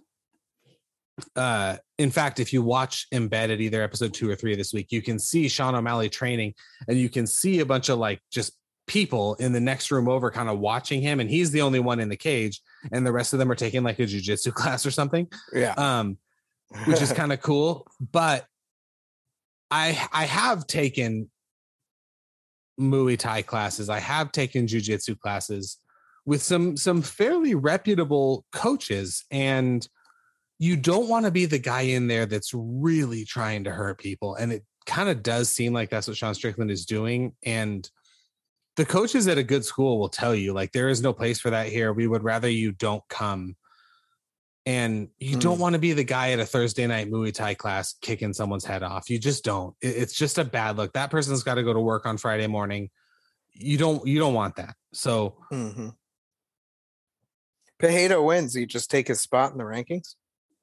[1.36, 5.02] uh, in fact, if you watch Embedded, either episode two or three this week, you
[5.02, 6.54] can see Sean O'Malley training,
[6.88, 8.54] and you can see a bunch of like just
[8.88, 12.00] people in the next room over, kind of watching him, and he's the only one
[12.00, 12.62] in the cage,
[12.92, 15.74] and the rest of them are taking like a jujitsu class or something Yeah.
[15.78, 16.18] um
[16.86, 18.46] which is kind of cool but
[19.70, 21.30] i i have taken
[22.80, 25.78] muay thai classes i have taken jujitsu classes
[26.26, 29.88] with some some fairly reputable coaches and
[30.62, 34.36] you don't want to be the guy in there that's really trying to hurt people
[34.36, 37.34] and it kind of does seem like that's what Sean Strickland is doing.
[37.44, 37.90] And
[38.78, 41.50] the coaches at a good school will tell you, like, there is no place for
[41.50, 41.94] that here.
[41.94, 43.56] We would rather you don't come.
[44.66, 45.62] And you don't Mm.
[45.62, 48.84] want to be the guy at a Thursday night Muay Thai class kicking someone's head
[48.84, 49.10] off.
[49.10, 49.76] You just don't.
[49.82, 50.94] It's just a bad look.
[50.94, 52.90] That person's got to go to work on Friday morning.
[53.54, 54.06] You don't.
[54.08, 54.76] You don't want that.
[54.94, 55.90] So Mm-hmm.
[57.82, 58.56] Pajeda wins.
[58.56, 60.16] You just take his spot in the rankings.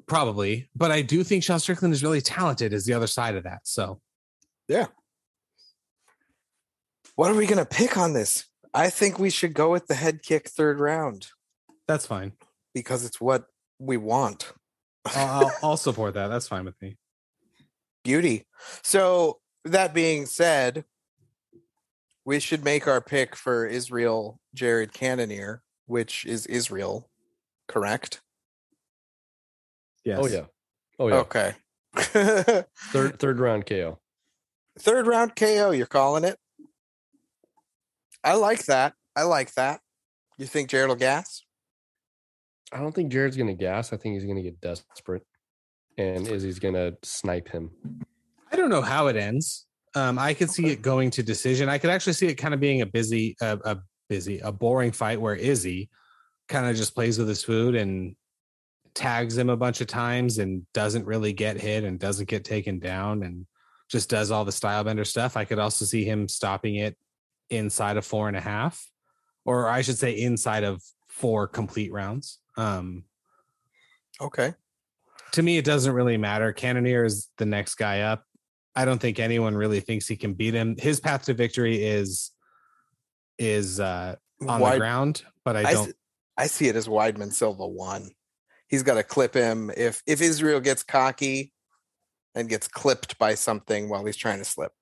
[0.09, 2.73] Probably, but I do think Sean Strickland is really talented.
[2.73, 3.61] Is the other side of that.
[3.65, 4.01] So
[4.67, 4.87] yeah.
[7.15, 8.47] What are we gonna pick on this?
[8.75, 11.29] I think we should go with the head kick third round
[11.89, 12.33] that's fine.
[12.75, 13.47] because it's what
[13.81, 14.53] we want.
[15.07, 16.29] I'll, I'll, I'll support that.
[16.29, 16.99] That's fine with me.
[18.05, 18.45] Beauty.
[18.83, 20.85] So that being said,
[22.25, 27.09] we should make our pick for Israel Jared Cannonier, which is Israel,
[27.67, 28.21] correct?
[30.05, 30.19] Yes.
[30.23, 30.45] Oh yeah.
[30.99, 31.15] Oh yeah.
[31.17, 31.55] Okay.
[31.97, 32.67] Third
[33.19, 33.99] third round KO.
[34.79, 36.39] Third round KO, you're calling it?
[38.23, 38.95] I like that.
[39.17, 39.81] I like that.
[40.37, 41.43] You think Jared will gas?
[42.73, 43.93] I don't think Jared's gonna gas.
[43.93, 45.25] I think he's gonna get desperate,
[45.97, 47.71] and Izzy's gonna snipe him.
[48.53, 49.67] I don't know how it ends.
[49.95, 51.69] Um, I could see it going to decision.
[51.69, 54.93] I could actually see it kind of being a busy, a, a busy, a boring
[54.93, 55.89] fight where Izzy
[56.49, 58.15] kind of just plays with his food and
[58.95, 62.79] tags him a bunch of times and doesn't really get hit and doesn't get taken
[62.79, 63.47] down and
[63.89, 65.37] just does all the Stylebender stuff.
[65.37, 66.97] I could also see him stopping it
[67.51, 68.87] inside of four and a half,
[69.45, 72.39] or I should say inside of four complete rounds.
[72.57, 73.05] Um,
[74.21, 74.53] Okay.
[75.33, 76.53] to me, it doesn't really matter.
[76.53, 78.25] Cannonier is the next guy up.
[78.75, 80.77] I don't think anyone really thinks he can beat him.
[80.79, 82.33] His path to victory is
[83.39, 84.17] is uh,
[84.47, 85.93] on the ground, but I I, don't.
[86.37, 88.11] I, see it as Weidman Silva one.
[88.69, 91.53] He's got to clip him if if Israel gets cocky
[92.35, 94.73] and gets clipped by something while he's trying to slip.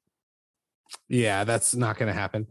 [1.08, 2.46] yeah, that's not going to happen.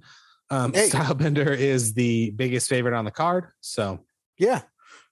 [0.49, 0.89] Um, Hey.
[0.89, 3.99] Stylebender is the biggest favorite on the card, so
[4.37, 4.61] Yeah.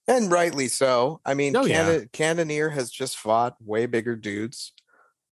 [0.08, 1.22] And rightly so.
[1.26, 2.00] I mean, Oh, yeah.
[2.12, 4.74] Cannonier has just fought way bigger dudes,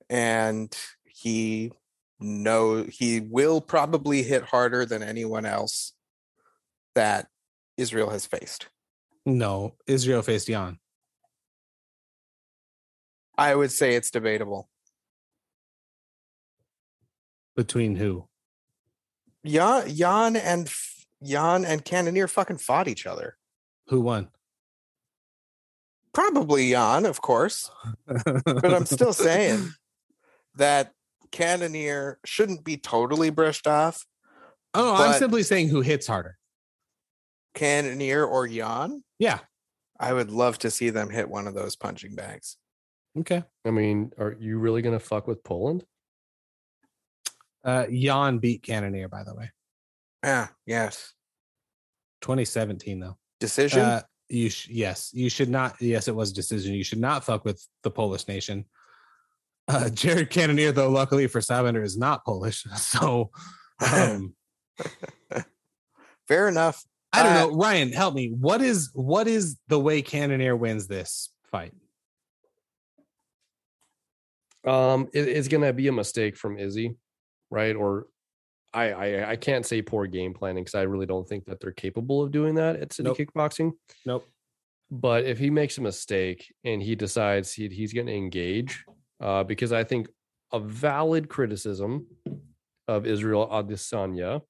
[0.10, 0.74] and
[1.06, 1.72] he
[2.20, 5.94] know he will probably hit harder than anyone else
[6.96, 7.28] that
[7.78, 8.68] Israel has faced.
[9.26, 10.80] No, Israel faced Jan.
[13.38, 14.70] I would say it's debatable.
[17.56, 18.28] Between who?
[19.46, 20.72] Jan, Jan and
[21.24, 23.38] Jan and Cannonier fucking fought each other.
[23.88, 24.30] Who won?
[26.14, 27.72] Probably Jan, of course,
[28.06, 29.70] but I'm still saying
[30.56, 30.94] that
[31.32, 34.06] Cannonier shouldn't be totally brushed off.
[34.74, 36.38] Oh, I'm simply saying who hits harder.
[37.54, 39.38] Cannonier or Jan, Yeah.
[40.00, 42.58] I would love to see them hit one of those punching bags.
[43.20, 43.44] Okay.
[43.64, 45.86] I mean, are you really gonna fuck with Poland?
[47.64, 49.52] Uh, Jan beat Cannonier, by the way.
[50.24, 51.14] Yeah, yes.
[52.22, 53.18] 2017 though.
[53.40, 53.82] Decision.
[53.82, 55.80] Uh, you sh- yes, you should not.
[55.80, 56.74] Yes, it was a decision.
[56.74, 58.66] You should not fuck with the Polish nation.
[59.68, 63.30] Uh, Jared Cannonier, though, luckily for Stylebender, is not Polish, so
[63.94, 64.34] um,
[66.28, 66.84] Fair enough.
[67.14, 67.58] I don't Uh, know.
[67.58, 68.30] Ryan, help me.
[68.30, 71.74] What is what is the way Cannonier wins this fight?
[74.64, 76.96] Um, it- it's gonna be a mistake from Izzy,
[77.50, 77.76] right?
[77.76, 78.08] Or
[78.74, 81.72] I I, I can't say poor game planning because I really don't think that they're
[81.74, 83.18] capable of doing that at City Nope.
[83.18, 83.72] Kickboxing.
[84.06, 84.26] Nope.
[84.90, 88.84] But if he makes a mistake and he decides he, he's going to engage,
[89.22, 90.10] uh, because I think
[90.52, 92.08] a valid criticism
[92.90, 94.42] of Israel Adesanya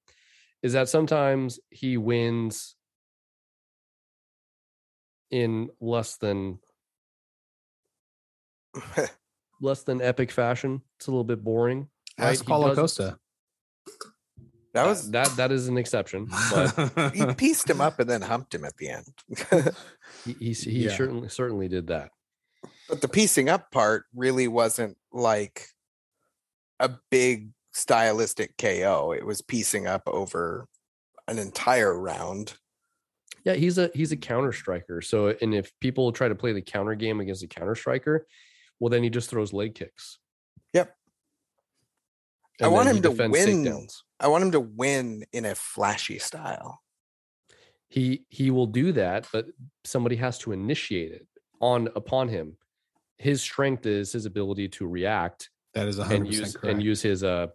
[0.63, 2.75] is that sometimes he wins
[5.31, 6.59] in less than
[9.61, 10.81] less than epic fashion.
[10.97, 11.89] It's a little bit boring.
[12.19, 12.29] right?
[12.29, 13.17] Ask Paulo Costa.
[14.73, 18.53] that was that that is an exception, but he pieced him up and then humped
[18.55, 19.05] him at the end.
[20.25, 20.95] he he, he Yeah.
[20.95, 22.11] certainly certainly did that.
[22.89, 25.67] but the piecing up part really wasn't like
[26.79, 29.13] a big stylistic KO.
[29.17, 30.67] It was piecing up over
[31.27, 32.53] an entire round.
[33.43, 35.01] Yeah, he's a he's a counter striker.
[35.01, 38.27] So and if people try to play the counter game against a counter striker,
[38.79, 40.19] well then he just throws leg kicks.
[40.73, 40.95] Yep.
[42.61, 43.31] I want him to win.
[43.31, 43.95] takedowns.
[44.19, 46.81] I want him to win in a flashy style.
[47.89, 49.47] He he will do that, but
[49.83, 51.27] somebody has to initiate it
[51.59, 52.57] on upon him.
[53.17, 56.73] His strength is his ability to react that is 100% and use correct.
[56.73, 57.47] and use his uh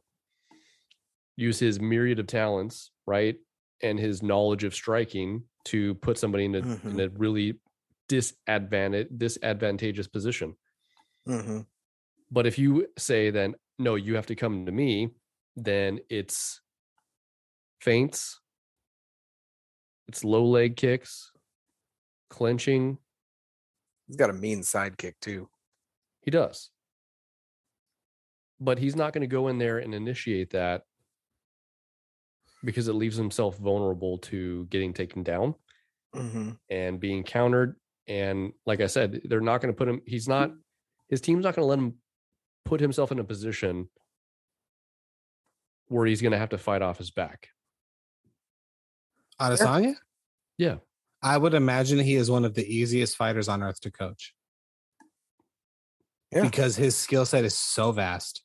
[1.37, 3.37] use his myriad of talents, right?
[3.83, 7.01] And his knowledge of striking to put somebody in a in Mhm.
[7.01, 7.61] a really
[8.09, 10.57] disadvantage disadvantageous position.
[11.27, 11.61] hmm
[12.31, 15.11] But if you say then no, you have to come to me,
[15.57, 16.61] then it's
[17.81, 18.41] feints,
[20.09, 21.33] it's low leg kicks,
[22.31, 22.99] clenching.
[24.07, 25.49] He's got a mean sidekick too.
[26.23, 26.71] He does.
[28.61, 30.85] But he's not going to go in there and initiate that
[32.67, 35.55] because it leaves himself vulnerable to getting taken down
[36.15, 36.53] Mm-hmm.
[36.71, 37.77] and being countered.
[38.09, 40.51] And like I said, they're not going to put him, he's not,
[41.11, 41.95] his team's not going to let him
[42.65, 43.91] put himself in a position
[45.89, 47.49] where he's going to have to fight off his back.
[49.41, 49.95] Adesanya?
[50.57, 50.77] Yeah.
[51.23, 54.33] I would imagine he is one of the easiest fighters on earth to coach.
[56.33, 56.43] Yeah.
[56.43, 58.43] Because his skill set is so vast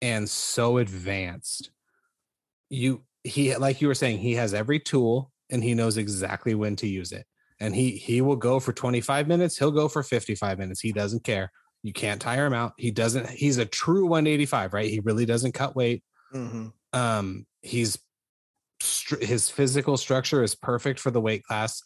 [0.00, 1.70] and so advanced.
[2.70, 6.76] You he like you were saying, he has every tool and he knows exactly when
[6.76, 7.26] to use it.
[7.60, 10.80] And he he will go for 25 minutes, he'll go for 55 minutes.
[10.80, 11.50] He doesn't care.
[11.82, 12.72] You can't tire him out.
[12.76, 14.90] He doesn't he's a true 185, right?
[14.90, 16.02] He really doesn't cut weight
[16.34, 16.66] Mm-hmm.
[16.92, 17.98] um he's
[19.22, 21.82] his physical structure is perfect for the weight class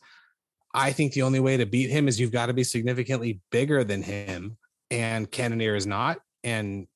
[0.74, 3.84] i think the only way to beat him is you've got to be significantly bigger
[3.84, 4.56] than him
[4.90, 6.88] and cannonier is not and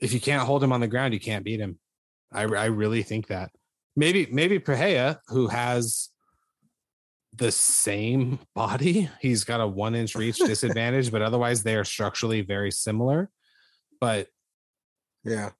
[0.00, 1.78] if you can't hold him on the ground you can't beat him
[2.36, 3.50] i, I really think that
[3.96, 6.10] maybe maybe Pereira, who has
[7.34, 12.40] the same body he's got a one inch reach disadvantage but otherwise they are structurally
[12.42, 13.30] very similar
[14.00, 14.28] but
[15.24, 15.50] Yeah.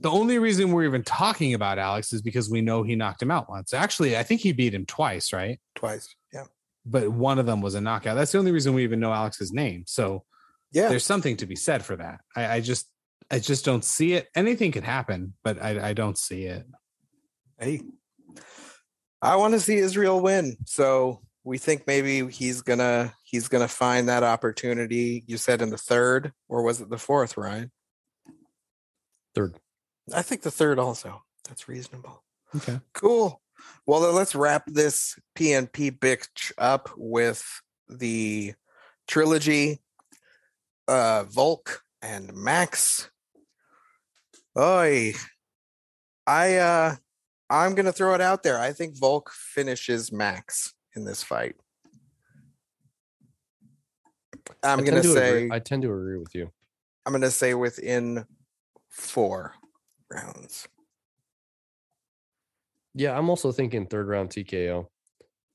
[0.00, 3.30] the only reason we're even talking about Alex is because we know he knocked him
[3.30, 3.72] out once.
[3.72, 5.58] Actually, I think he beat him twice, right?
[5.74, 6.14] Twice.
[6.32, 6.44] Yeah.
[6.84, 8.16] But one of them was a knockout.
[8.16, 9.84] That's the only reason we even know Alex's name.
[9.86, 10.24] So
[10.72, 10.88] Yeah.
[10.88, 12.20] there's something to be said for that.
[12.36, 12.88] I, I just
[13.30, 14.28] I just don't see it.
[14.34, 16.66] Anything could happen, but I, I don't see it.
[17.58, 17.82] Hey.
[19.20, 20.56] I want to see Israel win.
[20.66, 25.24] So we think maybe he's gonna he's gonna find that opportunity.
[25.26, 27.72] You said in the third, or was it the fourth, Ryan?
[29.34, 29.56] Third.
[30.14, 31.22] I think the third also.
[31.48, 32.22] That's reasonable.
[32.54, 32.80] Okay.
[32.94, 33.40] Cool.
[33.86, 37.44] Well, then let's wrap this PNP bitch up with
[37.88, 38.54] the
[39.06, 39.80] trilogy,
[40.88, 43.10] uh, Volk and Max.
[44.58, 45.12] Oi,
[46.26, 46.96] I uh,
[47.50, 48.58] I'm gonna throw it out there.
[48.58, 51.56] I think Volk finishes Max in this fight.
[54.62, 56.50] I'm gonna to say agree- I tend to agree with you.
[57.04, 58.24] I'm gonna say within
[58.88, 59.54] four
[60.10, 60.68] rounds.
[62.94, 64.86] Yeah, I'm also thinking third round TKO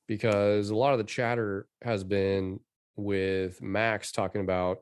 [0.08, 2.60] because a lot of the chatter has been
[2.96, 4.80] with Max talking about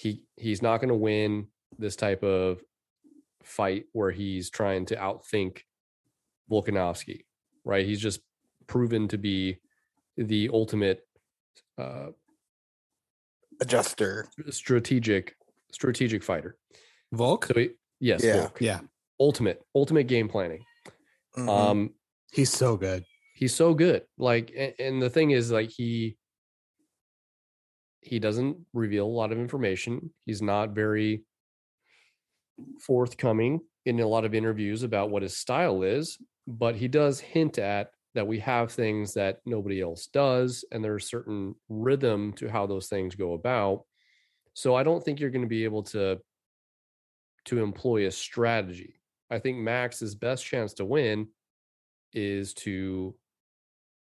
[0.00, 1.46] he he's not going to win
[1.78, 2.62] this type of
[3.42, 5.60] fight where he's trying to outthink
[6.50, 7.24] Volkanovski,
[7.64, 7.84] right?
[7.84, 8.20] He's just
[8.66, 9.58] proven to be
[10.16, 11.06] the ultimate
[11.78, 12.08] uh,
[13.60, 14.26] Adjuster.
[14.50, 15.36] strategic
[15.72, 16.56] strategic fighter.
[17.12, 17.46] Volk?
[17.46, 17.70] So he,
[18.00, 18.40] yes, Yeah.
[18.40, 18.60] Volk.
[18.60, 18.80] yeah.
[19.18, 20.64] ultimate ultimate game planning.
[21.36, 21.48] Mhm.
[21.48, 21.94] Um,
[22.32, 23.04] He's so good.
[23.34, 26.16] he's so good like a- and, the thing is like he
[28.02, 31.24] he doesn't reveal a lot of information he's not very
[32.80, 37.58] forthcoming in a lot of interviews about what his style is but he does hint
[37.58, 42.66] at that we have things that nobody else does and there's certain rhythm to how
[42.66, 43.84] those things go about
[44.54, 46.20] so i don't think you're going to be able to
[47.44, 49.00] to employ a strategy
[49.30, 51.28] i think max's best chance to win
[52.14, 53.16] is to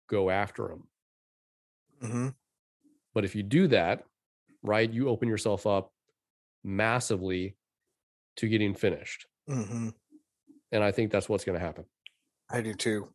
[0.06, 0.88] go after him.
[2.00, 2.34] Mhm.
[3.14, 4.04] But if you do that,
[4.62, 5.92] right, you open yourself up
[6.64, 7.56] massively
[8.36, 9.26] to getting finished.
[9.48, 9.94] Mhm.
[10.70, 11.84] And I think that's what's going to happen.
[12.50, 13.08] I do too.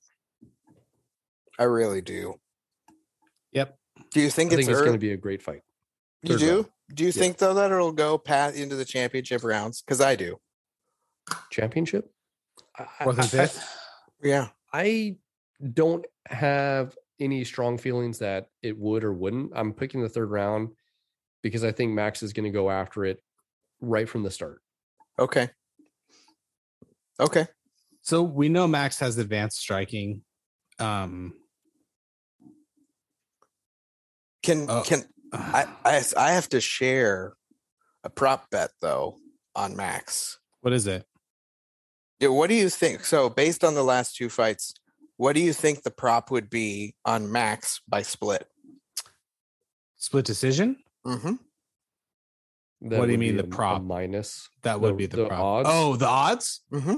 [1.57, 2.39] I really do.
[3.53, 3.77] Yep.
[4.11, 5.63] Do you think I it's, think it's going to be a great fight.
[6.21, 6.53] You third do?
[6.55, 6.69] round.
[6.93, 7.13] Do you Yeah.
[7.21, 9.81] think though that it'll go past into the championship rounds?
[9.81, 10.39] Because I do.
[11.51, 12.11] Championship?
[12.75, 13.63] I- Fourth I- fifth.
[14.21, 14.49] Yeah.
[14.71, 15.17] I
[15.73, 19.51] don't have any strong feelings that it would or wouldn't.
[19.55, 20.69] I'm picking the third round
[21.43, 23.21] because I think Max is going to go after it
[23.81, 24.61] right from the start.
[25.19, 25.49] Okay.
[27.19, 27.47] Okay.
[28.01, 30.21] So we know Max has advanced striking.
[30.79, 31.33] Um
[34.43, 34.83] Can Oh.
[34.85, 35.03] can
[35.33, 37.33] I, I I have to share
[38.03, 39.17] a prop bet though
[39.55, 40.39] on Max.
[40.61, 41.05] what is it?
[42.19, 43.03] Yeah, what do you think?
[43.05, 44.73] So based on the last two fights,
[45.17, 48.47] what do you think the prop would be on Max by split?
[49.97, 50.77] Split decision?
[51.05, 51.33] Mm-hmm.
[52.89, 53.81] That What do you mean the a- a prop?
[53.83, 54.49] minus?
[54.63, 55.39] That would The- be the, the prop.
[55.41, 55.69] odds?
[55.71, 56.61] Oh, the odds?
[56.71, 56.95] Mm-hmm.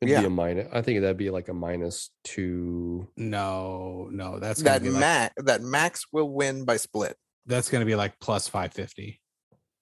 [0.00, 0.20] It'd Yeah.
[0.20, 0.68] be a minus.
[0.72, 3.08] I think that'd be like a minus two.
[3.16, 7.16] No, no, that's That be like, Max that Max will win by split.
[7.46, 9.20] that's gonna be like plus five fifty.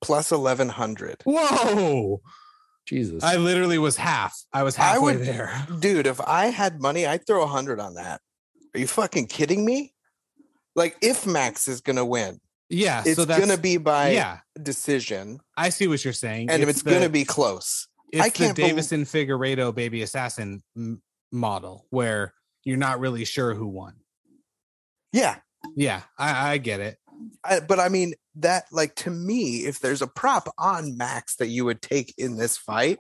[0.02, 1.16] plus eleven hundred.
[1.24, 2.20] Whoa!
[2.86, 3.22] Jesus.
[3.22, 4.36] I literally was half.
[4.52, 5.66] I was I halfway would- there.
[5.78, 8.20] Dude, if I had money, I'd throw a hundred on that.
[8.74, 9.92] Are you fucking kidding me?
[10.74, 12.40] Like, if Max is gonna win,
[12.70, 14.38] Yeah, it's so that's gonna be by yeah.
[14.62, 17.88] decision, I see what you're saying, and if it's, the, gonna be close.
[18.12, 22.32] it's I can't the bel- Deiveson Figueiredo baby assassin m- model where
[22.64, 23.94] you're not really sure who won.
[25.12, 25.36] Yeah,
[25.76, 26.96] Yeah, I, I get it.
[27.44, 31.48] I, but I mean that, like, to me, if there's a prop on Max that
[31.48, 32.98] you would take in this fight,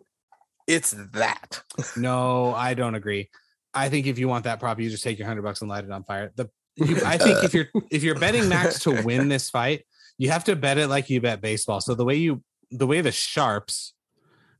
[0.66, 1.62] it's that.
[1.96, 3.30] No, I don't agree.
[3.74, 5.84] I think if you want that prop, you just take your hundred bucks and light
[5.84, 6.30] it on fire.
[6.36, 9.84] The you, I think if you're if you're betting Max to win this fight,
[10.18, 11.80] you have to bet it like you bet baseball.
[11.80, 13.94] So the way you the way the sharps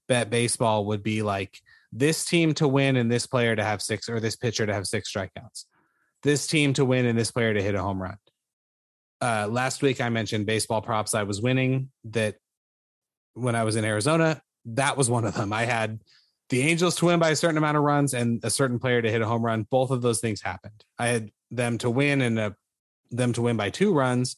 [0.09, 1.59] bet baseball would be like
[1.93, 4.87] this team to win and this player to have six or this pitcher to have
[4.87, 5.65] six strikeouts.
[6.23, 8.17] This team to win and this player to hit a home run.
[9.23, 12.35] Uh, last week I mentioned baseball props I was winning that
[13.35, 14.43] when I was in Arizona.
[14.65, 15.53] That was one of them.
[15.53, 16.01] I had
[16.49, 19.11] the Angels to win by a certain amount of runs and a certain player to
[19.11, 19.65] hit a home run.
[19.71, 20.85] Both of those things happened.
[20.99, 22.57] I had them to win and a,
[23.13, 24.37] them to win by two runs,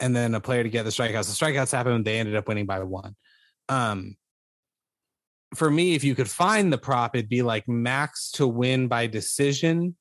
[0.00, 1.38] and then a player to get the strikeouts.
[1.38, 2.04] The strikeouts happened.
[2.04, 3.14] They ended up winning by one.
[3.68, 4.16] Um,
[5.54, 9.06] for me, if you could find the prop, it'd be like max to win by
[9.06, 9.94] decision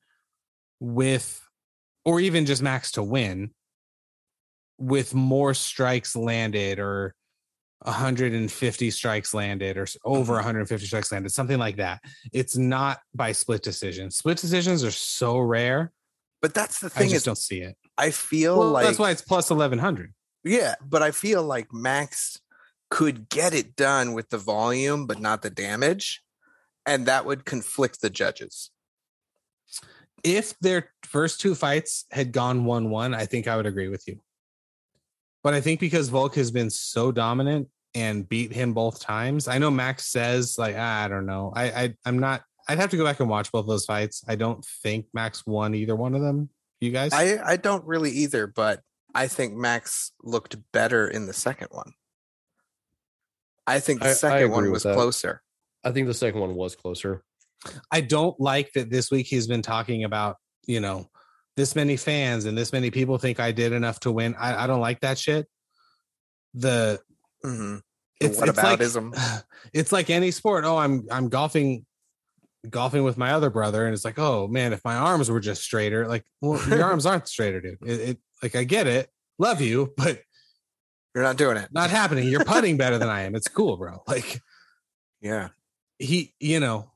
[0.79, 1.39] with,
[2.05, 3.51] or even just max to win
[4.77, 7.15] with more strikes landed or
[7.83, 10.37] 150 strikes landed or over mm-hmm.
[10.37, 12.01] 150 strikes landed, something like that.
[12.31, 14.11] It's not by split decision.
[14.11, 15.91] Split decisions are so rare.
[16.41, 17.07] But that's the thing.
[17.07, 17.77] I just is, don't see it.
[17.97, 20.13] I feel Well, like that's why it's plus 1100.
[20.43, 22.39] Yeah, but I feel like Max
[22.89, 26.21] could get it done with the volume, but not the damage.
[26.85, 28.71] And that would conflict the judges.
[30.23, 34.07] If their first two fights had gone 1 1, I think I would agree with
[34.07, 34.21] you.
[35.43, 39.57] But I think because Volk has been so dominant and beat him both times, I
[39.57, 41.51] know Max says, like, "Ah, I don't know.
[41.55, 44.23] I, I I'm not, I'd have to go back and watch both those fights.
[44.27, 46.49] I don't think Max won either one of them.
[46.79, 47.11] You guys?
[47.13, 48.81] I, I don't really either, but
[49.13, 51.93] I think Max looked better in the second one.
[53.67, 55.41] I think the I- I second one was closer.
[55.83, 57.23] I think the second one was closer.
[57.91, 61.09] I don't like that this week he's been talking about, you know,
[61.55, 64.35] this many fans and this many people think I did enough to win.
[64.39, 65.47] I, I don't like that shit.
[66.53, 66.99] The
[67.43, 67.77] hmm
[68.19, 68.79] it's, what it's like
[69.73, 70.65] it's like any sport.
[70.65, 71.85] Oh, I'm I'm golfing
[72.69, 75.63] golfing with my other brother, and it's like, oh man, if my arms were just
[75.63, 77.77] straighter, like, well, your arms aren't straighter, dude.
[77.85, 80.21] It, it like I get it, love you, but
[81.13, 81.69] You're not doing it.
[81.71, 82.27] not happening.
[82.27, 83.35] You're putting better than I am.
[83.35, 84.03] It's cool, bro.
[84.07, 84.41] Like
[85.21, 85.49] yeah.
[85.99, 86.91] he, you know,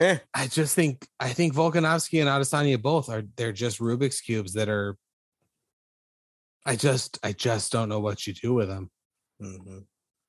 [0.00, 0.18] Eh.
[0.32, 4.68] I just think I think Volkanovski and Adesanya both are they're just Rubik's cubes that
[4.68, 4.96] are.
[6.66, 8.90] I just I just don't know what you do with them,
[9.40, 9.78] hmm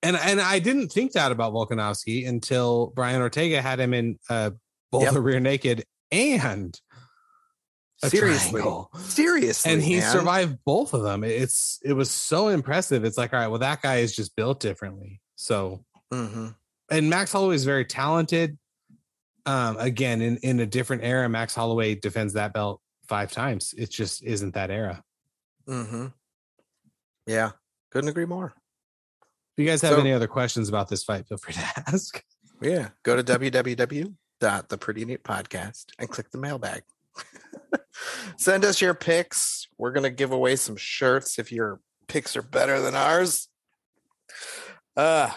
[0.03, 4.51] and and I didn't think that about Volkanovski until Brian Ortega had him in uh,
[4.91, 5.13] both Yep.
[5.15, 6.79] a rear naked and
[8.01, 8.51] a Seriously.
[8.61, 8.89] triangle.
[8.97, 9.71] Seriously.
[9.71, 10.11] and he man.
[10.11, 11.23] survived both of them.
[11.23, 13.05] It's it was so impressive.
[13.05, 15.21] It's like all right, well that guy is just built differently.
[15.35, 16.55] So Mhm.
[16.89, 18.57] and Max Holloway is very talented.
[19.45, 23.73] Um, again, in in a different era, Max Holloway defends that belt five times.
[23.77, 25.03] It just isn't that era.
[25.67, 26.07] hmm
[27.25, 27.51] Yeah.
[27.91, 28.53] Couldn't agree more.
[29.57, 32.23] If you guys have So- any other questions about this fight, feel free to ask.
[32.61, 32.89] Yeah.
[33.03, 34.15] Go to www.
[34.41, 36.83] www.theprettyneatpodcast and click the mailbag.
[38.37, 39.67] Send us your picks.
[39.77, 43.49] We're going to give away some shirts if your picks are better than ours.
[44.95, 45.29] Uh,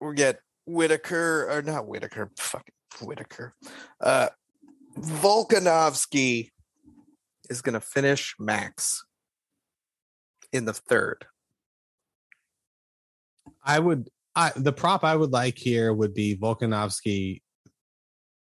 [0.00, 3.54] we get Whittaker or not Whittaker, fucking Whittaker.
[4.00, 4.28] Uh,
[4.98, 6.50] Volkanovski
[7.50, 9.04] is going to finish Max
[10.52, 11.26] in the third.
[13.64, 17.42] I would I the prop I would like here would be Volkanovski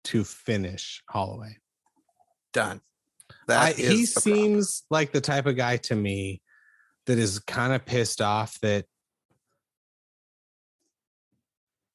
[0.05, 1.57] to finish Holloway.
[2.53, 2.81] Done.
[3.49, 4.23] I, That he the prop.
[4.23, 6.41] seems like the type of guy to me
[7.07, 8.85] that is kind of pissed off that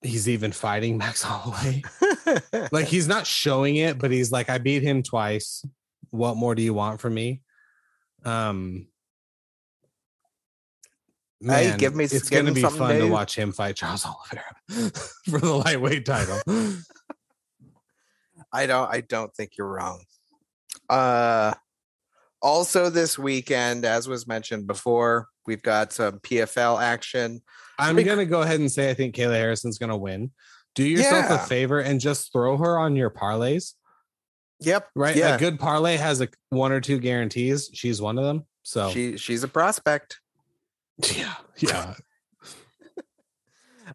[0.01, 1.83] he's even fighting Max Holloway.
[2.71, 5.65] like he's not showing it, but he's like, I beat him twice.
[6.09, 7.41] What more do you want from me?
[8.25, 8.87] Um
[11.41, 14.05] Hey, man, give me- it's gonna him be fun to watch him fight Charles
[14.69, 14.91] Oliveira
[15.29, 16.39] for the lightweight title.
[18.53, 20.03] I don't I don't think you're wrong.
[20.89, 21.53] Uh
[22.41, 27.41] also this weekend, as was mentioned before, we've got some PFL action.
[27.79, 30.31] I'm gonna go ahead and say I think Kayla Harrison's gonna win.
[30.75, 31.35] Do yourself Yeah.
[31.43, 33.73] a favor and just throw her on your parlays.
[34.59, 34.89] Yep.
[34.95, 35.35] Right, Yeah.
[35.35, 37.69] a good parlay has a one or two guarantees.
[37.73, 38.45] She's one of them.
[38.63, 40.19] So She she's a prospect.
[41.15, 41.95] Yeah, yeah.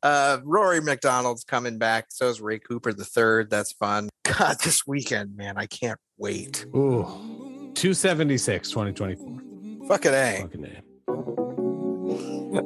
[0.03, 2.07] Uh, Rory MacDonald's coming back.
[2.11, 3.51] So is Ray Cooper the third.
[3.51, 4.09] That's fun.
[4.25, 6.67] God, this weekend, man, I can't wait.
[6.77, 9.89] Ooh, 276, 2024.
[9.89, 10.39] Fucking A.
[10.43, 10.83] Fucking A.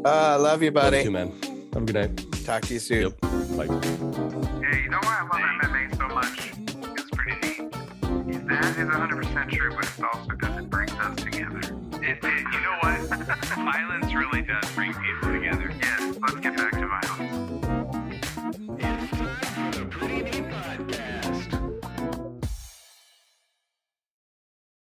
[0.06, 1.02] Uh, love you, Love buddy.
[1.04, 1.32] you, man.
[1.72, 2.44] Have a good night.
[2.44, 3.14] Talk to you soon.
[3.22, 3.31] Yep.
[3.56, 3.66] Bye.
[3.66, 6.52] Hey, you know why I love MMA so much?
[6.96, 8.46] It's pretty neat.
[8.48, 11.60] That is 100% true, but it's also because it brings us together.
[12.00, 13.00] It, it, you know what?
[13.54, 15.70] violence really does bring people together.
[15.80, 16.71] Yes, let's get back